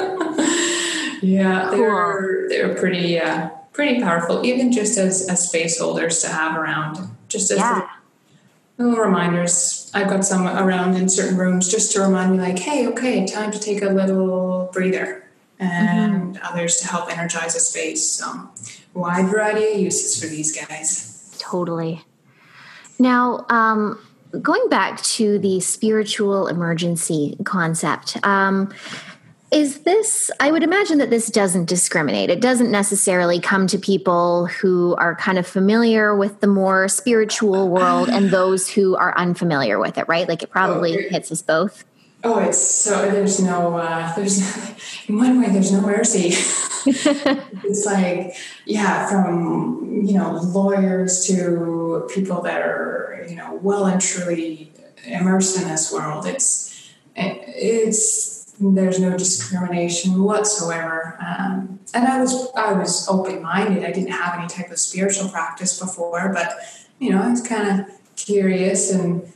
yeah, 1.22 1.68
cool. 1.70 1.78
they're 1.78 2.50
they're 2.50 2.76
pretty 2.76 3.20
uh, 3.20 3.50
pretty 3.74 4.02
powerful, 4.02 4.44
even 4.44 4.72
just 4.72 4.98
as 4.98 5.28
as 5.30 5.48
space 5.48 5.80
holders 5.80 6.20
to 6.22 6.30
have 6.30 6.58
around. 6.58 7.16
Just 7.28 7.52
as 7.52 7.60
yeah 7.60 7.88
little 8.82 9.04
reminders. 9.04 9.90
I've 9.94 10.10
got 10.10 10.26
some 10.26 10.48
around 10.48 10.96
in 10.96 11.10
certain 11.10 11.38
rooms 11.38 11.70
just 11.70 11.92
to 11.94 12.02
remind 12.02 12.32
me, 12.32 12.40
like, 12.40 12.60
hey, 12.60 12.88
okay, 12.88 13.26
time 13.26 13.52
to 13.52 13.60
take 13.60 13.82
a 13.82 13.90
little 13.90 14.70
breather, 14.74 15.24
and 15.60 16.36
mm-hmm. 16.36 16.46
others 16.46 16.78
to 16.78 16.88
help 16.88 17.12
energize 17.12 17.56
a 17.56 17.60
space. 17.60 18.10
So, 18.12 18.50
wide 18.94 19.28
variety 19.30 19.74
of 19.74 19.80
uses 19.80 20.22
for 20.22 20.28
these 20.28 20.56
guys. 20.56 21.36
Totally. 21.40 22.04
Now, 23.00 23.46
um, 23.50 24.00
going 24.42 24.68
back 24.70 25.02
to 25.02 25.40
the 25.40 25.60
spiritual 25.60 26.48
emergency 26.48 27.38
concept. 27.44 28.18
Um, 28.26 28.74
is 29.52 29.82
this, 29.82 30.32
I 30.40 30.50
would 30.50 30.64
imagine 30.64 30.98
that 31.00 31.10
this 31.10 31.28
doesn't 31.28 31.66
discriminate. 31.66 32.30
It 32.30 32.40
doesn't 32.40 32.72
necessarily 32.72 33.42
come 33.42 33.68
to 33.68 33.78
people 33.78 34.46
who 34.46 34.96
are 34.96 35.14
kind 35.16 35.38
of 35.38 35.46
familiar 35.46 36.16
with 36.16 36.40
the 36.40 36.48
more 36.48 36.88
spiritual 36.88 37.68
world 37.68 38.08
and 38.08 38.30
those 38.30 38.70
who 38.70 38.96
are 38.96 39.16
unfamiliar 39.18 39.78
with 39.78 39.98
it, 39.98 40.08
right? 40.08 40.28
Like 40.28 40.42
it 40.42 40.52
probably 40.52 40.98
oh, 40.98 41.10
hits 41.10 41.34
us 41.34 41.42
both. 41.42 41.84
Oh, 42.24 42.40
it's 42.40 42.60
so, 42.60 43.12
there's 43.12 43.42
no, 43.42 43.76
uh, 43.76 44.16
there's, 44.16 44.40
in 45.10 45.18
one 45.18 45.42
way, 45.42 45.50
there's 45.50 45.74
no 45.74 45.82
mercy. 45.82 46.30
it's 46.86 47.86
like, 47.86 48.36
yeah, 48.66 49.08
from, 49.08 50.04
you 50.06 50.14
know, 50.14 50.32
lawyers 50.34 51.26
to 51.28 52.08
people 52.14 52.42
that 52.44 52.62
are, 52.62 53.26
you 53.28 53.36
know, 53.36 53.56
well 53.56 53.86
and 53.86 54.00
truly 54.00 54.72
immersed 55.04 55.62
in 55.62 55.68
this 55.68 55.92
world. 55.92 56.26
It's, 56.26 56.90
it's, 57.16 58.41
there's 58.60 59.00
no 59.00 59.18
discrimination 59.18 60.24
whatsoever. 60.24 61.18
Um, 61.20 61.80
and 61.94 62.08
I 62.08 62.20
was 62.20 62.52
I 62.56 62.74
was 62.74 63.08
open 63.08 63.42
minded. 63.42 63.84
I 63.84 63.92
didn't 63.92 64.12
have 64.12 64.40
any 64.40 64.48
type 64.48 64.72
of 64.72 64.80
spiritual 64.80 65.30
practice 65.30 65.80
before, 65.80 66.32
but 66.34 66.54
you 67.00 67.10
know 67.12 67.22
I 67.22 67.30
was 67.30 67.46
kind 67.46 67.82
of 67.82 67.88
curious 68.16 68.92
and 68.92 69.32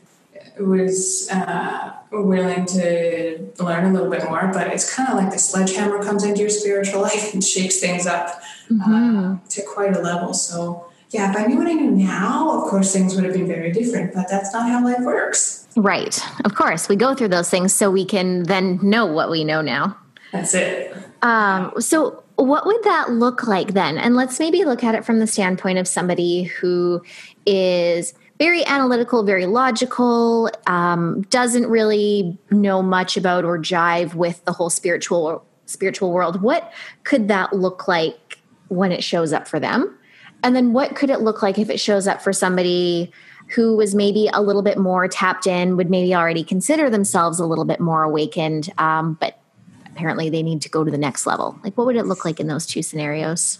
was 0.60 1.30
uh, 1.32 1.94
willing 2.12 2.66
to 2.66 3.52
learn 3.60 3.86
a 3.86 3.94
little 3.94 4.10
bit 4.10 4.24
more. 4.26 4.50
But 4.54 4.68
it's 4.68 4.94
kind 4.94 5.10
of 5.10 5.18
like 5.18 5.32
the 5.32 5.40
sledgehammer 5.40 6.04
comes 6.04 6.24
into 6.24 6.42
your 6.42 6.50
spiritual 6.50 7.02
life 7.10 7.34
and 7.34 7.44
shakes 7.44 7.80
things 7.80 8.06
up 8.08 8.42
mm-hmm. 8.70 9.34
uh, 9.34 9.38
to 9.50 9.62
quite 9.64 9.96
a 9.96 10.00
level. 10.00 10.34
So 10.34 10.85
yeah, 11.12 11.32
if 11.32 11.38
I 11.38 11.46
knew 11.46 11.58
what 11.58 11.68
I 11.68 11.74
knew 11.74 11.92
now, 11.92 12.62
of 12.62 12.70
course 12.70 12.92
things 12.92 13.16
would 13.16 13.24
have 13.24 13.34
been 13.34 13.48
very 13.48 13.72
different. 13.72 14.14
But 14.14 14.28
that's 14.30 14.54
not 14.54 14.70
how 14.70 14.84
life 14.84 15.02
works. 15.02 15.68
Right. 15.76 16.20
Of 16.46 16.56
course, 16.56 16.88
we 16.88 16.96
go 16.96 17.14
through 17.16 17.30
those 17.30 17.50
things 17.50 17.74
so 17.74 17.92
we 17.92 18.06
can 18.06 18.44
then 18.44 18.80
know 18.82 19.06
what 19.06 19.30
we 19.30 19.44
know 19.44 19.62
now. 19.62 19.98
That's 20.32 20.54
it. 20.54 20.96
Um, 21.22 21.74
so, 21.80 22.24
what 22.36 22.66
would 22.66 22.84
that 22.84 23.12
look 23.12 23.48
like 23.48 23.74
then? 23.74 23.98
And 23.98 24.16
let's 24.16 24.40
maybe 24.40 24.66
look 24.66 24.84
at 24.84 24.96
it 24.96 25.06
from 25.06 25.20
the 25.20 25.28
standpoint 25.28 25.78
of 25.78 25.88
somebody 25.88 26.44
who 26.44 27.02
is 27.46 28.14
very 28.38 28.66
analytical, 28.66 29.24
very 29.24 29.46
logical, 29.46 30.50
um, 30.68 31.22
doesn't 31.30 31.68
really 31.68 32.38
know 32.52 32.82
much 32.82 33.16
about 33.16 33.46
or 33.46 33.58
jive 33.58 34.14
with 34.16 34.44
the 34.46 34.52
whole 34.52 34.70
spiritual 34.70 35.46
spiritual 35.66 36.12
world. 36.12 36.42
What 36.42 36.72
could 37.06 37.28
that 37.30 37.54
look 37.54 37.88
like 37.88 38.40
when 38.68 38.92
it 38.92 39.04
shows 39.04 39.34
up 39.34 39.48
for 39.48 39.60
them? 39.60 39.98
And 40.46 40.56
then 40.56 40.74
what 40.74 40.96
could 40.96 41.10
it 41.10 41.22
look 41.22 41.42
like 41.42 41.58
if 41.58 41.72
it 41.72 41.80
shows 41.80 42.08
up 42.08 42.22
for 42.22 42.32
somebody 42.32 43.12
who 43.48 43.76
was 43.76 43.96
maybe 43.96 44.30
a 44.32 44.44
little 44.44 44.62
bit 44.62 44.78
more 44.78 45.08
tapped 45.08 45.48
in, 45.48 45.76
would 45.76 45.90
maybe 45.90 46.14
already 46.14 46.44
consider 46.44 46.88
themselves 46.88 47.40
a 47.40 47.48
little 47.48 47.66
bit 47.66 47.80
more 47.80 48.04
awakened, 48.04 48.72
um, 48.78 49.18
but 49.20 49.40
apparently 49.88 50.30
they 50.30 50.44
need 50.44 50.62
to 50.62 50.70
go 50.70 50.84
to 50.84 50.92
the 50.92 51.00
next 51.00 51.26
level? 51.26 51.60
Like, 51.64 51.76
what 51.76 51.88
would 51.88 51.96
it 51.96 52.06
look 52.06 52.26
like 52.26 52.40
in 52.40 52.46
those 52.46 52.68
two 52.68 52.84
scenarios? 52.84 53.58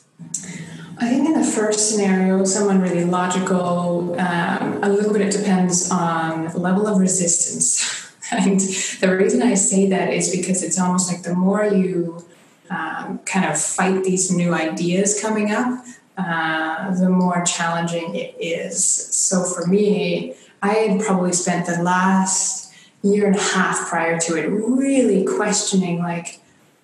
I 1.00 1.10
think 1.10 1.26
in 1.26 1.34
the 1.34 1.44
first 1.44 1.90
scenario, 1.90 2.44
someone 2.46 2.82
really 2.82 3.04
logical, 3.04 4.16
um, 4.20 4.84
a 4.84 4.90
little 4.90 5.12
bit 5.12 5.24
it 5.24 5.32
depends 5.32 5.90
on 5.90 6.50
the 6.50 6.60
level 6.60 6.86
of 6.86 7.00
resistance. 7.00 8.12
and 8.32 8.60
the 8.60 9.18
reason 9.18 9.42
I 9.42 9.56
say 9.56 9.90
that 9.90 10.14
is 10.14 10.30
because 10.30 10.62
it's 10.62 10.80
almost 10.80 11.12
like 11.12 11.24
the 11.24 11.34
more 11.34 11.66
you 11.66 12.24
um, 12.70 13.22
kind 13.26 13.46
of 13.46 13.60
fight 13.60 14.04
these 14.04 14.32
new 14.32 14.54
ideas 14.54 15.20
coming 15.20 15.50
up, 15.52 15.84
uh, 16.18 16.94
the 16.96 17.10
more 17.10 17.44
challenging 17.44 18.16
it 18.16 18.36
is. 18.40 18.84
So 18.86 19.44
for 19.44 19.68
me, 19.68 20.36
I 20.62 20.74
had 20.74 21.02
probably 21.02 21.34
spent 21.34 21.66
the 21.66 21.82
last 21.84 22.74
year 23.02 23.28
and 23.28 23.36
a 23.36 23.42
half 23.42 23.88
prior 23.88 24.20
to 24.20 24.36
it 24.36 24.48
really 24.48 25.26
questioning, 25.26 26.00
like, 26.00 26.40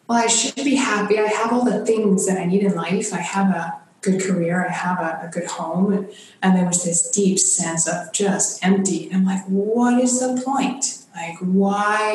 well, 0.08 0.20
I 0.20 0.28
should 0.28 0.56
be 0.56 0.76
happy. 0.76 1.18
I 1.18 1.28
have 1.28 1.52
all 1.54 1.66
the 1.66 1.86
things 1.86 2.28
that 2.28 2.38
I 2.38 2.46
need 2.46 2.64
in 2.64 2.76
life. 2.76 3.14
I 3.14 3.22
have 3.22 3.50
a 3.50 3.80
good 4.02 4.22
career. 4.22 4.66
I 4.68 4.72
have 4.72 5.00
a, 5.00 5.28
a 5.28 5.30
good 5.32 5.50
home. 5.50 6.10
And 6.42 6.58
there 6.58 6.66
was 6.66 6.84
this 6.84 7.10
deep 7.10 7.40
sense 7.40 7.88
of 7.88 8.12
just 8.12 8.64
empty. 8.64 9.10
And 9.10 9.16
I'm 9.16 9.26
like, 9.26 9.46
what 9.46 10.02
is 10.02 10.20
the 10.20 10.42
point? 10.44 11.01
Like 11.16 11.38
why 11.40 12.14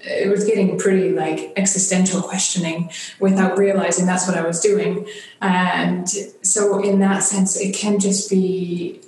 it 0.00 0.28
was 0.28 0.44
getting 0.44 0.78
pretty 0.78 1.10
like 1.10 1.52
existential 1.56 2.20
questioning 2.20 2.90
without 3.18 3.56
realizing 3.56 4.06
that's 4.06 4.26
what 4.28 4.36
i 4.36 4.46
was 4.46 4.60
doing. 4.60 5.06
And 5.40 6.08
so 6.08 6.82
in 6.82 7.00
that 7.00 7.22
sense 7.22 7.58
it 7.58 7.74
can 7.74 7.98
just 7.98 8.30
be 8.30 9.00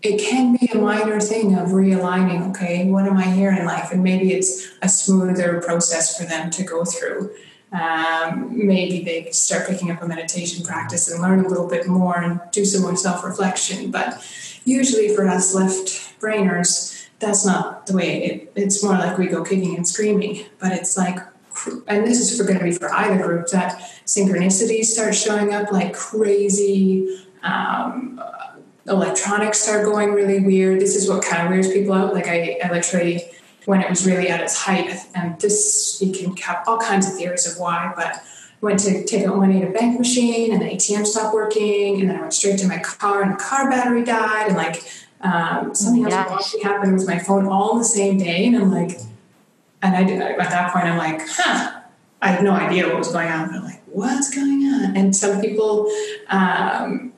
it 0.00 0.20
can 0.20 0.56
be 0.56 0.70
a 0.72 0.78
minor 0.78 1.20
thing 1.20 1.56
of 1.56 1.70
realigning 1.70 2.50
okay 2.50 2.88
what 2.88 3.06
am 3.06 3.16
i 3.16 3.24
here 3.24 3.50
in 3.50 3.64
life? 3.64 3.90
And 3.92 4.02
maybe 4.02 4.32
it's 4.32 4.68
a 4.82 4.88
smoother 4.88 5.60
process 5.60 6.16
for 6.18 6.24
them 6.24 6.50
to 6.50 6.62
go 6.64 6.84
through. 6.84 7.30
Um, 7.70 8.50
maybe 8.66 9.04
they 9.04 9.30
start 9.30 9.68
picking 9.68 9.90
up 9.90 10.02
a 10.02 10.08
meditation 10.08 10.64
practice 10.64 11.10
and 11.10 11.20
learn 11.20 11.44
a 11.44 11.48
little 11.48 11.68
bit 11.68 11.86
more 11.86 12.18
and 12.18 12.40
do 12.50 12.64
some 12.64 12.82
more 12.82 12.96
self-reflection. 12.96 13.90
But 13.90 14.26
usually 14.64 15.14
for 15.14 15.28
us 15.28 15.54
left 15.54 16.18
brainers 16.18 16.97
that's 17.18 17.44
not 17.44 17.86
the 17.86 17.94
way 17.94 18.24
it, 18.24 18.52
it's 18.54 18.82
more 18.82 18.94
like 18.94 19.18
we 19.18 19.26
go 19.26 19.42
kicking 19.42 19.76
and 19.76 19.86
screaming 19.86 20.44
but 20.58 20.72
it's 20.72 20.96
like 20.96 21.18
and 21.88 22.06
this 22.06 22.20
is 22.20 22.40
going 22.40 22.58
to 22.58 22.64
be 22.64 22.72
for 22.72 22.92
either 22.92 23.20
group 23.22 23.48
that 23.48 23.80
synchronicities 24.06 24.84
start 24.84 25.14
showing 25.14 25.52
up 25.52 25.72
like 25.72 25.92
crazy 25.92 27.26
um, 27.42 28.20
electronics 28.86 29.60
start 29.60 29.84
going 29.84 30.12
really 30.12 30.40
weird. 30.40 30.80
This 30.80 30.96
is 30.96 31.08
what 31.08 31.24
kind 31.24 31.42
of 31.42 31.50
weirds 31.50 31.68
people 31.68 31.94
out. 31.94 32.14
Like 32.14 32.28
I, 32.28 32.58
I 32.62 32.70
literally 32.70 33.22
when 33.68 33.82
it 33.82 33.90
was 33.90 34.06
really 34.06 34.28
at 34.28 34.40
its 34.40 34.56
height 34.56 34.96
and 35.14 35.38
this 35.40 36.00
you 36.00 36.10
can 36.10 36.34
have 36.38 36.64
all 36.66 36.78
kinds 36.78 37.06
of 37.06 37.14
theories 37.14 37.46
of 37.46 37.60
why 37.60 37.92
but 37.94 38.22
went 38.62 38.78
to 38.80 39.04
take 39.04 39.26
out 39.26 39.36
money 39.36 39.62
at 39.62 39.68
a 39.68 39.72
bank 39.72 39.98
machine 39.98 40.54
and 40.54 40.62
the 40.62 40.66
atm 40.66 41.06
stopped 41.06 41.34
working 41.34 42.00
and 42.00 42.08
then 42.08 42.16
i 42.16 42.20
went 42.22 42.32
straight 42.32 42.58
to 42.58 42.66
my 42.66 42.78
car 42.78 43.22
and 43.22 43.34
the 43.34 43.36
car 43.36 43.68
battery 43.68 44.02
died 44.02 44.46
and 44.46 44.56
like 44.56 44.82
um, 45.20 45.74
something 45.74 46.04
else 46.04 46.14
actually 46.14 46.62
happened 46.62 46.94
with 46.94 47.06
my 47.06 47.18
phone 47.18 47.46
all 47.46 47.76
the 47.76 47.84
same 47.84 48.18
day, 48.18 48.46
and 48.46 48.56
I'm 48.56 48.70
like, 48.70 48.98
and 49.82 49.96
I 49.96 50.04
did, 50.04 50.20
at 50.20 50.38
that 50.38 50.72
point 50.72 50.86
I'm 50.86 50.98
like, 50.98 51.20
huh, 51.28 51.80
I 52.22 52.28
have 52.28 52.42
no 52.42 52.52
idea 52.52 52.86
what 52.86 52.98
was 52.98 53.12
going 53.12 53.28
on. 53.28 53.48
But 53.48 53.56
I'm 53.56 53.64
like, 53.64 53.82
what's 53.86 54.34
going 54.34 54.64
on? 54.64 54.96
And 54.96 55.14
some 55.14 55.40
people 55.40 55.90
um, 56.28 57.12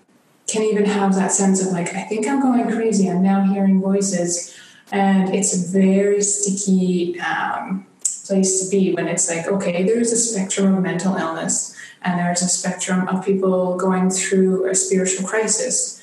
can 0.46 0.62
even 0.62 0.84
have 0.86 1.14
that 1.14 1.32
sense 1.32 1.64
of 1.64 1.72
like, 1.72 1.94
I 1.94 2.03
think 2.03 2.26
I'm 2.26 2.40
going 2.40 2.70
crazy. 2.70 3.09
I'm 3.09 3.22
now 3.22 3.42
hearing 3.42 3.80
voices, 3.80 4.57
and 4.92 5.34
it's 5.34 5.55
a 5.55 5.70
very 5.70 6.22
sticky 6.22 7.20
um, 7.20 7.86
place 8.26 8.64
to 8.64 8.70
be 8.70 8.94
when 8.94 9.09
it's 9.09 9.28
like, 9.28 9.46
okay, 9.46 9.82
there's 9.82 10.12
a 10.12 10.16
spectrum 10.16 10.74
of 10.74 10.82
mental 10.82 11.16
illness, 11.16 11.76
and 12.03 12.18
there's 12.18 12.40
a 12.40 12.48
spectrum 12.48 13.09
of 13.09 13.24
people 13.24 13.76
going 13.76 14.09
through 14.09 14.70
a 14.70 14.74
spiritual 14.74 15.28
crisis 15.28 15.99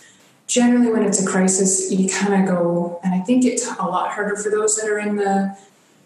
generally 0.48 0.92
when 0.92 1.04
it's 1.04 1.22
a 1.22 1.28
crisis 1.28 1.92
you 1.92 2.10
kind 2.10 2.42
of 2.42 2.48
go 2.48 3.00
and 3.04 3.14
i 3.14 3.20
think 3.20 3.46
it's 3.46 3.68
a 3.68 3.84
lot 3.84 4.10
harder 4.12 4.36
for 4.36 4.50
those 4.50 4.76
that 4.76 4.90
are 4.90 5.00
in 5.00 5.16
the 5.16 5.56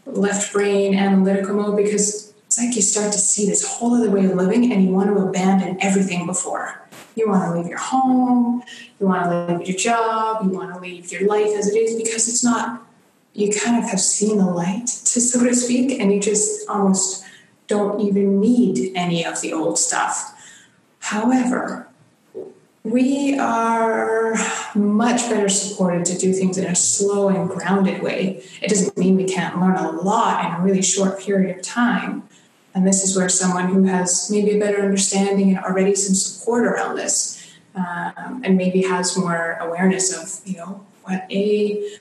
left 0.06 0.52
brain 0.52 0.96
analytical 0.96 1.56
mode 1.56 1.78
because 1.78 2.34
it's 2.46 2.60
like 2.60 2.76
you 2.76 2.82
start 2.82 3.14
to 3.14 3.20
see 3.20 3.46
this 3.46 3.66
whole 3.66 3.96
other 3.96 4.10
way 4.10 4.26
of 4.26 4.34
living 4.34 4.74
and 4.74 4.84
you 4.84 4.90
want 4.90 5.08
to 5.10 5.16
abandon 5.24 5.78
everything 5.80 6.26
before. 6.26 6.82
You 7.16 7.30
want 7.30 7.44
to 7.44 7.58
leave 7.58 7.68
your 7.68 7.78
home 7.78 8.64
you 9.00 9.08
want 9.08 9.24
to 9.24 9.56
leave 9.56 9.68
your 9.68 9.78
job 9.78 10.44
you 10.44 10.50
want 10.50 10.74
to 10.74 10.80
leave 10.80 11.12
your 11.12 11.28
life 11.28 11.50
as 11.58 11.70
it 11.70 11.78
is 11.78 11.96
because 11.96 12.28
it's 12.28 12.44
not 12.44 12.86
you 13.34 13.54
kind 13.54 13.82
of 13.82 13.90
have 13.90 14.00
seen 14.00 14.38
the 14.38 14.46
light 14.46 14.88
to 14.88 15.22
so 15.22 15.44
to 15.44 15.54
speak 15.56 16.00
and 16.00 16.12
you 16.12 16.20
just 16.20 16.68
almost 16.70 17.24
don't 17.68 18.02
even 18.02 18.42
need 18.42 18.92
any 18.96 19.26
of 19.26 19.40
the 19.40 19.54
old 19.54 19.80
stuff. 19.80 20.34
However 21.00 21.88
we 22.84 23.38
are 23.38 24.36
much 24.74 25.30
better 25.30 25.50
supported 25.50 26.06
to 26.06 26.18
do 26.18 26.34
things 26.34 26.58
in 26.58 26.66
a 26.66 26.76
slow 26.76 27.30
and 27.30 27.50
grounded 27.50 28.02
way. 28.02 28.44
It 28.62 28.70
doesn't 28.70 28.98
mean 28.98 29.16
we 29.18 29.26
can't 29.26 29.60
learn 29.60 29.76
a 29.76 29.92
lot 29.92 30.46
in 30.46 30.60
a 30.60 30.64
really 30.64 30.82
short 30.82 31.20
period 31.20 31.56
of 31.56 31.62
time. 31.62 32.24
And 32.74 32.88
this 32.88 33.04
is 33.04 33.16
where 33.16 33.30
someone 33.30 33.68
who 33.68 33.84
has 33.84 34.32
maybe 34.32 34.58
a 34.58 34.60
better 34.60 34.82
understanding 34.82 35.56
and 35.56 35.64
already 35.64 35.94
some 35.94 36.16
support 36.16 36.66
around 36.66 36.96
this, 36.96 37.54
um, 37.76 38.42
and 38.44 38.58
maybe 38.58 38.82
has 38.84 39.16
more 39.16 39.58
awareness 39.62 40.12
of, 40.16 40.48
you 40.48 40.58
know, 40.58 40.86
what 41.04 41.26
a 41.30 41.98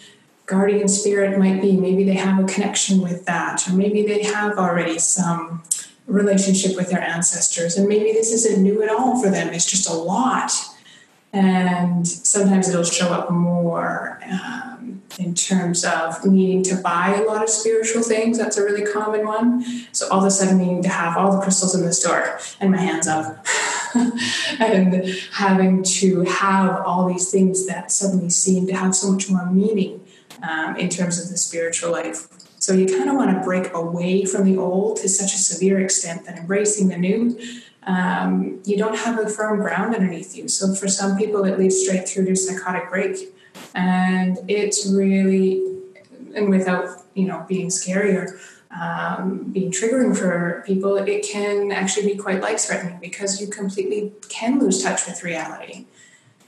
guardian 0.47 0.89
spirit 0.89 1.39
might 1.39 1.61
be. 1.61 1.77
Maybe 1.77 2.05
they 2.05 2.15
have 2.15 2.43
a 2.43 2.47
connection 2.47 3.03
with 3.03 3.27
that, 3.27 3.69
or 3.69 3.75
maybe 3.75 4.07
they 4.07 4.23
have 4.23 4.59
already 4.59 4.99
some 4.99 5.63
relationship 6.07 6.77
with 6.77 6.91
their 6.91 7.03
ancestors, 7.03 7.77
and 7.77 7.89
maybe 7.89 8.13
this 8.13 8.33
isn't 8.33 8.63
new 8.63 8.83
at 8.83 8.89
all 8.89 9.21
for 9.23 9.31
them. 9.31 9.53
It's 9.53 9.69
just 9.69 9.89
a 9.89 9.93
lot 9.93 10.53
and 11.33 12.07
sometimes 12.07 12.69
it'll 12.69 12.83
show 12.83 13.09
up 13.09 13.31
more 13.31 14.21
um, 14.29 15.03
in 15.19 15.35
terms 15.35 15.85
of 15.85 16.25
needing 16.25 16.63
to 16.65 16.77
buy 16.77 17.15
a 17.15 17.25
lot 17.25 17.43
of 17.43 17.49
spiritual 17.49 18.03
things. 18.03 18.37
That's 18.39 18.57
a 18.57 18.65
really 18.65 18.91
common 18.91 19.27
one. 19.27 19.65
So 19.93 20.09
all 20.11 20.21
of 20.21 20.25
a 20.25 20.31
sudden 20.31 20.59
needing 20.59 20.83
to 20.83 20.89
have 20.89 21.17
all 21.17 21.37
the 21.37 21.41
crystals 21.41 21.75
in 21.75 21.83
the 21.83 21.93
store 21.93 22.39
and 22.61 22.73
my 22.73 22.79
hands 22.79 23.07
up. 23.07 23.47
and 24.61 25.05
having 25.33 25.83
to 25.83 26.23
have 26.23 26.81
all 26.85 27.09
these 27.09 27.31
things 27.31 27.67
that 27.67 27.91
suddenly 27.93 28.31
seem 28.31 28.67
to 28.67 28.73
have 28.73 28.95
so 28.95 29.13
much 29.13 29.31
more 29.31 29.47
meaning 29.47 30.01
um, 30.43 30.77
in 30.77 30.89
terms 30.89 31.23
of 31.23 31.29
the 31.29 31.37
spiritual 31.37 31.93
life. 31.93 32.29
So 32.59 32.75
you 32.75 32.87
kind 32.87 33.09
of 33.09 33.17
want 33.17 33.37
to 33.37 33.43
break 33.43 33.73
away 33.73 34.25
from 34.25 34.45
the 34.45 34.59
old 34.59 34.99
to 34.99 35.09
such 35.09 35.35
a 35.35 35.39
severe 35.39 35.81
extent 35.81 36.27
that 36.27 36.39
embracing 36.39 36.89
the 36.89 36.99
new 36.99 37.39
um, 37.85 38.61
you 38.65 38.77
don't 38.77 38.97
have 38.97 39.19
a 39.19 39.29
firm 39.29 39.61
ground 39.61 39.95
underneath 39.95 40.37
you. 40.37 40.49
So 40.49 40.75
for 40.75 40.89
some 40.89 41.17
people, 41.17 41.45
it 41.45 41.59
leads 41.59 41.83
straight 41.83 42.09
through 42.09 42.27
to 42.27 42.37
psychotic 42.37 42.91
break, 42.91 43.35
and 43.75 44.39
it's 44.49 44.91
really, 44.91 45.79
and 46.35 46.51
without 46.51 47.05
you 47.15 47.27
know 47.27 47.45
being 47.49 47.71
scary 47.71 48.17
or 48.17 48.39
um, 48.79 49.45
being 49.53 49.73
triggering 49.73 50.17
for 50.17 50.63
people, 50.67 50.97
it 50.97 51.25
can 51.25 51.73
actually 51.73 52.13
be 52.13 52.19
quite 52.19 52.41
life 52.41 52.61
threatening 52.61 52.99
because 53.01 53.41
you 53.41 53.49
completely 53.49 54.13
can 54.29 54.59
lose 54.61 54.83
touch 54.83 55.07
with 55.07 55.25
reality, 55.25 55.87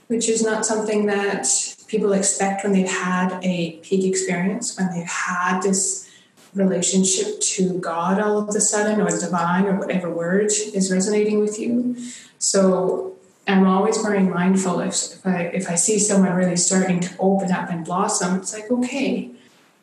which 0.07 0.29
is 0.29 0.43
not 0.43 0.65
something 0.65 1.07
that 1.07 1.47
people 1.87 2.13
expect 2.13 2.63
when 2.63 2.73
they've 2.73 2.89
had 2.89 3.39
a 3.43 3.77
peak 3.83 4.05
experience, 4.05 4.77
when 4.77 4.91
they've 4.91 5.09
had 5.09 5.61
this 5.61 6.09
relationship 6.55 7.39
to 7.39 7.79
God 7.79 8.19
all 8.19 8.37
of 8.37 8.49
a 8.49 8.61
sudden, 8.61 9.01
or 9.01 9.09
divine, 9.09 9.65
or 9.65 9.77
whatever 9.77 10.09
word 10.09 10.51
is 10.51 10.91
resonating 10.91 11.39
with 11.39 11.59
you. 11.59 11.95
So 12.37 13.13
I'm 13.47 13.65
always 13.67 13.97
very 13.97 14.23
mindful 14.23 14.79
if, 14.79 14.93
if 14.93 15.25
I 15.25 15.41
if 15.53 15.69
I 15.69 15.75
see 15.75 15.99
someone 15.99 16.33
really 16.33 16.55
starting 16.55 16.99
to 17.01 17.15
open 17.19 17.51
up 17.51 17.69
and 17.69 17.85
blossom, 17.85 18.37
it's 18.37 18.53
like 18.53 18.69
okay, 18.71 19.31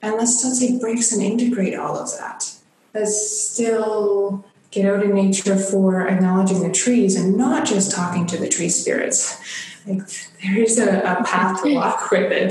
and 0.00 0.14
let's 0.16 0.38
still 0.38 0.56
take 0.56 0.80
breaks 0.80 1.12
and 1.12 1.22
integrate 1.22 1.74
all 1.74 1.96
of 1.96 2.10
that. 2.18 2.52
Let's 2.94 3.50
still 3.50 4.44
get 4.70 4.86
out 4.86 5.04
in 5.04 5.14
nature 5.14 5.56
for 5.56 6.06
acknowledging 6.06 6.62
the 6.62 6.72
trees 6.72 7.16
and 7.16 7.36
not 7.36 7.66
just 7.66 7.92
talking 7.92 8.26
to 8.26 8.36
the 8.36 8.48
tree 8.48 8.68
spirits. 8.68 9.38
Like 9.86 10.02
there 10.42 10.58
is 10.58 10.78
a, 10.78 11.00
a 11.00 11.24
path 11.24 11.62
to 11.62 11.74
walk 11.74 12.10
with 12.10 12.32
it, 12.32 12.50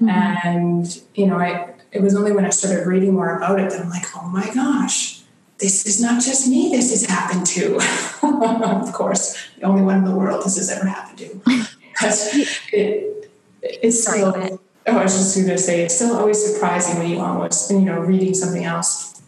mm-hmm. 0.00 0.08
and 0.08 1.02
you 1.14 1.26
know 1.26 1.38
I 1.38 1.74
it 1.92 2.02
was 2.02 2.14
only 2.14 2.32
when 2.32 2.44
I 2.44 2.50
started 2.50 2.86
reading 2.86 3.14
more 3.14 3.36
about 3.36 3.60
it 3.60 3.70
that 3.70 3.80
I'm 3.80 3.90
like, 3.90 4.04
oh 4.16 4.28
my 4.28 4.52
gosh, 4.54 5.22
this 5.58 5.86
is 5.86 6.00
not 6.00 6.22
just 6.22 6.48
me, 6.48 6.70
this 6.70 6.90
has 6.90 7.06
happened 7.06 7.46
to. 7.46 7.76
of 8.82 8.92
course, 8.92 9.36
the 9.58 9.64
only 9.64 9.82
one 9.82 9.98
in 9.98 10.04
the 10.04 10.14
world 10.14 10.44
this 10.44 10.56
has 10.56 10.70
ever 10.70 10.86
happened 10.86 11.18
to. 11.18 11.66
Because 11.92 12.30
it, 12.72 13.30
it's 13.62 14.02
still, 14.02 14.34
oh, 14.36 14.58
I 14.86 15.02
was 15.02 15.16
just 15.16 15.34
going 15.36 15.48
to 15.48 15.58
say, 15.58 15.82
it's 15.82 15.96
still 15.96 16.16
always 16.16 16.44
surprising 16.44 16.98
when 16.98 17.10
you 17.10 17.20
almost, 17.20 17.70
you 17.70 17.80
know, 17.80 18.00
reading 18.00 18.34
something 18.34 18.64
else. 18.64 19.20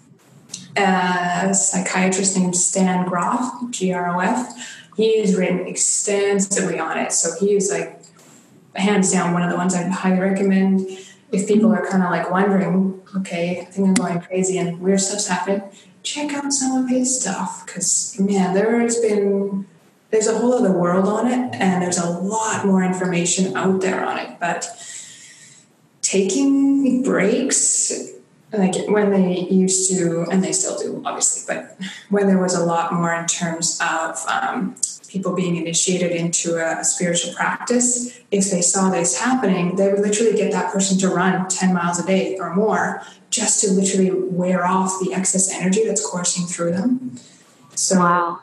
A 0.76 1.52
psychiatrist 1.52 2.36
named 2.36 2.54
Stan 2.54 3.08
Grof, 3.08 3.70
G 3.70 3.92
R 3.92 4.14
O 4.14 4.20
F, 4.20 4.86
he 4.96 5.20
has 5.20 5.36
written 5.36 5.66
extensively 5.66 6.78
on 6.78 6.96
it. 6.96 7.12
So 7.12 7.30
he 7.40 7.56
is 7.56 7.70
like, 7.70 8.00
hands 8.76 9.10
down, 9.10 9.32
one 9.32 9.42
of 9.42 9.50
the 9.50 9.56
ones 9.56 9.74
I 9.74 9.82
highly 9.88 10.20
recommend 10.20 10.88
if 11.32 11.46
people 11.46 11.72
are 11.72 11.86
kind 11.86 12.02
of 12.02 12.10
like 12.10 12.30
wondering, 12.30 13.00
okay, 13.16 13.60
I 13.60 13.64
think 13.64 13.88
I'm 13.88 13.94
going 13.94 14.20
crazy 14.20 14.58
and 14.58 14.80
weird 14.80 15.00
stuff's 15.00 15.28
happening, 15.28 15.62
check 16.02 16.32
out 16.32 16.52
some 16.52 16.82
of 16.82 16.88
his 16.88 17.20
stuff 17.20 17.64
because 17.64 18.18
man, 18.18 18.54
there 18.54 18.80
has 18.80 18.98
been 18.98 19.66
there's 20.10 20.26
a 20.26 20.36
whole 20.36 20.54
other 20.54 20.72
world 20.72 21.06
on 21.06 21.26
it 21.26 21.54
and 21.54 21.82
there's 21.82 21.98
a 21.98 22.10
lot 22.10 22.66
more 22.66 22.82
information 22.82 23.56
out 23.56 23.80
there 23.80 24.04
on 24.04 24.18
it. 24.18 24.40
But 24.40 24.66
taking 26.02 27.02
breaks, 27.02 27.92
like 28.52 28.74
when 28.88 29.12
they 29.12 29.40
used 29.48 29.90
to, 29.92 30.26
and 30.30 30.42
they 30.42 30.52
still 30.52 30.76
do, 30.76 31.02
obviously, 31.04 31.54
but 31.54 31.78
when 32.08 32.26
there 32.26 32.38
was 32.38 32.54
a 32.54 32.64
lot 32.64 32.92
more 32.92 33.14
in 33.14 33.26
terms 33.26 33.80
of 33.80 34.18
um, 34.26 34.74
people 35.10 35.34
being 35.34 35.56
initiated 35.56 36.12
into 36.12 36.56
a, 36.56 36.80
a, 36.80 36.84
spiritual 36.84 37.34
practice, 37.34 38.20
if 38.30 38.50
they 38.50 38.62
saw 38.62 38.90
this 38.90 39.18
happening, 39.18 39.74
they 39.74 39.88
would 39.88 40.00
literally 40.00 40.36
get 40.36 40.52
that 40.52 40.72
person 40.72 40.96
to 40.98 41.08
run 41.08 41.48
10 41.48 41.74
miles 41.74 41.98
a 41.98 42.06
day 42.06 42.38
or 42.38 42.54
more 42.54 43.02
just 43.30 43.60
to 43.60 43.70
literally 43.72 44.10
wear 44.12 44.64
off 44.66 45.00
the 45.02 45.12
excess 45.12 45.52
energy 45.52 45.84
that's 45.84 46.04
coursing 46.08 46.46
through 46.46 46.72
them. 46.72 47.16
So, 47.74 47.98
wow. 47.98 48.40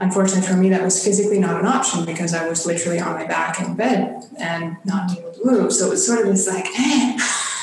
unfortunately 0.00 0.46
for 0.46 0.56
me, 0.56 0.70
that 0.70 0.82
was 0.82 1.02
physically 1.04 1.38
not 1.38 1.60
an 1.60 1.66
option 1.66 2.04
because 2.04 2.34
I 2.34 2.48
was 2.48 2.64
literally 2.66 2.98
on 2.98 3.14
my 3.14 3.26
back 3.26 3.60
in 3.60 3.76
bed 3.76 4.24
and 4.38 4.76
not 4.84 5.16
able 5.16 5.32
to 5.32 5.44
move. 5.44 5.72
So 5.72 5.86
it 5.86 5.90
was 5.90 6.06
sort 6.06 6.20
of 6.20 6.26
this 6.26 6.48
like, 6.48 6.66
eh, 6.78 7.18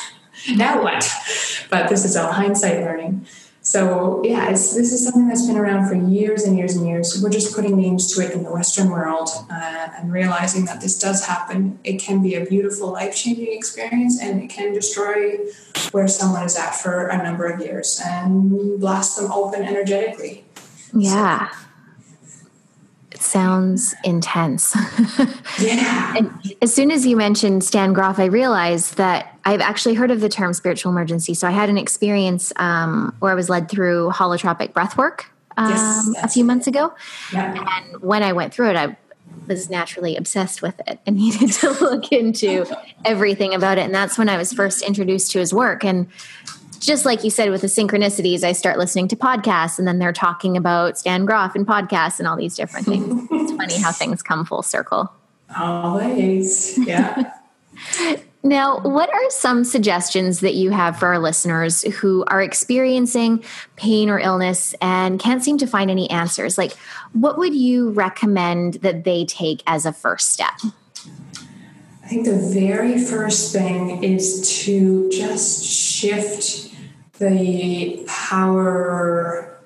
now 0.54 0.82
what? 0.82 1.08
But 1.70 1.88
this 1.88 2.04
is 2.04 2.16
all 2.16 2.32
hindsight 2.32 2.80
learning. 2.80 3.26
So 3.64 4.20
yeah, 4.22 4.50
this 4.50 4.76
is 4.76 5.02
something 5.02 5.26
that's 5.26 5.46
been 5.46 5.56
around 5.56 5.88
for 5.88 5.94
years 5.94 6.44
and 6.44 6.54
years 6.54 6.76
and 6.76 6.86
years. 6.86 7.18
We're 7.22 7.30
just 7.30 7.56
putting 7.56 7.78
names 7.78 8.14
to 8.14 8.20
it 8.20 8.32
in 8.32 8.42
the 8.42 8.52
Western 8.52 8.90
world 8.90 9.30
uh, 9.50 9.88
and 9.96 10.12
realizing 10.12 10.66
that 10.66 10.82
this 10.82 10.98
does 10.98 11.24
happen. 11.24 11.78
It 11.82 11.98
can 11.98 12.22
be 12.22 12.34
a 12.34 12.44
beautiful, 12.44 12.92
life-changing 12.92 13.50
experience, 13.50 14.20
and 14.20 14.42
it 14.42 14.50
can 14.50 14.74
destroy 14.74 15.38
where 15.92 16.06
someone 16.06 16.44
is 16.44 16.56
at 16.58 16.74
for 16.74 17.06
a 17.06 17.16
number 17.22 17.46
of 17.46 17.58
years 17.58 18.02
and 18.04 18.78
blast 18.78 19.16
them 19.16 19.32
open 19.32 19.62
energetically. 19.62 20.44
Yeah. 20.92 21.48
So, 21.48 21.56
sounds 23.20 23.94
intense. 24.04 24.74
yeah. 25.60 26.14
and 26.16 26.56
as 26.62 26.74
soon 26.74 26.90
as 26.90 27.06
you 27.06 27.16
mentioned 27.16 27.64
Stan 27.64 27.92
Grof, 27.92 28.18
I 28.18 28.26
realized 28.26 28.96
that 28.96 29.38
I've 29.44 29.60
actually 29.60 29.94
heard 29.94 30.10
of 30.10 30.20
the 30.20 30.28
term 30.28 30.52
spiritual 30.52 30.92
emergency. 30.92 31.34
So 31.34 31.46
I 31.46 31.50
had 31.50 31.68
an 31.68 31.78
experience 31.78 32.52
um, 32.56 33.14
where 33.18 33.32
I 33.32 33.34
was 33.34 33.48
led 33.48 33.68
through 33.68 34.10
holotropic 34.10 34.72
breath 34.72 34.96
work 34.96 35.30
um, 35.56 35.70
yes, 35.70 36.14
a 36.22 36.28
few 36.28 36.44
months 36.44 36.66
ago. 36.66 36.94
Yeah. 37.32 37.54
And 37.54 38.02
when 38.02 38.22
I 38.22 38.32
went 38.32 38.54
through 38.54 38.70
it, 38.70 38.76
I 38.76 38.96
was 39.46 39.68
naturally 39.68 40.16
obsessed 40.16 40.62
with 40.62 40.80
it 40.86 40.98
and 41.06 41.16
needed 41.18 41.52
to 41.52 41.70
look 41.70 42.12
into 42.12 42.66
everything 43.04 43.54
about 43.54 43.78
it. 43.78 43.82
And 43.82 43.94
that's 43.94 44.18
when 44.18 44.28
I 44.28 44.36
was 44.36 44.52
first 44.52 44.82
introduced 44.82 45.32
to 45.32 45.38
his 45.38 45.52
work. 45.52 45.84
And 45.84 46.08
just 46.84 47.04
like 47.04 47.24
you 47.24 47.30
said 47.30 47.50
with 47.50 47.60
the 47.60 47.66
synchronicities, 47.66 48.44
I 48.44 48.52
start 48.52 48.78
listening 48.78 49.08
to 49.08 49.16
podcasts 49.16 49.78
and 49.78 49.86
then 49.86 49.98
they're 49.98 50.12
talking 50.12 50.56
about 50.56 50.98
Stan 50.98 51.24
Grof 51.24 51.54
and 51.54 51.66
podcasts 51.66 52.18
and 52.18 52.28
all 52.28 52.36
these 52.36 52.56
different 52.56 52.86
things. 52.86 53.28
it's 53.30 53.52
funny 53.56 53.78
how 53.78 53.92
things 53.92 54.22
come 54.22 54.44
full 54.44 54.62
circle. 54.62 55.12
Always. 55.56 56.78
Yeah. 56.78 57.32
Now, 58.46 58.80
what 58.80 59.08
are 59.08 59.30
some 59.30 59.64
suggestions 59.64 60.40
that 60.40 60.54
you 60.54 60.70
have 60.70 60.98
for 60.98 61.08
our 61.08 61.18
listeners 61.18 61.80
who 61.94 62.24
are 62.26 62.42
experiencing 62.42 63.42
pain 63.76 64.10
or 64.10 64.18
illness 64.18 64.74
and 64.82 65.18
can't 65.18 65.42
seem 65.42 65.56
to 65.58 65.66
find 65.66 65.90
any 65.90 66.10
answers? 66.10 66.58
Like, 66.58 66.72
what 67.14 67.38
would 67.38 67.54
you 67.54 67.88
recommend 67.92 68.74
that 68.74 69.04
they 69.04 69.24
take 69.24 69.62
as 69.66 69.86
a 69.86 69.94
first 69.94 70.28
step? 70.28 70.52
I 72.04 72.06
think 72.06 72.26
the 72.26 72.36
very 72.52 73.02
first 73.02 73.50
thing 73.50 74.04
is 74.04 74.62
to 74.64 75.08
just 75.10 75.64
shift 75.64 76.73
the 77.18 78.04
power 78.06 79.58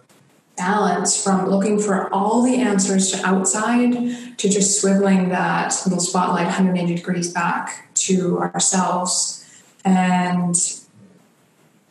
balance 0.57 1.23
from 1.23 1.49
looking 1.49 1.79
for 1.79 2.13
all 2.13 2.43
the 2.43 2.57
answers 2.57 3.13
to 3.13 3.27
outside 3.27 3.93
to 4.39 4.49
just 4.49 4.83
swiveling 4.83 5.29
that 5.31 5.75
little 5.87 6.01
spotlight 6.01 6.47
180 6.47 6.97
degrees 6.97 7.33
back 7.33 7.95
to 7.95 8.39
ourselves. 8.41 9.45
And 9.85 10.57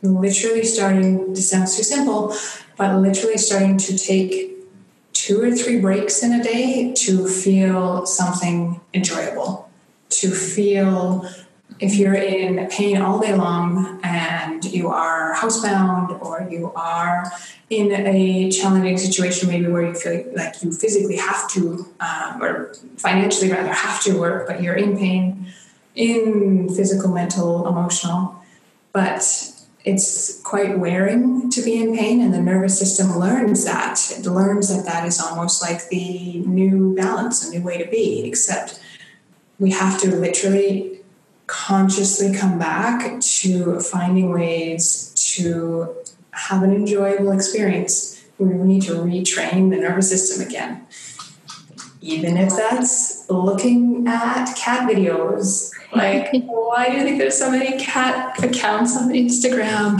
literally 0.03 0.63
starting 0.63 1.33
this 1.33 1.49
sounds 1.49 1.75
too 1.75 1.83
simple 1.83 2.35
but 2.77 2.95
literally 2.97 3.37
starting 3.37 3.77
to 3.77 3.97
take 3.97 4.53
two 5.13 5.41
or 5.41 5.51
three 5.51 5.79
breaks 5.79 6.21
in 6.21 6.31
a 6.31 6.43
day 6.43 6.93
to 6.93 7.27
feel 7.27 8.05
something 8.05 8.79
enjoyable 8.93 9.69
to 10.09 10.29
feel 10.29 11.27
if 11.79 11.95
you're 11.95 12.15
in 12.15 12.67
pain 12.69 12.97
all 12.97 13.19
day 13.19 13.33
long 13.35 13.99
and 14.03 14.65
you 14.65 14.87
are 14.87 15.35
housebound 15.35 16.21
or 16.21 16.47
you 16.49 16.71
are 16.75 17.31
in 17.69 17.91
a 17.91 18.49
challenging 18.49 18.97
situation, 18.97 19.49
maybe 19.49 19.67
where 19.67 19.85
you 19.85 19.93
feel 19.93 20.25
like 20.35 20.61
you 20.63 20.71
physically 20.71 21.17
have 21.17 21.49
to, 21.51 21.85
um, 21.99 22.41
or 22.41 22.73
financially 22.97 23.51
rather 23.51 23.73
have 23.73 24.01
to 24.03 24.17
work, 24.17 24.47
but 24.47 24.61
you're 24.61 24.75
in 24.75 24.97
pain, 24.97 25.47
in 25.95 26.69
physical, 26.73 27.13
mental, 27.13 27.67
emotional, 27.67 28.35
but 28.91 29.53
it's 29.85 30.41
quite 30.41 30.79
wearing 30.79 31.49
to 31.49 31.61
be 31.61 31.81
in 31.81 31.95
pain, 31.95 32.21
and 32.21 32.33
the 32.33 32.41
nervous 32.41 32.77
system 32.77 33.17
learns 33.17 33.63
that. 33.63 34.11
It 34.17 34.25
learns 34.25 34.75
that 34.75 34.85
that 34.85 35.07
is 35.07 35.19
almost 35.19 35.61
like 35.61 35.87
the 35.89 36.39
new 36.45 36.93
balance, 36.95 37.47
a 37.47 37.51
new 37.51 37.63
way 37.63 37.77
to 37.81 37.89
be, 37.89 38.25
except 38.27 38.81
we 39.59 39.71
have 39.71 39.99
to 40.01 40.13
literally 40.13 40.96
consciously 41.47 42.33
come 42.33 42.59
back 42.59 43.19
to 43.21 43.79
finding 43.79 44.31
ways 44.31 45.13
to 45.15 45.95
have 46.31 46.61
an 46.61 46.71
enjoyable 46.71 47.31
experience. 47.31 48.21
We 48.37 48.45
need 48.53 48.83
to 48.83 48.91
retrain 48.91 49.71
the 49.71 49.77
nervous 49.77 50.09
system 50.09 50.45
again. 50.45 50.85
Even 52.01 52.37
if 52.37 52.49
that's 52.49 53.27
looking 53.29 54.07
at 54.07 54.53
cat 54.55 54.87
videos. 54.87 55.71
Like, 55.93 56.29
why 56.45 56.89
do 56.89 56.97
you 56.97 57.03
think 57.03 57.17
there's 57.17 57.37
so 57.37 57.49
many 57.49 57.79
cat 57.79 58.41
accounts 58.43 58.95
on 58.95 59.09
Instagram? 59.09 59.97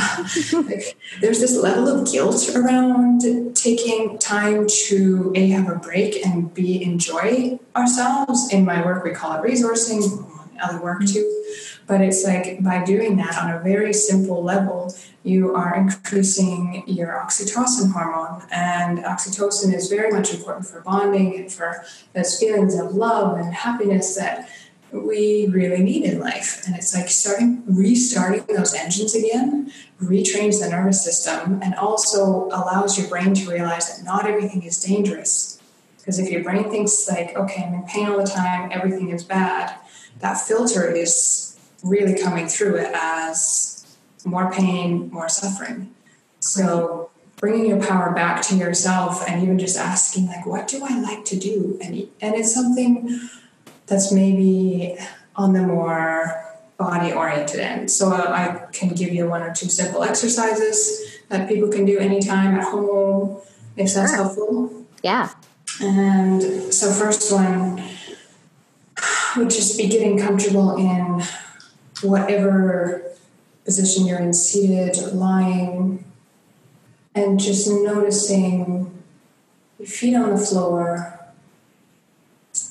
like, 0.69 0.95
there's 1.21 1.39
this 1.39 1.57
level 1.57 1.87
of 1.87 2.11
guilt 2.11 2.49
around 2.55 3.55
taking 3.55 4.19
time 4.19 4.67
to 4.67 5.31
a 5.35 5.47
have 5.49 5.69
a 5.69 5.75
break 5.75 6.23
and 6.25 6.53
b 6.53 6.83
enjoy 6.83 7.59
ourselves. 7.75 8.53
In 8.53 8.63
my 8.63 8.85
work, 8.85 9.03
we 9.03 9.11
call 9.11 9.41
it 9.41 9.49
resourcing 9.49 10.36
other 10.59 10.81
work 10.81 11.01
mm-hmm. 11.01 11.13
too. 11.13 11.43
But 11.87 12.01
it's 12.01 12.23
like 12.23 12.63
by 12.63 12.83
doing 12.83 13.17
that 13.17 13.37
on 13.37 13.51
a 13.51 13.59
very 13.59 13.93
simple 13.93 14.43
level, 14.43 14.93
you 15.23 15.53
are 15.55 15.75
increasing 15.75 16.83
your 16.87 17.09
oxytocin 17.09 17.91
hormone. 17.91 18.43
And 18.51 18.99
oxytocin 18.99 19.73
is 19.73 19.89
very 19.89 20.11
much 20.11 20.33
important 20.33 20.67
for 20.67 20.81
bonding 20.81 21.35
and 21.37 21.51
for 21.51 21.83
those 22.13 22.39
feelings 22.39 22.77
of 22.77 22.93
love 22.93 23.37
and 23.37 23.53
happiness 23.53 24.15
that 24.15 24.49
we 24.91 25.47
really 25.47 25.83
need 25.83 26.03
in 26.03 26.19
life. 26.19 26.63
And 26.65 26.75
it's 26.75 26.95
like 26.95 27.09
starting 27.09 27.63
restarting 27.67 28.45
those 28.55 28.73
engines 28.73 29.15
again 29.15 29.71
retrains 30.01 30.61
the 30.61 30.69
nervous 30.69 31.03
system 31.03 31.59
and 31.63 31.73
also 31.75 32.47
allows 32.47 32.97
your 32.97 33.07
brain 33.07 33.33
to 33.33 33.49
realize 33.49 33.97
that 33.97 34.05
not 34.05 34.27
everything 34.27 34.63
is 34.63 34.81
dangerous. 34.81 35.59
Because 35.97 36.19
if 36.19 36.29
your 36.29 36.43
brain 36.43 36.69
thinks 36.69 37.07
like, 37.09 37.35
okay, 37.35 37.63
I'm 37.63 37.73
in 37.73 37.83
pain 37.83 38.07
all 38.07 38.17
the 38.17 38.27
time, 38.27 38.69
everything 38.71 39.09
is 39.09 39.23
bad, 39.23 39.75
that 40.19 40.35
filter 40.35 40.89
is 40.89 41.57
really 41.83 42.19
coming 42.19 42.47
through 42.47 42.75
it 42.75 42.91
as 42.93 43.97
more 44.25 44.51
pain, 44.51 45.09
more 45.11 45.29
suffering. 45.29 45.93
So 46.39 47.09
bringing 47.37 47.67
your 47.67 47.81
power 47.81 48.11
back 48.13 48.41
to 48.41 48.55
yourself 48.55 49.23
and 49.27 49.43
even 49.43 49.59
just 49.59 49.77
asking 49.77 50.27
like 50.27 50.45
what 50.45 50.67
do 50.67 50.83
i 50.83 50.99
like 50.99 51.23
to 51.23 51.37
do 51.37 51.77
and 51.81 51.95
and 52.19 52.35
it's 52.35 52.53
something 52.53 53.19
that's 53.85 54.11
maybe 54.11 54.97
on 55.35 55.53
the 55.53 55.61
more 55.61 56.43
body 56.77 57.13
oriented 57.13 57.59
end 57.59 57.89
so 57.89 58.11
i 58.11 58.65
can 58.73 58.89
give 58.89 59.13
you 59.13 59.27
one 59.27 59.41
or 59.41 59.53
two 59.53 59.69
simple 59.69 60.03
exercises 60.03 61.19
that 61.29 61.47
people 61.47 61.69
can 61.69 61.85
do 61.85 61.99
anytime 61.99 62.55
at 62.55 62.63
home 62.63 63.39
if 63.75 63.93
that's 63.93 64.11
sure. 64.11 64.23
helpful 64.23 64.85
yeah 65.03 65.29
and 65.81 66.73
so 66.73 66.91
first 66.91 67.31
one 67.31 67.83
would 69.37 69.49
just 69.49 69.77
be 69.77 69.87
getting 69.87 70.19
comfortable 70.19 70.75
in 70.77 71.23
whatever 72.01 73.03
position 73.65 74.05
you're 74.05 74.19
in, 74.19 74.33
seated 74.33 74.97
or 74.97 75.09
lying, 75.09 76.05
and 77.13 77.39
just 77.39 77.69
noticing 77.69 79.03
your 79.79 79.87
feet 79.87 80.15
on 80.15 80.31
the 80.31 80.37
floor, 80.37 81.19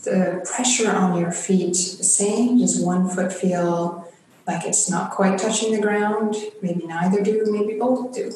the 0.04 0.48
pressure 0.54 0.90
on 0.90 1.20
your 1.20 1.32
feet 1.32 1.70
the 1.70 2.04
same, 2.04 2.58
just 2.58 2.84
one 2.84 3.08
foot 3.08 3.32
feel 3.32 4.08
like 4.46 4.64
it's 4.64 4.88
not 4.88 5.10
quite 5.10 5.38
touching 5.38 5.72
the 5.72 5.80
ground, 5.80 6.36
maybe 6.62 6.86
neither 6.86 7.22
do, 7.22 7.44
maybe 7.48 7.78
both 7.78 8.14
do. 8.14 8.32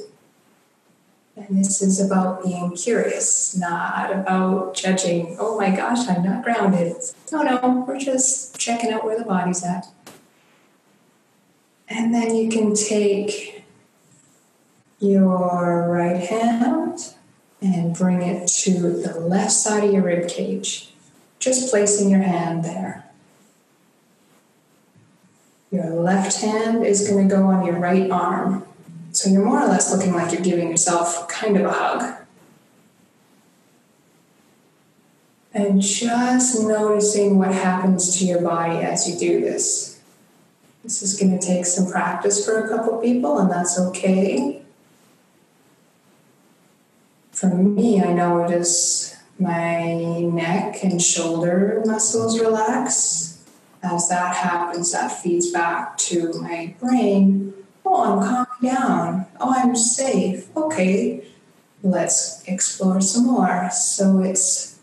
And 1.49 1.59
this 1.59 1.81
is 1.81 1.99
about 1.99 2.45
being 2.45 2.77
curious, 2.77 3.57
not 3.57 4.13
about 4.13 4.75
judging, 4.75 5.37
oh 5.41 5.59
my 5.59 5.75
gosh, 5.75 6.07
I'm 6.07 6.23
not 6.23 6.45
grounded. 6.45 6.97
No, 7.33 7.43
no, 7.43 7.85
we're 7.89 7.99
just 7.99 8.59
checking 8.59 8.93
out 8.93 9.05
where 9.05 9.19
the 9.19 9.25
body's 9.25 9.65
at. 9.65 9.87
And 11.89 12.13
then 12.13 12.35
you 12.37 12.51
can 12.51 12.75
take 12.75 13.65
your 14.99 15.89
right 15.89 16.21
hand 16.21 17.15
and 17.63 17.97
bring 17.97 18.21
it 18.21 18.47
to 18.47 18.73
the 19.03 19.19
left 19.19 19.53
side 19.53 19.85
of 19.85 19.93
your 19.93 20.03
rib 20.03 20.29
cage, 20.29 20.93
just 21.39 21.71
placing 21.71 22.11
your 22.11 22.21
hand 22.21 22.65
there. 22.65 23.07
Your 25.71 25.89
left 25.89 26.43
hand 26.43 26.85
is 26.85 27.09
going 27.09 27.29
to 27.29 27.35
go 27.35 27.45
on 27.45 27.65
your 27.65 27.79
right 27.79 28.11
arm. 28.11 28.67
So 29.13 29.29
you're 29.29 29.45
more 29.45 29.63
or 29.63 29.67
less 29.67 29.93
looking 29.93 30.13
like 30.15 30.33
you're 30.33 30.43
giving 30.43 30.71
yourself 30.71 31.29
kind 31.29 31.57
of 31.57 31.65
a 31.65 31.73
hug. 31.73 32.17
And 35.53 35.83
just 35.83 36.63
noticing 36.63 37.37
what 37.37 37.53
happens 37.53 38.17
to 38.19 38.25
your 38.25 38.41
body 38.41 38.79
as 38.79 39.09
you 39.09 39.19
do 39.19 39.41
this. 39.41 40.01
This 40.85 41.03
is 41.03 41.19
going 41.19 41.37
to 41.39 41.45
take 41.45 41.67
some 41.67 41.91
practice 41.91 42.45
for 42.45 42.65
a 42.65 42.69
couple 42.69 42.99
people, 42.99 43.39
and 43.39 43.51
that's 43.51 43.79
okay. 43.79 44.63
For 47.33 47.49
me, 47.49 48.01
I 48.01 48.13
notice 48.13 49.17
my 49.39 49.95
neck 50.21 50.85
and 50.85 51.03
shoulder 51.03 51.83
muscles 51.85 52.39
relax. 52.39 53.43
As 53.83 54.09
that 54.09 54.37
happens, 54.37 54.93
that 54.93 55.11
feeds 55.11 55.51
back 55.51 55.97
to 55.99 56.33
my 56.35 56.75
brain 56.79 57.55
Oh, 57.85 58.03
I'm 58.03 58.21
calming 58.21 58.75
down. 58.75 59.27
Oh, 59.41 59.55
I'm 59.57 59.75
safe. 59.75 60.55
Okay, 60.57 61.25
let's 61.83 62.43
explore 62.47 63.01
some 63.01 63.27
more. 63.27 63.71
So 63.71 64.21
it's 64.23 64.79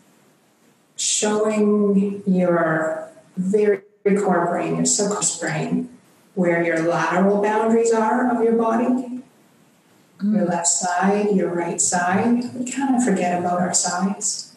showing 0.96 2.22
your 2.26 3.10
very 3.36 3.82
core 4.04 4.46
brain, 4.46 4.76
your 4.76 4.84
subconscious 4.84 5.38
brain, 5.38 5.88
where 6.34 6.62
your 6.64 6.80
lateral 6.80 7.42
boundaries 7.42 7.92
are 7.92 8.30
of 8.34 8.42
your 8.42 8.54
body. 8.54 8.84
Mm-hmm. 8.84 10.34
Your 10.34 10.46
left 10.46 10.66
side, 10.66 11.30
your 11.36 11.48
right 11.48 11.80
side. 11.80 12.42
We 12.54 12.70
kind 12.70 12.96
of 12.96 13.04
forget 13.04 13.38
about 13.38 13.60
our 13.60 13.72
sides. 13.72 14.56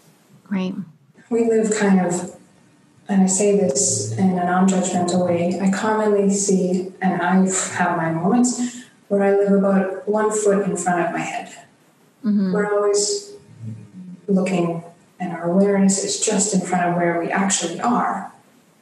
Right. 0.49 0.73
We 1.29 1.45
live 1.45 1.77
kind 1.77 2.03
of 2.03 2.35
and 3.07 3.21
I 3.21 3.25
say 3.25 3.57
this 3.57 4.11
in 4.17 4.37
a 4.37 4.45
non 4.45 4.67
judgmental 4.67 5.27
way, 5.27 5.59
I 5.59 5.69
commonly 5.71 6.29
see, 6.29 6.93
and 7.01 7.21
I 7.21 7.35
have 7.75 7.97
my 7.97 8.11
moments, 8.11 8.85
where 9.07 9.23
I 9.23 9.35
live 9.35 9.51
about 9.51 10.07
one 10.07 10.31
foot 10.31 10.65
in 10.65 10.77
front 10.77 11.07
of 11.07 11.11
my 11.11 11.19
head. 11.19 11.49
Mm-hmm. 12.23 12.53
We're 12.53 12.73
always 12.73 13.33
looking, 14.27 14.83
and 15.19 15.33
our 15.33 15.51
awareness 15.51 16.03
is 16.03 16.19
just 16.19 16.53
in 16.53 16.61
front 16.61 16.89
of 16.89 16.95
where 16.95 17.19
we 17.19 17.29
actually 17.29 17.81
are. 17.81 18.31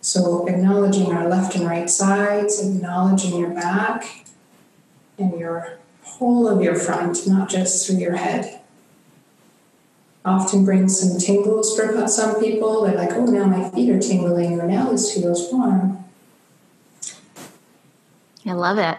So, 0.01 0.47
acknowledging 0.47 1.11
our 1.11 1.27
left 1.27 1.55
and 1.55 1.65
right 1.65 1.89
sides, 1.89 2.65
acknowledging 2.65 3.37
your 3.39 3.49
back 3.49 4.25
and 5.17 5.37
your 5.39 5.79
whole 6.03 6.47
of 6.47 6.61
your 6.61 6.75
front, 6.75 7.27
not 7.27 7.49
just 7.49 7.85
through 7.85 7.97
your 7.97 8.15
head 8.15 8.58
often 10.29 10.63
brings 10.63 10.99
some 10.99 11.19
tingles 11.19 11.75
for 11.75 12.07
some 12.07 12.39
people. 12.39 12.83
They're 12.83 12.95
like, 12.95 13.11
oh, 13.13 13.25
now 13.25 13.45
my 13.45 13.69
feet 13.71 13.89
are 13.89 13.99
tingling, 13.99 14.59
or 14.59 14.67
now 14.67 14.91
this 14.91 15.13
feels 15.13 15.51
warm. 15.51 16.05
I 18.45 18.53
love 18.53 18.77
it. 18.77 18.97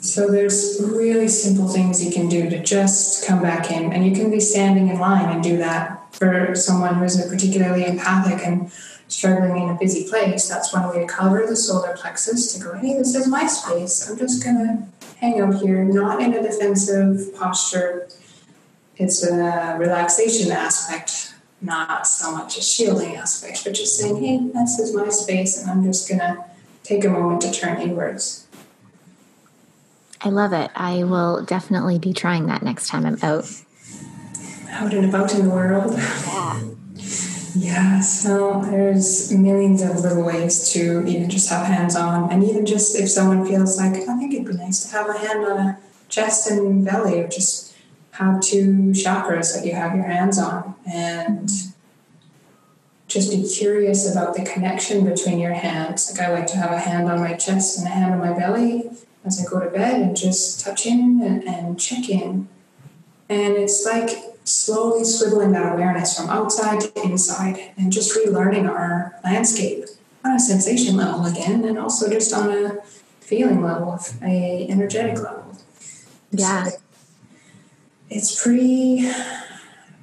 So 0.00 0.30
there's 0.30 0.80
really 0.84 1.28
simple 1.28 1.68
things 1.68 2.04
you 2.04 2.12
can 2.12 2.28
do 2.28 2.48
to 2.50 2.62
just 2.62 3.26
come 3.26 3.42
back 3.42 3.70
in, 3.70 3.92
and 3.92 4.06
you 4.06 4.14
can 4.14 4.30
be 4.30 4.40
standing 4.40 4.88
in 4.88 4.98
line 4.98 5.30
and 5.30 5.42
do 5.42 5.56
that 5.58 6.14
for 6.14 6.54
someone 6.54 6.94
who's 6.96 7.20
particularly 7.26 7.84
empathic 7.84 8.46
and 8.46 8.70
struggling 9.08 9.62
in 9.62 9.70
a 9.70 9.74
busy 9.74 10.08
place. 10.08 10.48
That's 10.48 10.72
one 10.72 10.88
way 10.88 11.00
to 11.00 11.06
cover 11.06 11.44
the 11.46 11.56
solar 11.56 11.96
plexus 11.96 12.52
to 12.54 12.62
go, 12.62 12.74
hey, 12.78 12.96
this 12.96 13.14
is 13.14 13.26
my 13.26 13.46
space. 13.46 14.08
I'm 14.08 14.18
just 14.18 14.44
gonna 14.44 14.88
hang 15.18 15.40
out 15.40 15.60
here, 15.60 15.84
not 15.84 16.20
in 16.20 16.34
a 16.34 16.42
defensive 16.42 17.34
posture 17.34 18.08
it's 18.96 19.26
a 19.26 19.76
relaxation 19.78 20.52
aspect, 20.52 21.34
not 21.60 22.06
so 22.06 22.32
much 22.32 22.58
a 22.58 22.62
shielding 22.62 23.16
aspect, 23.16 23.64
but 23.64 23.74
just 23.74 23.98
saying, 23.98 24.22
hey, 24.22 24.38
this 24.52 24.78
is 24.78 24.94
my 24.94 25.08
space, 25.08 25.60
and 25.60 25.70
I'm 25.70 25.84
just 25.84 26.08
going 26.08 26.20
to 26.20 26.44
take 26.82 27.04
a 27.04 27.08
moment 27.08 27.42
to 27.42 27.52
turn 27.52 27.80
inwards. 27.80 28.46
I 30.20 30.30
love 30.30 30.52
it. 30.52 30.70
I 30.74 31.04
will 31.04 31.44
definitely 31.44 31.98
be 31.98 32.12
trying 32.12 32.46
that 32.46 32.62
next 32.62 32.88
time 32.88 33.04
I'm 33.04 33.18
out. 33.22 33.44
Out 34.70 34.94
and 34.94 35.08
about 35.08 35.34
in 35.34 35.44
the 35.44 35.50
world. 35.50 35.94
Yeah. 35.96 36.60
Yeah, 37.56 38.00
so 38.00 38.62
there's 38.64 39.32
millions 39.32 39.80
of 39.80 40.00
little 40.00 40.24
ways 40.24 40.72
to 40.72 41.06
even 41.06 41.30
just 41.30 41.48
have 41.50 41.66
hands 41.66 41.94
on, 41.94 42.32
and 42.32 42.42
even 42.42 42.66
just 42.66 42.98
if 42.98 43.08
someone 43.08 43.46
feels 43.46 43.78
like, 43.78 43.94
I 43.94 44.18
think 44.18 44.34
it'd 44.34 44.44
be 44.44 44.54
nice 44.54 44.84
to 44.84 44.96
have 44.96 45.08
a 45.08 45.16
hand 45.16 45.46
on 45.46 45.58
a 45.58 45.78
chest 46.08 46.50
and 46.50 46.84
belly, 46.84 47.20
or 47.20 47.28
just 47.28 47.63
have 48.14 48.40
two 48.40 48.92
chakras 48.92 49.54
that 49.54 49.66
you 49.66 49.74
have 49.74 49.94
your 49.94 50.04
hands 50.04 50.38
on, 50.38 50.74
and 50.90 51.50
just 53.08 53.30
be 53.30 53.48
curious 53.48 54.10
about 54.10 54.34
the 54.34 54.44
connection 54.44 55.04
between 55.04 55.38
your 55.38 55.54
hands. 55.54 56.10
Like 56.10 56.28
I 56.28 56.32
like 56.32 56.46
to 56.48 56.56
have 56.56 56.72
a 56.72 56.78
hand 56.78 57.10
on 57.10 57.20
my 57.20 57.34
chest 57.34 57.78
and 57.78 57.86
a 57.86 57.90
hand 57.90 58.12
on 58.12 58.18
my 58.20 58.36
belly 58.38 58.90
as 59.24 59.44
I 59.44 59.50
go 59.50 59.60
to 59.60 59.70
bed, 59.70 60.00
and 60.00 60.16
just 60.16 60.60
touch 60.60 60.86
in 60.86 61.20
and, 61.22 61.44
and 61.44 61.78
check 61.78 62.08
in. 62.08 62.48
And 63.28 63.54
it's 63.56 63.84
like 63.84 64.10
slowly 64.44 65.02
swiveling 65.02 65.52
that 65.52 65.72
awareness 65.72 66.16
from 66.16 66.28
outside 66.28 66.80
to 66.82 67.02
inside 67.02 67.72
and 67.76 67.90
just 67.90 68.16
relearning 68.16 68.68
our 68.68 69.18
landscape 69.24 69.86
on 70.24 70.32
a 70.32 70.40
sensation 70.40 70.96
level 70.96 71.24
again 71.24 71.64
and 71.64 71.78
also 71.78 72.10
just 72.10 72.32
on 72.32 72.50
a 72.50 72.82
feeling 73.20 73.62
level 73.62 73.98
a 74.22 74.66
energetic 74.68 75.16
level 75.16 75.56
yeah 76.30 76.64
so 76.64 76.76
it's 78.10 78.42
pretty 78.42 79.10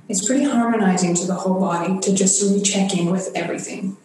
it's 0.10 0.26
pretty 0.26 0.44
harmonizing 0.44 1.16
to 1.16 1.26
the 1.26 1.34
whole 1.34 1.60
body 1.60 2.00
to 2.00 2.14
just 2.14 2.42
recheck 2.52 2.98
in 2.98 3.12
with 3.12 3.32
everything 3.36 3.98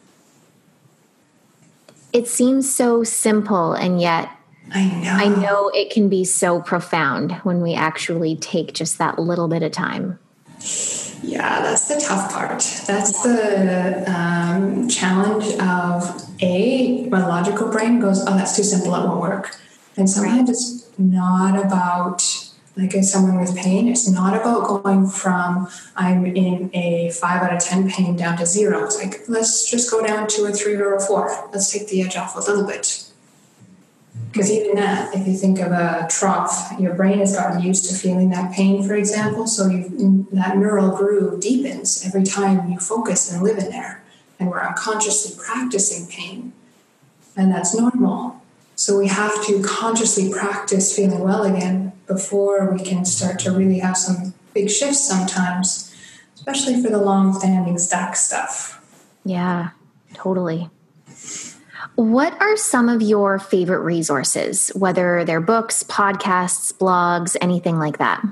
it 2.13 2.27
seems 2.29 2.73
so 2.73 3.05
simple 3.05 3.73
and 3.73 4.01
yet 4.01 4.31
I 4.73 4.89
know. 4.89 5.11
I 5.11 5.29
know 5.29 5.69
it 5.69 5.91
can 5.91 6.09
be 6.09 6.25
so 6.25 6.61
profound 6.61 7.33
when 7.45 7.63
we 7.63 7.75
actually 7.75 8.37
take 8.37 8.75
just 8.75 8.99
that 8.99 9.19
little 9.19 9.49
bit 9.49 9.63
of 9.63 9.73
time. 9.73 10.19
Yeah, 11.23 11.63
that's 11.63 11.89
the 11.89 12.01
tough 12.01 12.33
part. 12.33 12.61
That's 12.87 13.23
the 13.23 14.05
um, 14.11 14.89
challenge 14.89 15.47
of 15.61 16.23
a 16.41 17.09
my 17.09 17.27
logical 17.27 17.71
brain 17.71 18.01
goes, 18.01 18.23
oh, 18.27 18.37
that's 18.37 18.57
too 18.57 18.63
simple, 18.63 18.95
it 18.95 19.07
won't 19.07 19.21
work. 19.21 19.57
And 19.97 20.11
sometimes 20.11 20.51
it's 20.51 20.99
not 20.99 21.65
about 21.65 22.46
like 22.77 22.95
as 22.95 23.11
someone 23.11 23.41
with 23.41 23.57
pain, 23.57 23.89
it's 23.89 24.09
not 24.09 24.35
about 24.35 24.83
going 24.83 25.09
from 25.09 25.69
I'm 25.97 26.27
in 26.27 26.71
a 26.75 27.11
five 27.11 27.43
out 27.43 27.55
of 27.55 27.61
ten 27.61 27.91
pain 27.91 28.17
down 28.17 28.37
to 28.39 28.47
zero. 28.47 28.85
It's 28.85 28.99
like 28.99 29.23
let's 29.29 29.69
just 29.71 29.91
go 29.91 30.07
down 30.07 30.29
to 30.29 30.45
a 30.45 30.53
three 30.53 30.75
or 30.75 30.95
a 30.95 31.01
four. 31.01 31.49
Let's 31.53 31.73
take 31.73 31.89
the 31.89 32.03
edge 32.03 32.17
off 32.17 32.37
a 32.37 32.41
little 32.41 32.67
bit. 32.67 33.05
Because 34.31 34.51
even 34.51 34.77
that, 34.77 35.15
if 35.15 35.27
you 35.27 35.35
think 35.35 35.61
of 35.61 35.73
a 35.73 36.07
trough, 36.11 36.79
your 36.79 36.93
brain 36.95 37.21
has 37.21 37.35
gotten 37.35 37.63
used 37.63 37.89
to 37.89 37.95
feeling 37.95 38.29
that 38.31 38.53
pain, 38.53 38.83
for 38.83 38.95
example. 38.95 39.47
So 39.47 39.69
that 39.69 40.59
neural 40.59 40.95
groove 40.95 41.41
deepens 41.41 42.05
every 42.05 42.25
time 42.25 42.71
you 42.71 42.79
focus 42.79 43.33
and 43.33 43.43
live 43.43 43.57
in 43.57 43.71
there. 43.71 44.03
And 44.39 44.51
we're 44.51 44.61
unconsciously 44.61 45.35
practicing 45.43 46.07
pain. 46.07 46.53
And 47.35 47.51
that's 47.51 47.75
normal. 47.75 48.36
So 48.77 48.99
we 48.99 49.09
have 49.09 49.45
to 49.47 49.63
consciously 49.63 50.31
practice 50.31 50.95
feeling 50.95 51.21
well 51.21 51.45
again 51.45 51.93
before 52.07 52.71
we 52.71 52.85
can 52.85 53.07
start 53.07 53.39
to 53.41 53.51
really 53.51 53.79
have 53.79 53.97
some 53.97 54.35
big 54.53 54.71
shifts 54.71 55.09
sometimes, 55.09 55.95
especially 56.35 56.83
for 56.83 56.91
the 56.91 56.99
long 56.99 57.33
standing 57.33 57.79
stuck 57.79 58.15
stuff. 58.17 58.81
Yeah, 59.25 59.71
totally. 60.13 60.69
What 61.95 62.39
are 62.43 62.57
some 62.59 62.91
of 62.91 63.01
your 63.01 63.39
favorite 63.39 63.81
resources, 63.81 64.69
whether 64.75 65.25
they're 65.25 65.41
books, 65.41 65.83
podcasts, 65.83 66.71
blogs, 66.73 67.35
anything 67.41 67.79
like 67.79 67.97
that? 67.97 68.23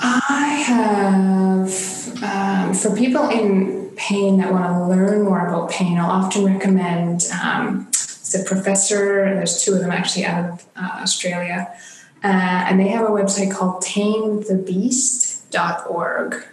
I 0.00 0.62
have, 0.64 2.22
um, 2.22 2.74
for 2.74 2.96
people 2.96 3.28
in 3.28 3.90
pain 3.96 4.38
that 4.38 4.52
want 4.52 4.64
to 4.64 4.86
learn 4.86 5.22
more 5.22 5.44
about 5.46 5.70
pain, 5.70 5.98
I'll 5.98 6.10
often 6.10 6.44
recommend 6.44 7.26
um, 7.42 7.91
the 8.32 8.42
professor, 8.44 9.22
and 9.22 9.38
there's 9.38 9.62
two 9.62 9.74
of 9.74 9.80
them 9.80 9.90
actually 9.90 10.24
out 10.24 10.50
of 10.50 10.64
uh, 10.76 11.00
Australia, 11.02 11.70
uh, 12.24 12.26
and 12.26 12.80
they 12.80 12.88
have 12.88 13.04
a 13.04 13.10
website 13.10 13.52
called 13.52 13.82
tamethebeast.org. 13.82 16.46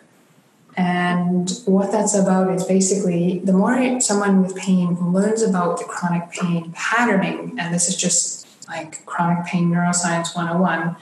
And 0.77 1.49
what 1.65 1.91
that's 1.91 2.13
about 2.15 2.53
is 2.55 2.63
basically 2.63 3.39
the 3.39 3.53
more 3.53 3.99
someone 3.99 4.41
with 4.41 4.55
pain 4.55 4.95
learns 5.11 5.41
about 5.41 5.80
the 5.80 5.86
chronic 5.86 6.32
pain 6.32 6.71
patterning, 6.73 7.57
and 7.59 7.73
this 7.73 7.89
is 7.89 7.97
just 7.97 8.47
like 8.69 9.05
chronic 9.05 9.45
pain 9.45 9.69
neuroscience 9.69 10.36
101, 10.36 10.95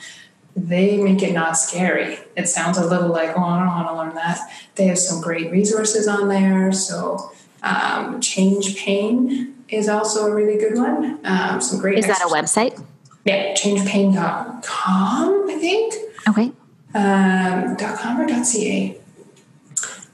they 0.55 0.97
make 0.97 1.21
it 1.21 1.33
not 1.33 1.57
scary. 1.57 2.17
It 2.35 2.49
sounds 2.49 2.77
a 2.77 2.85
little 2.85 3.09
like, 3.09 3.37
oh, 3.37 3.43
I 3.43 3.59
don't 3.59 3.67
want 3.67 3.87
to 3.87 3.93
learn 3.93 4.15
that. 4.15 4.39
They 4.75 4.87
have 4.87 4.97
some 4.97 5.21
great 5.21 5.51
resources 5.51 6.07
on 6.07 6.29
there. 6.29 6.71
So, 6.71 7.31
um, 7.61 8.21
Change 8.21 8.77
Pain 8.77 9.53
is 9.69 9.89
also 9.89 10.27
a 10.27 10.33
really 10.33 10.57
good 10.57 10.75
one. 10.75 11.19
Um, 11.23 11.61
some 11.61 11.79
great. 11.79 11.99
Is 11.99 12.07
that 12.07 12.21
a 12.21 12.27
website? 12.27 12.83
Yeah, 13.25 13.53
changepain.com, 13.53 15.49
I 15.49 15.57
think. 15.59 15.93
Okay. 16.27 16.51
Um, 16.93 17.75
.com 17.75 18.21
or 18.21 18.43
.ca. 18.45 18.97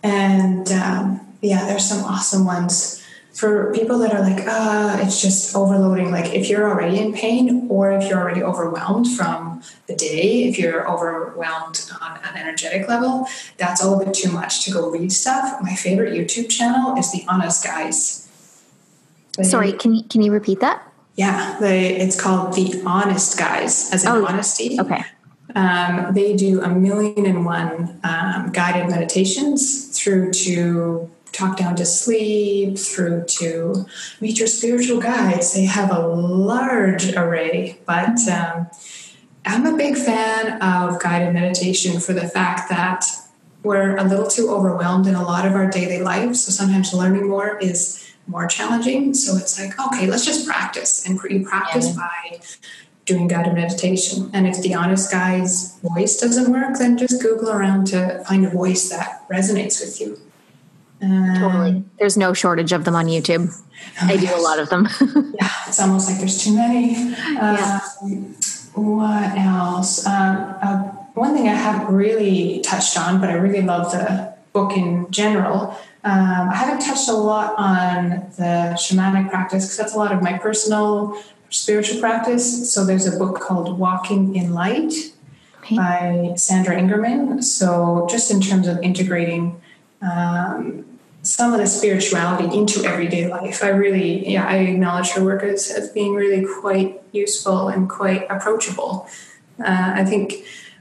And 0.01 0.72
um, 0.72 1.22
yeah, 1.41 1.66
there's 1.66 1.88
some 1.88 2.04
awesome 2.04 2.45
ones 2.45 3.04
for 3.34 3.74
people 3.74 3.97
that 3.99 4.14
are 4.14 4.22
like, 4.22 4.45
uh, 4.47 4.97
it's 5.01 5.22
just 5.22 5.56
overloading. 5.56 6.12
Like 6.12 6.34
if 6.34 6.49
you're 6.49 6.70
already 6.70 6.99
in 6.99 7.14
pain 7.14 7.68
or 7.70 7.91
if 7.91 8.08
you're 8.08 8.20
already 8.20 8.43
overwhelmed 8.43 9.08
from 9.16 9.62
the 9.88 9.95
day, 9.95 10.43
if 10.43 10.60
you're 10.60 10.89
overwhelmed 10.89 11.89
on 11.99 12.20
an 12.24 12.38
energetic 12.38 12.88
level, 12.88 13.28
that's 13.58 13.84
all 13.84 13.99
a 13.99 14.06
bit 14.06 14.14
too 14.14 14.32
much 14.32 14.66
to 14.66 14.72
go 14.72 14.89
read 14.89 15.12
stuff. 15.12 15.62
My 15.62 15.76
favorite 15.76 16.14
YouTube 16.14 16.49
channel 16.49 16.95
is 16.95 17.12
The 17.12 17.26
Honest 17.28 17.64
Guys. 17.64 18.22
They, 19.38 19.43
Sorry, 19.43 19.73
can 19.73 19.95
you, 19.95 20.03
can 20.03 20.21
you 20.21 20.31
repeat 20.31 20.59
that? 20.59 20.88
Yeah, 21.15 21.57
they, 21.59 21.95
it's 21.95 22.19
called 22.19 22.53
The 22.53 22.81
Honest 22.86 23.38
Guys, 23.38 23.91
as 23.91 24.03
in 24.03 24.11
oh, 24.11 24.25
honesty. 24.25 24.79
Okay. 24.79 25.03
Um, 25.55 26.13
they 26.13 26.36
do 26.36 26.61
a 26.61 26.69
million 26.69 27.25
and 27.25 27.45
one 27.45 27.99
um, 28.03 28.51
guided 28.51 28.89
meditations 28.89 29.97
through 29.97 30.31
to 30.31 31.11
talk 31.31 31.57
down 31.57 31.75
to 31.75 31.86
sleep, 31.86 32.77
through 32.77 33.25
to 33.25 33.86
meet 34.21 34.39
your 34.39 34.47
spiritual 34.47 35.01
guides. 35.01 35.53
They 35.53 35.65
have 35.65 35.91
a 35.91 35.99
large 35.99 37.13
array, 37.15 37.79
but 37.86 38.19
um, 38.29 38.67
I'm 39.45 39.65
a 39.65 39.77
big 39.77 39.97
fan 39.97 40.61
of 40.61 41.01
guided 41.01 41.34
meditation 41.34 41.99
for 41.99 42.13
the 42.13 42.27
fact 42.27 42.69
that 42.69 43.05
we're 43.63 43.97
a 43.97 44.03
little 44.03 44.27
too 44.27 44.49
overwhelmed 44.49 45.07
in 45.07 45.15
a 45.15 45.23
lot 45.23 45.45
of 45.45 45.53
our 45.53 45.69
daily 45.69 46.01
lives. 46.01 46.45
So 46.45 46.51
sometimes 46.51 46.93
learning 46.93 47.27
more 47.27 47.57
is 47.59 48.03
more 48.28 48.47
challenging. 48.47 49.13
So 49.13 49.36
it's 49.38 49.59
like, 49.59 49.80
okay, 49.80 50.07
let's 50.07 50.26
just 50.26 50.47
practice. 50.47 51.05
And 51.05 51.19
you 51.30 51.45
practice 51.45 51.88
yeah. 51.88 51.95
by 51.95 52.39
doing 53.05 53.28
guided 53.28 53.53
meditation. 53.53 54.30
And 54.34 54.47
if 54.47 54.61
the 54.61 54.74
honest 54.74 55.11
guy's 55.11 55.78
voice 55.80 56.19
doesn't 56.19 56.51
work, 56.51 56.78
then 56.78 56.97
just 56.97 57.21
Google 57.21 57.49
around 57.49 57.88
to 57.88 58.24
find 58.28 58.45
a 58.45 58.49
voice 58.49 58.89
that 58.89 59.28
resonates 59.30 59.82
with 59.82 59.99
you. 59.99 60.19
Um, 61.01 61.36
totally. 61.38 61.84
There's 61.99 62.15
no 62.15 62.34
shortage 62.34 62.71
of 62.71 62.86
them 62.86 62.95
on 62.95 63.07
YouTube. 63.07 63.53
Oh 64.01 64.07
I 64.07 64.15
do 64.15 64.34
a 64.34 64.39
lot 64.39 64.59
of 64.59 64.69
them. 64.69 64.88
yeah, 65.39 65.49
it's 65.67 65.82
almost 65.82 66.09
like 66.09 66.19
there's 66.19 66.41
too 66.41 66.55
many. 66.55 66.93
yeah. 66.93 67.82
Um, 68.01 68.36
what 68.74 69.38
else? 69.38 70.05
Um, 70.05 70.55
uh, 70.61 70.78
one 71.13 71.36
thing 71.36 71.47
I 71.47 71.53
haven't 71.53 71.93
really 71.93 72.61
touched 72.61 72.97
on, 72.97 73.19
but 73.19 73.30
I 73.30 73.34
really 73.34 73.61
love 73.61 73.91
the 73.91 74.34
book 74.53 74.71
in 74.78 75.11
general. 75.11 75.78
Um, 76.06 76.49
I 76.49 76.56
haven't 76.56 76.86
touched 76.86 77.08
a 77.08 77.14
lot 77.14 77.56
on 77.58 78.10
the 78.38 78.76
shamanic 78.78 79.30
practice 79.30 79.66
because 79.66 79.78
that's 79.78 79.95
a 79.95 79.97
lot 79.97 80.12
of 80.12 80.22
my 80.22 80.38
personal 80.38 81.18
spiritual 81.49 81.99
practice. 81.99 82.74
So 82.74 82.84
there's 82.84 83.08
a 83.08 83.18
book 83.18 83.39
called 83.39 83.80
Walking 83.80 84.36
in 84.36 84.54
Light 84.54 84.93
okay. 85.60 85.78
by 85.78 86.34
Sandra 86.36 86.76
Ingerman. 86.76 87.41
So 87.43 88.08
just 88.10 88.32
in 88.32 88.41
terms 88.41 88.68
of 88.68 88.80
integrating 88.82 89.62
um, 90.01 90.86
some 91.22 91.54
of 91.54 91.60
the 91.60 91.68
spirituality 91.68 92.54
into 92.58 92.84
everyday 92.84 93.30
life, 93.30 93.64
I 93.64 93.70
really, 93.70 94.30
yeah, 94.30 94.45
I 94.45 94.58
acknowledge 94.58 95.12
her 95.12 95.24
work 95.24 95.43
as, 95.43 95.72
as 95.72 95.89
being 95.89 96.16
really 96.16 96.45
quite 96.62 97.01
useful 97.14 97.70
and 97.70 97.89
quite 97.89 98.28
approachable. 98.30 99.08
Uh, 99.58 99.93
I 99.95 100.04
think 100.04 100.34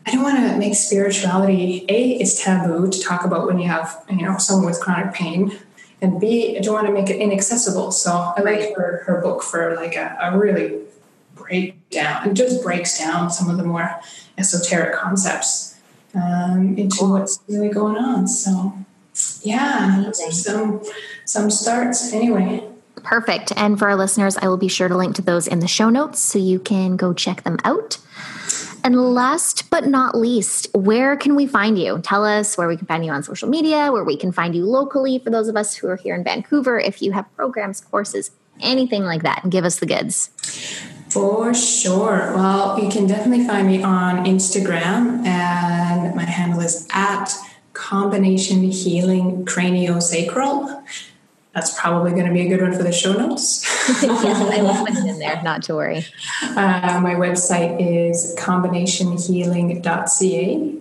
I 0.05 0.11
don't 0.11 0.23
want 0.23 0.37
to 0.39 0.59
make 0.59 0.75
spirituality 0.75 1.85
a 1.89 2.13
it's 2.15 2.43
taboo 2.43 2.91
to 2.91 3.01
talk 3.01 3.25
about 3.25 3.47
when 3.47 3.59
you 3.59 3.69
have 3.69 4.05
you 4.11 4.23
know 4.23 4.37
someone 4.39 4.67
with 4.67 4.81
chronic 4.81 5.15
pain 5.15 5.59
and 6.03 6.21
B, 6.21 6.57
I 6.59 6.61
don't 6.61 6.75
want 6.75 6.89
to 6.89 6.93
make 6.93 7.09
it 7.09 7.21
inaccessible. 7.21 7.93
So 7.93 8.11
I 8.11 8.41
like 8.41 8.75
her, 8.75 9.05
her 9.07 9.21
book 9.23 9.41
for 9.41 9.77
like 9.77 9.95
a, 9.95 10.19
a 10.21 10.37
really 10.37 10.81
breakdown. 11.37 12.29
It 12.29 12.35
just 12.35 12.63
breaks 12.63 12.99
down 12.99 13.31
some 13.31 13.49
of 13.49 13.57
the 13.57 13.63
more 13.63 14.01
esoteric 14.37 14.97
concepts 14.97 15.79
um, 16.15 16.77
into 16.77 16.99
cool. 16.99 17.13
what's 17.13 17.41
really 17.49 17.69
going 17.69 17.97
on. 17.97 18.27
So 18.27 18.77
yeah, 19.43 20.11
some 20.11 20.83
some 21.25 21.51
starts 21.51 22.13
anyway. 22.13 22.69
Perfect. 23.05 23.53
And 23.57 23.79
for 23.79 23.89
our 23.89 23.97
listeners, 23.97 24.37
I 24.37 24.49
will 24.49 24.57
be 24.57 24.69
sure 24.69 24.89
to 24.89 24.97
link 24.97 25.15
to 25.17 25.23
those 25.23 25.47
in 25.47 25.61
the 25.61 25.69
show 25.69 25.89
notes 25.89 26.19
so 26.19 26.39
you 26.39 26.59
can 26.59 26.97
go 26.97 27.13
check 27.13 27.45
them 27.45 27.59
out. 27.65 27.99
And 28.85 29.15
last 29.15 29.71
but 29.71 29.87
not 29.87 30.17
least, 30.17 30.69
where 30.75 31.17
can 31.17 31.37
we 31.37 31.47
find 31.47 31.79
you? 31.79 32.01
Tell 32.03 32.25
us 32.25 32.59
where 32.59 32.67
we 32.67 32.77
can 32.77 32.87
find 32.87 33.05
you 33.05 33.13
on 33.13 33.23
social 33.23 33.49
media, 33.49 33.93
where 33.93 34.03
we 34.03 34.17
can 34.17 34.33
find 34.33 34.55
you 34.55 34.65
locally 34.65 35.21
for 35.21 35.31
those 35.31 35.47
of 35.47 35.57
us 35.57 35.75
who 35.75 35.87
are 35.89 35.97
here 35.97 36.17
in 36.17 36.25
Vancouver, 36.25 36.81
if 36.81 37.01
you 37.01 37.13
have 37.13 37.33
programs, 37.37 37.81
courses, 37.81 38.33
anything 38.61 39.05
like 39.05 39.23
that, 39.23 39.43
and 39.45 39.53
give 39.53 39.65
us 39.65 39.79
the 39.79 39.87
goods. 39.87 40.31
For 41.11 41.55
sure. 41.55 42.33
Well, 42.35 42.81
you 42.83 42.91
can 42.91 43.07
definitely 43.07 43.47
find 43.47 43.67
me 43.67 43.83
on 43.83 44.25
Instagram, 44.25 45.25
and 45.27 46.17
my 46.17 46.25
handle 46.25 46.61
is 46.61 46.89
at 46.93 47.33
combination 47.75 48.63
healing 48.63 49.45
craniosacral. 49.45 50.83
That's 51.55 51.79
probably 51.79 52.13
going 52.13 52.25
to 52.27 52.33
be 52.33 52.43
a 52.43 52.49
good 52.49 52.63
one 52.63 52.73
for 52.73 52.83
the 52.83 52.93
show 52.93 53.13
notes. 53.13 53.63
yes, 54.03 54.59
I 54.59 54.63
will 54.63 54.75
put 54.87 54.97
it 54.97 55.05
in 55.05 55.19
there, 55.19 55.43
not 55.43 55.63
to 55.65 55.75
worry. 55.75 56.07
Uh, 56.43 56.99
my 57.03 57.15
website 57.15 57.77
is 57.79 58.35
combinationhealing.ca. 58.39 60.79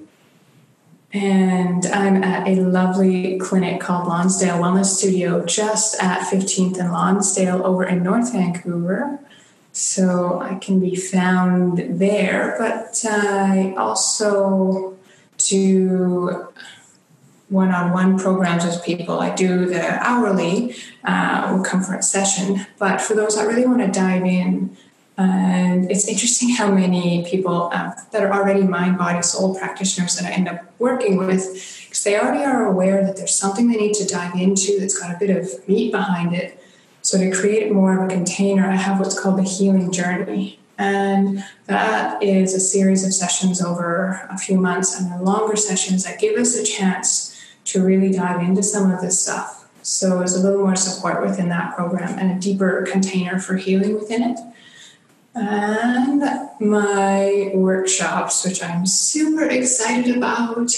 And 1.13 1.85
I'm 1.87 2.23
at 2.23 2.47
a 2.47 2.55
lovely 2.61 3.37
clinic 3.37 3.81
called 3.81 4.07
Lonsdale 4.07 4.55
Wellness 4.55 4.85
Studio 4.85 5.45
just 5.45 6.01
at 6.01 6.21
15th 6.21 6.79
and 6.79 6.93
Lonsdale 6.93 7.65
over 7.65 7.83
in 7.83 8.01
North 8.01 8.31
Vancouver. 8.31 9.19
So 9.73 10.39
I 10.39 10.55
can 10.55 10.79
be 10.79 10.95
found 10.95 11.99
there. 11.99 12.55
But 12.57 13.03
I 13.05 13.75
also 13.77 14.97
do 15.37 16.47
one 17.51 17.69
on 17.69 17.91
one 17.91 18.17
programs 18.17 18.63
with 18.63 18.81
people. 18.83 19.19
I 19.19 19.35
do 19.35 19.65
the 19.65 19.83
hourly 20.01 20.73
uh, 21.03 21.61
comfort 21.63 22.03
session. 22.03 22.65
But 22.79 23.01
for 23.01 23.13
those 23.13 23.35
that 23.35 23.45
really 23.45 23.67
want 23.67 23.81
to 23.81 23.91
dive 23.91 24.23
in, 24.23 24.77
and 25.17 25.91
it's 25.91 26.07
interesting 26.07 26.51
how 26.51 26.71
many 26.71 27.25
people 27.29 27.69
uh, 27.73 27.91
that 28.11 28.23
are 28.23 28.33
already 28.33 28.63
mind, 28.63 28.97
body, 28.97 29.21
soul 29.21 29.53
practitioners 29.53 30.15
that 30.15 30.25
I 30.25 30.31
end 30.31 30.47
up 30.47 30.63
working 30.79 31.17
with, 31.17 31.43
because 31.83 32.03
they 32.05 32.17
already 32.17 32.45
are 32.45 32.65
aware 32.65 33.05
that 33.05 33.17
there's 33.17 33.35
something 33.35 33.69
they 33.69 33.77
need 33.77 33.95
to 33.95 34.07
dive 34.07 34.33
into 34.35 34.79
that's 34.79 34.97
got 34.97 35.13
a 35.13 35.19
bit 35.19 35.29
of 35.29 35.67
meat 35.67 35.91
behind 35.91 36.33
it. 36.33 36.57
So 37.01 37.17
to 37.17 37.31
create 37.31 37.71
more 37.71 38.01
of 38.01 38.09
a 38.09 38.13
container, 38.13 38.65
I 38.65 38.75
have 38.75 38.97
what's 38.97 39.19
called 39.19 39.37
the 39.37 39.43
healing 39.43 39.91
journey. 39.91 40.59
And 40.77 41.43
that 41.65 42.23
is 42.23 42.53
a 42.55 42.59
series 42.59 43.05
of 43.05 43.13
sessions 43.13 43.61
over 43.61 44.27
a 44.31 44.37
few 44.37 44.57
months 44.57 44.99
and 44.99 45.11
they're 45.11 45.19
longer 45.19 45.55
sessions 45.55 46.05
that 46.05 46.19
give 46.19 46.39
us 46.39 46.55
a 46.55 46.63
chance 46.63 47.30
to 47.71 47.83
really 47.83 48.11
dive 48.11 48.41
into 48.41 48.63
some 48.63 48.91
of 48.91 49.01
this 49.01 49.21
stuff. 49.21 49.69
So 49.81 50.19
there's 50.19 50.35
a 50.35 50.43
little 50.43 50.63
more 50.63 50.75
support 50.75 51.21
within 51.21 51.49
that 51.49 51.75
program 51.75 52.17
and 52.19 52.31
a 52.31 52.39
deeper 52.39 52.85
container 52.89 53.39
for 53.39 53.55
healing 53.55 53.95
within 53.95 54.23
it. 54.23 54.39
And 55.33 56.21
my 56.59 57.51
workshops, 57.53 58.45
which 58.45 58.61
I'm 58.61 58.85
super 58.85 59.45
excited 59.45 60.17
about. 60.17 60.71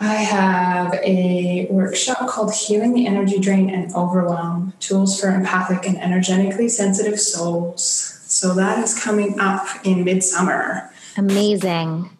I 0.00 0.14
have 0.14 0.94
a 0.94 1.66
workshop 1.70 2.28
called 2.28 2.52
Healing 2.52 2.94
the 2.94 3.06
Energy 3.06 3.38
Drain 3.38 3.70
and 3.70 3.94
Overwhelm 3.94 4.74
Tools 4.80 5.18
for 5.18 5.28
Empathic 5.28 5.86
and 5.86 5.96
Energetically 5.96 6.68
Sensitive 6.68 7.18
Souls. 7.20 8.20
So 8.26 8.54
that 8.54 8.82
is 8.82 8.98
coming 8.98 9.38
up 9.38 9.66
in 9.84 10.04
midsummer. 10.04 10.90
Amazing. 11.16 12.10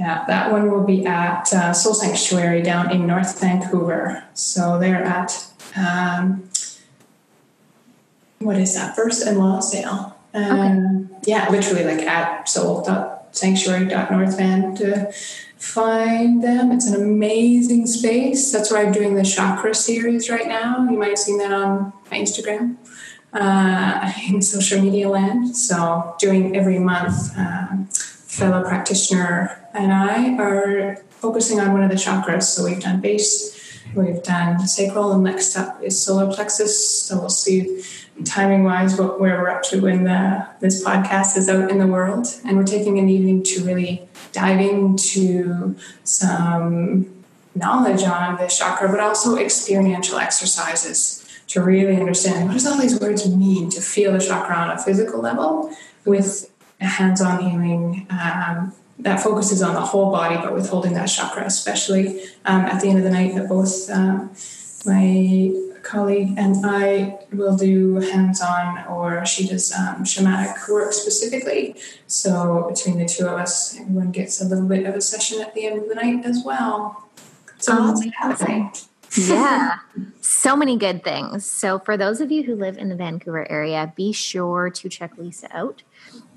Yeah, 0.00 0.24
that 0.28 0.50
one 0.50 0.70
will 0.70 0.82
be 0.82 1.04
at 1.04 1.52
uh, 1.52 1.74
Soul 1.74 1.92
Sanctuary 1.92 2.62
down 2.62 2.90
in 2.90 3.06
North 3.06 3.38
Vancouver. 3.38 4.24
So 4.32 4.78
they're 4.78 5.04
at, 5.04 5.46
um, 5.76 6.48
what 8.38 8.56
is 8.56 8.74
that, 8.76 8.96
First 8.96 9.26
and 9.26 9.38
Lonsdale. 9.38 10.16
Um, 10.32 11.10
okay. 11.18 11.24
Yeah, 11.26 11.50
literally 11.50 11.84
like 11.84 12.00
at 12.06 12.48
soul.sanctuary.northvan 12.48 14.78
to 14.78 15.12
find 15.58 16.42
them. 16.42 16.72
It's 16.72 16.86
an 16.86 16.98
amazing 16.98 17.86
space. 17.86 18.50
That's 18.52 18.70
where 18.70 18.86
I'm 18.86 18.92
doing 18.92 19.16
the 19.16 19.22
chakra 19.22 19.74
series 19.74 20.30
right 20.30 20.48
now. 20.48 20.88
You 20.90 20.96
might 20.96 21.10
have 21.10 21.18
seen 21.18 21.36
that 21.40 21.52
on 21.52 21.92
my 22.10 22.16
Instagram 22.16 22.76
uh, 23.34 24.10
in 24.30 24.40
social 24.40 24.80
media 24.80 25.10
land. 25.10 25.54
So 25.54 26.14
doing 26.18 26.56
every 26.56 26.78
month. 26.78 27.36
Um, 27.36 27.90
fellow 28.30 28.62
practitioner 28.62 29.59
and 29.74 29.92
I 29.92 30.36
are 30.36 30.96
focusing 31.10 31.60
on 31.60 31.72
one 31.72 31.82
of 31.82 31.90
the 31.90 31.96
chakras. 31.96 32.44
So 32.44 32.64
we've 32.64 32.80
done 32.80 33.00
base, 33.00 33.80
we've 33.94 34.22
done 34.22 34.66
sacral, 34.66 35.12
and 35.12 35.24
next 35.24 35.56
up 35.56 35.82
is 35.82 36.00
solar 36.00 36.32
plexus. 36.32 37.02
So 37.02 37.18
we'll 37.20 37.28
see 37.28 37.82
timing 38.24 38.64
wise 38.64 38.98
what 38.98 39.20
where 39.20 39.40
we're 39.40 39.48
up 39.48 39.62
to 39.62 39.80
when 39.80 40.04
the, 40.04 40.46
this 40.60 40.84
podcast 40.84 41.36
is 41.36 41.48
out 41.48 41.70
in 41.70 41.78
the 41.78 41.86
world. 41.86 42.26
And 42.44 42.56
we're 42.56 42.64
taking 42.64 42.98
an 42.98 43.08
evening 43.08 43.42
to 43.44 43.64
really 43.64 44.08
dive 44.32 44.60
into 44.60 45.76
some 46.04 47.24
knowledge 47.54 48.02
on 48.02 48.36
the 48.36 48.46
chakra, 48.46 48.88
but 48.88 49.00
also 49.00 49.36
experiential 49.36 50.18
exercises 50.18 51.26
to 51.48 51.60
really 51.60 51.96
understand 51.96 52.46
what 52.46 52.54
does 52.54 52.66
all 52.66 52.78
these 52.78 52.98
words 53.00 53.28
mean 53.28 53.68
to 53.70 53.80
feel 53.80 54.12
the 54.12 54.20
chakra 54.20 54.54
on 54.54 54.70
a 54.70 54.78
physical 54.78 55.20
level 55.20 55.74
with 56.04 56.48
hands-on 56.80 57.40
healing 57.42 58.06
um, 58.10 58.72
that 59.02 59.20
focuses 59.20 59.62
on 59.62 59.74
the 59.74 59.80
whole 59.80 60.10
body, 60.10 60.36
but 60.36 60.54
withholding 60.54 60.94
that 60.94 61.06
chakra, 61.06 61.44
especially 61.44 62.22
um, 62.44 62.62
at 62.62 62.80
the 62.80 62.88
end 62.88 62.98
of 62.98 63.04
the 63.04 63.10
night. 63.10 63.34
That 63.34 63.48
both 63.48 63.88
uh, 63.90 64.28
my 64.86 65.52
colleague 65.82 66.34
and 66.36 66.64
I 66.64 67.18
will 67.32 67.56
do 67.56 67.96
hands-on, 67.96 68.86
or 68.86 69.24
she 69.26 69.46
does 69.46 69.72
um, 69.72 70.04
shamanic 70.04 70.68
work 70.68 70.92
specifically. 70.92 71.76
So 72.06 72.66
between 72.68 72.98
the 72.98 73.06
two 73.06 73.26
of 73.26 73.38
us, 73.38 73.78
everyone 73.78 74.10
gets 74.10 74.40
a 74.40 74.44
little 74.44 74.66
bit 74.66 74.86
of 74.86 74.94
a 74.94 75.00
session 75.00 75.40
at 75.40 75.54
the 75.54 75.66
end 75.66 75.82
of 75.82 75.88
the 75.88 75.94
night 75.94 76.24
as 76.24 76.42
well. 76.44 77.08
So 77.58 77.74
lots 77.74 78.04
happening. 78.18 78.72
yeah, 79.16 79.78
so 80.20 80.56
many 80.56 80.76
good 80.76 81.02
things. 81.02 81.44
So, 81.44 81.80
for 81.80 81.96
those 81.96 82.20
of 82.20 82.30
you 82.30 82.44
who 82.44 82.54
live 82.54 82.78
in 82.78 82.88
the 82.88 82.94
Vancouver 82.94 83.50
area, 83.50 83.92
be 83.96 84.12
sure 84.12 84.70
to 84.70 84.88
check 84.88 85.18
Lisa 85.18 85.48
out. 85.54 85.82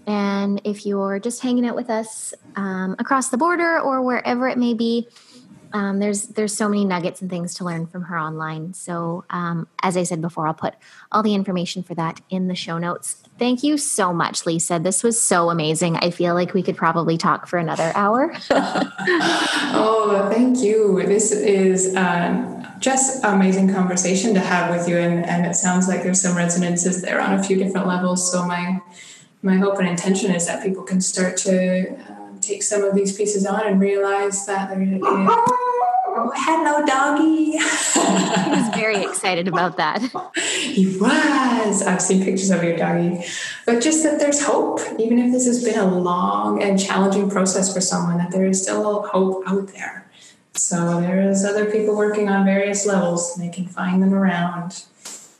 And 0.05 0.61
if 0.63 0.85
you're 0.85 1.19
just 1.19 1.41
hanging 1.41 1.65
out 1.65 1.75
with 1.75 1.89
us 1.89 2.33
um, 2.55 2.95
across 2.99 3.29
the 3.29 3.37
border 3.37 3.79
or 3.79 4.01
wherever 4.01 4.47
it 4.47 4.57
may 4.57 4.73
be, 4.73 5.07
um, 5.73 5.97
there's 5.97 6.27
there's 6.27 6.55
so 6.55 6.69
many 6.69 6.85
nuggets 6.85 7.19
and 7.21 7.29
things 7.29 7.55
to 7.55 7.65
learn 7.65 7.87
from 7.87 8.03
her 8.03 8.17
online. 8.17 8.73
So 8.75 9.25
um, 9.31 9.67
as 9.81 9.97
I 9.97 10.03
said 10.03 10.21
before, 10.21 10.47
I'll 10.47 10.53
put 10.53 10.75
all 11.11 11.23
the 11.23 11.33
information 11.33 11.81
for 11.81 11.95
that 11.95 12.21
in 12.29 12.47
the 12.47 12.55
show 12.55 12.77
notes. 12.77 13.23
Thank 13.39 13.63
you 13.63 13.77
so 13.79 14.13
much, 14.13 14.45
Lisa. 14.45 14.77
This 14.77 15.01
was 15.01 15.19
so 15.19 15.49
amazing. 15.49 15.97
I 15.97 16.11
feel 16.11 16.35
like 16.35 16.53
we 16.53 16.61
could 16.61 16.77
probably 16.77 17.17
talk 17.17 17.47
for 17.47 17.57
another 17.57 17.91
hour. 17.95 18.31
oh, 18.51 20.29
thank 20.31 20.59
you. 20.59 21.01
This 21.07 21.31
is 21.31 21.95
um, 21.95 22.63
just 22.79 23.23
amazing 23.23 23.73
conversation 23.73 24.35
to 24.35 24.39
have 24.39 24.69
with 24.69 24.87
you, 24.87 24.97
and, 24.97 25.25
and 25.25 25.47
it 25.47 25.55
sounds 25.55 25.87
like 25.87 26.03
there's 26.03 26.21
some 26.21 26.37
resonances 26.37 27.01
there 27.01 27.19
on 27.19 27.33
a 27.33 27.43
few 27.43 27.57
different 27.57 27.87
levels. 27.87 28.31
So 28.31 28.45
my 28.45 28.79
my 29.43 29.57
hope 29.57 29.77
and 29.77 29.87
intention 29.87 30.31
is 30.31 30.47
that 30.47 30.63
people 30.63 30.83
can 30.83 31.01
start 31.01 31.35
to 31.35 31.89
um, 32.09 32.39
take 32.39 32.63
some 32.63 32.83
of 32.83 32.95
these 32.95 33.15
pieces 33.15 33.45
on 33.45 33.67
and 33.67 33.79
realize 33.79 34.45
that 34.45 34.69
there 34.69 34.81
is. 34.81 35.01
Oh, 36.15 36.31
hello, 36.35 36.85
doggy. 36.85 37.51
he 37.51 37.57
was 37.57 38.69
very 38.75 39.03
excited 39.03 39.47
about 39.47 39.77
that. 39.77 40.01
He 40.37 40.97
was. 40.97 41.81
I've 41.81 42.01
seen 42.01 42.23
pictures 42.23 42.51
of 42.51 42.63
your 42.63 42.77
doggy. 42.77 43.25
But 43.65 43.81
just 43.81 44.03
that 44.03 44.19
there's 44.19 44.41
hope, 44.45 44.79
even 44.97 45.19
if 45.19 45.31
this 45.33 45.45
has 45.45 45.63
been 45.63 45.77
a 45.77 45.87
long 45.99 46.63
and 46.63 46.79
challenging 46.79 47.29
process 47.29 47.73
for 47.73 47.81
someone, 47.81 48.19
that 48.19 48.31
there 48.31 48.45
is 48.45 48.61
still 48.61 49.03
hope 49.07 49.43
out 49.47 49.67
there. 49.69 50.07
So 50.53 51.01
there's 51.01 51.43
other 51.43 51.69
people 51.69 51.97
working 51.97 52.29
on 52.29 52.45
various 52.45 52.85
levels, 52.85 53.35
and 53.35 53.45
they 53.45 53.53
can 53.53 53.65
find 53.65 54.01
them 54.01 54.13
around. 54.13 54.85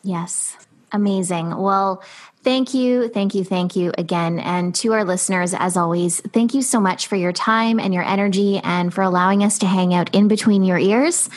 Yes. 0.04 0.58
Amazing. 0.92 1.56
Well, 1.56 2.04
Thank 2.44 2.74
you, 2.74 3.08
thank 3.08 3.36
you, 3.36 3.46
thank 3.46 3.78
you 3.78 3.94
again. 3.98 4.38
And 4.38 4.76
to 4.76 4.92
our 4.92 5.06
listeners, 5.06 5.54
as 5.54 5.78
always, 5.78 6.20
thank 6.20 6.54
you 6.54 6.62
so 6.62 6.82
much 6.82 7.08
for 7.08 7.16
your 7.16 7.32
time 7.32 7.80
and 7.80 7.94
your 7.94 8.04
energy 8.04 8.60
and 8.66 8.94
for 8.94 9.02
allowing 9.02 9.44
us 9.46 9.60
to 9.60 9.66
hang 9.66 9.94
out 9.94 10.14
in 10.14 10.28
between 10.28 10.64
your 10.64 10.78
ears. 10.78 11.30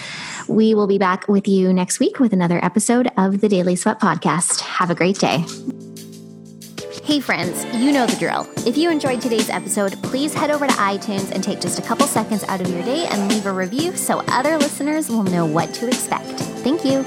We 0.48 0.74
will 0.74 0.88
be 0.88 0.98
back 0.98 1.28
with 1.28 1.46
you 1.46 1.72
next 1.72 2.00
week 2.00 2.18
with 2.18 2.32
another 2.32 2.62
episode 2.64 3.08
of 3.16 3.40
the 3.40 3.48
Daily 3.48 3.76
Sweat 3.76 4.00
Podcast. 4.00 4.60
Have 4.62 4.90
a 4.90 4.96
great 4.96 5.20
day. 5.20 5.44
Hey, 7.04 7.20
friends, 7.20 7.64
you 7.76 7.92
know 7.92 8.04
the 8.04 8.16
drill. 8.16 8.48
If 8.66 8.76
you 8.76 8.90
enjoyed 8.90 9.20
today's 9.20 9.48
episode, 9.48 9.92
please 10.02 10.34
head 10.34 10.50
over 10.50 10.66
to 10.66 10.72
iTunes 10.72 11.30
and 11.30 11.42
take 11.42 11.60
just 11.60 11.78
a 11.78 11.82
couple 11.82 12.08
seconds 12.08 12.42
out 12.48 12.60
of 12.60 12.68
your 12.68 12.82
day 12.82 13.06
and 13.06 13.30
leave 13.32 13.46
a 13.46 13.52
review 13.52 13.94
so 13.94 14.24
other 14.26 14.58
listeners 14.58 15.08
will 15.08 15.22
know 15.22 15.46
what 15.46 15.72
to 15.74 15.86
expect. 15.86 16.40
Thank 16.64 16.84
you. 16.84 17.04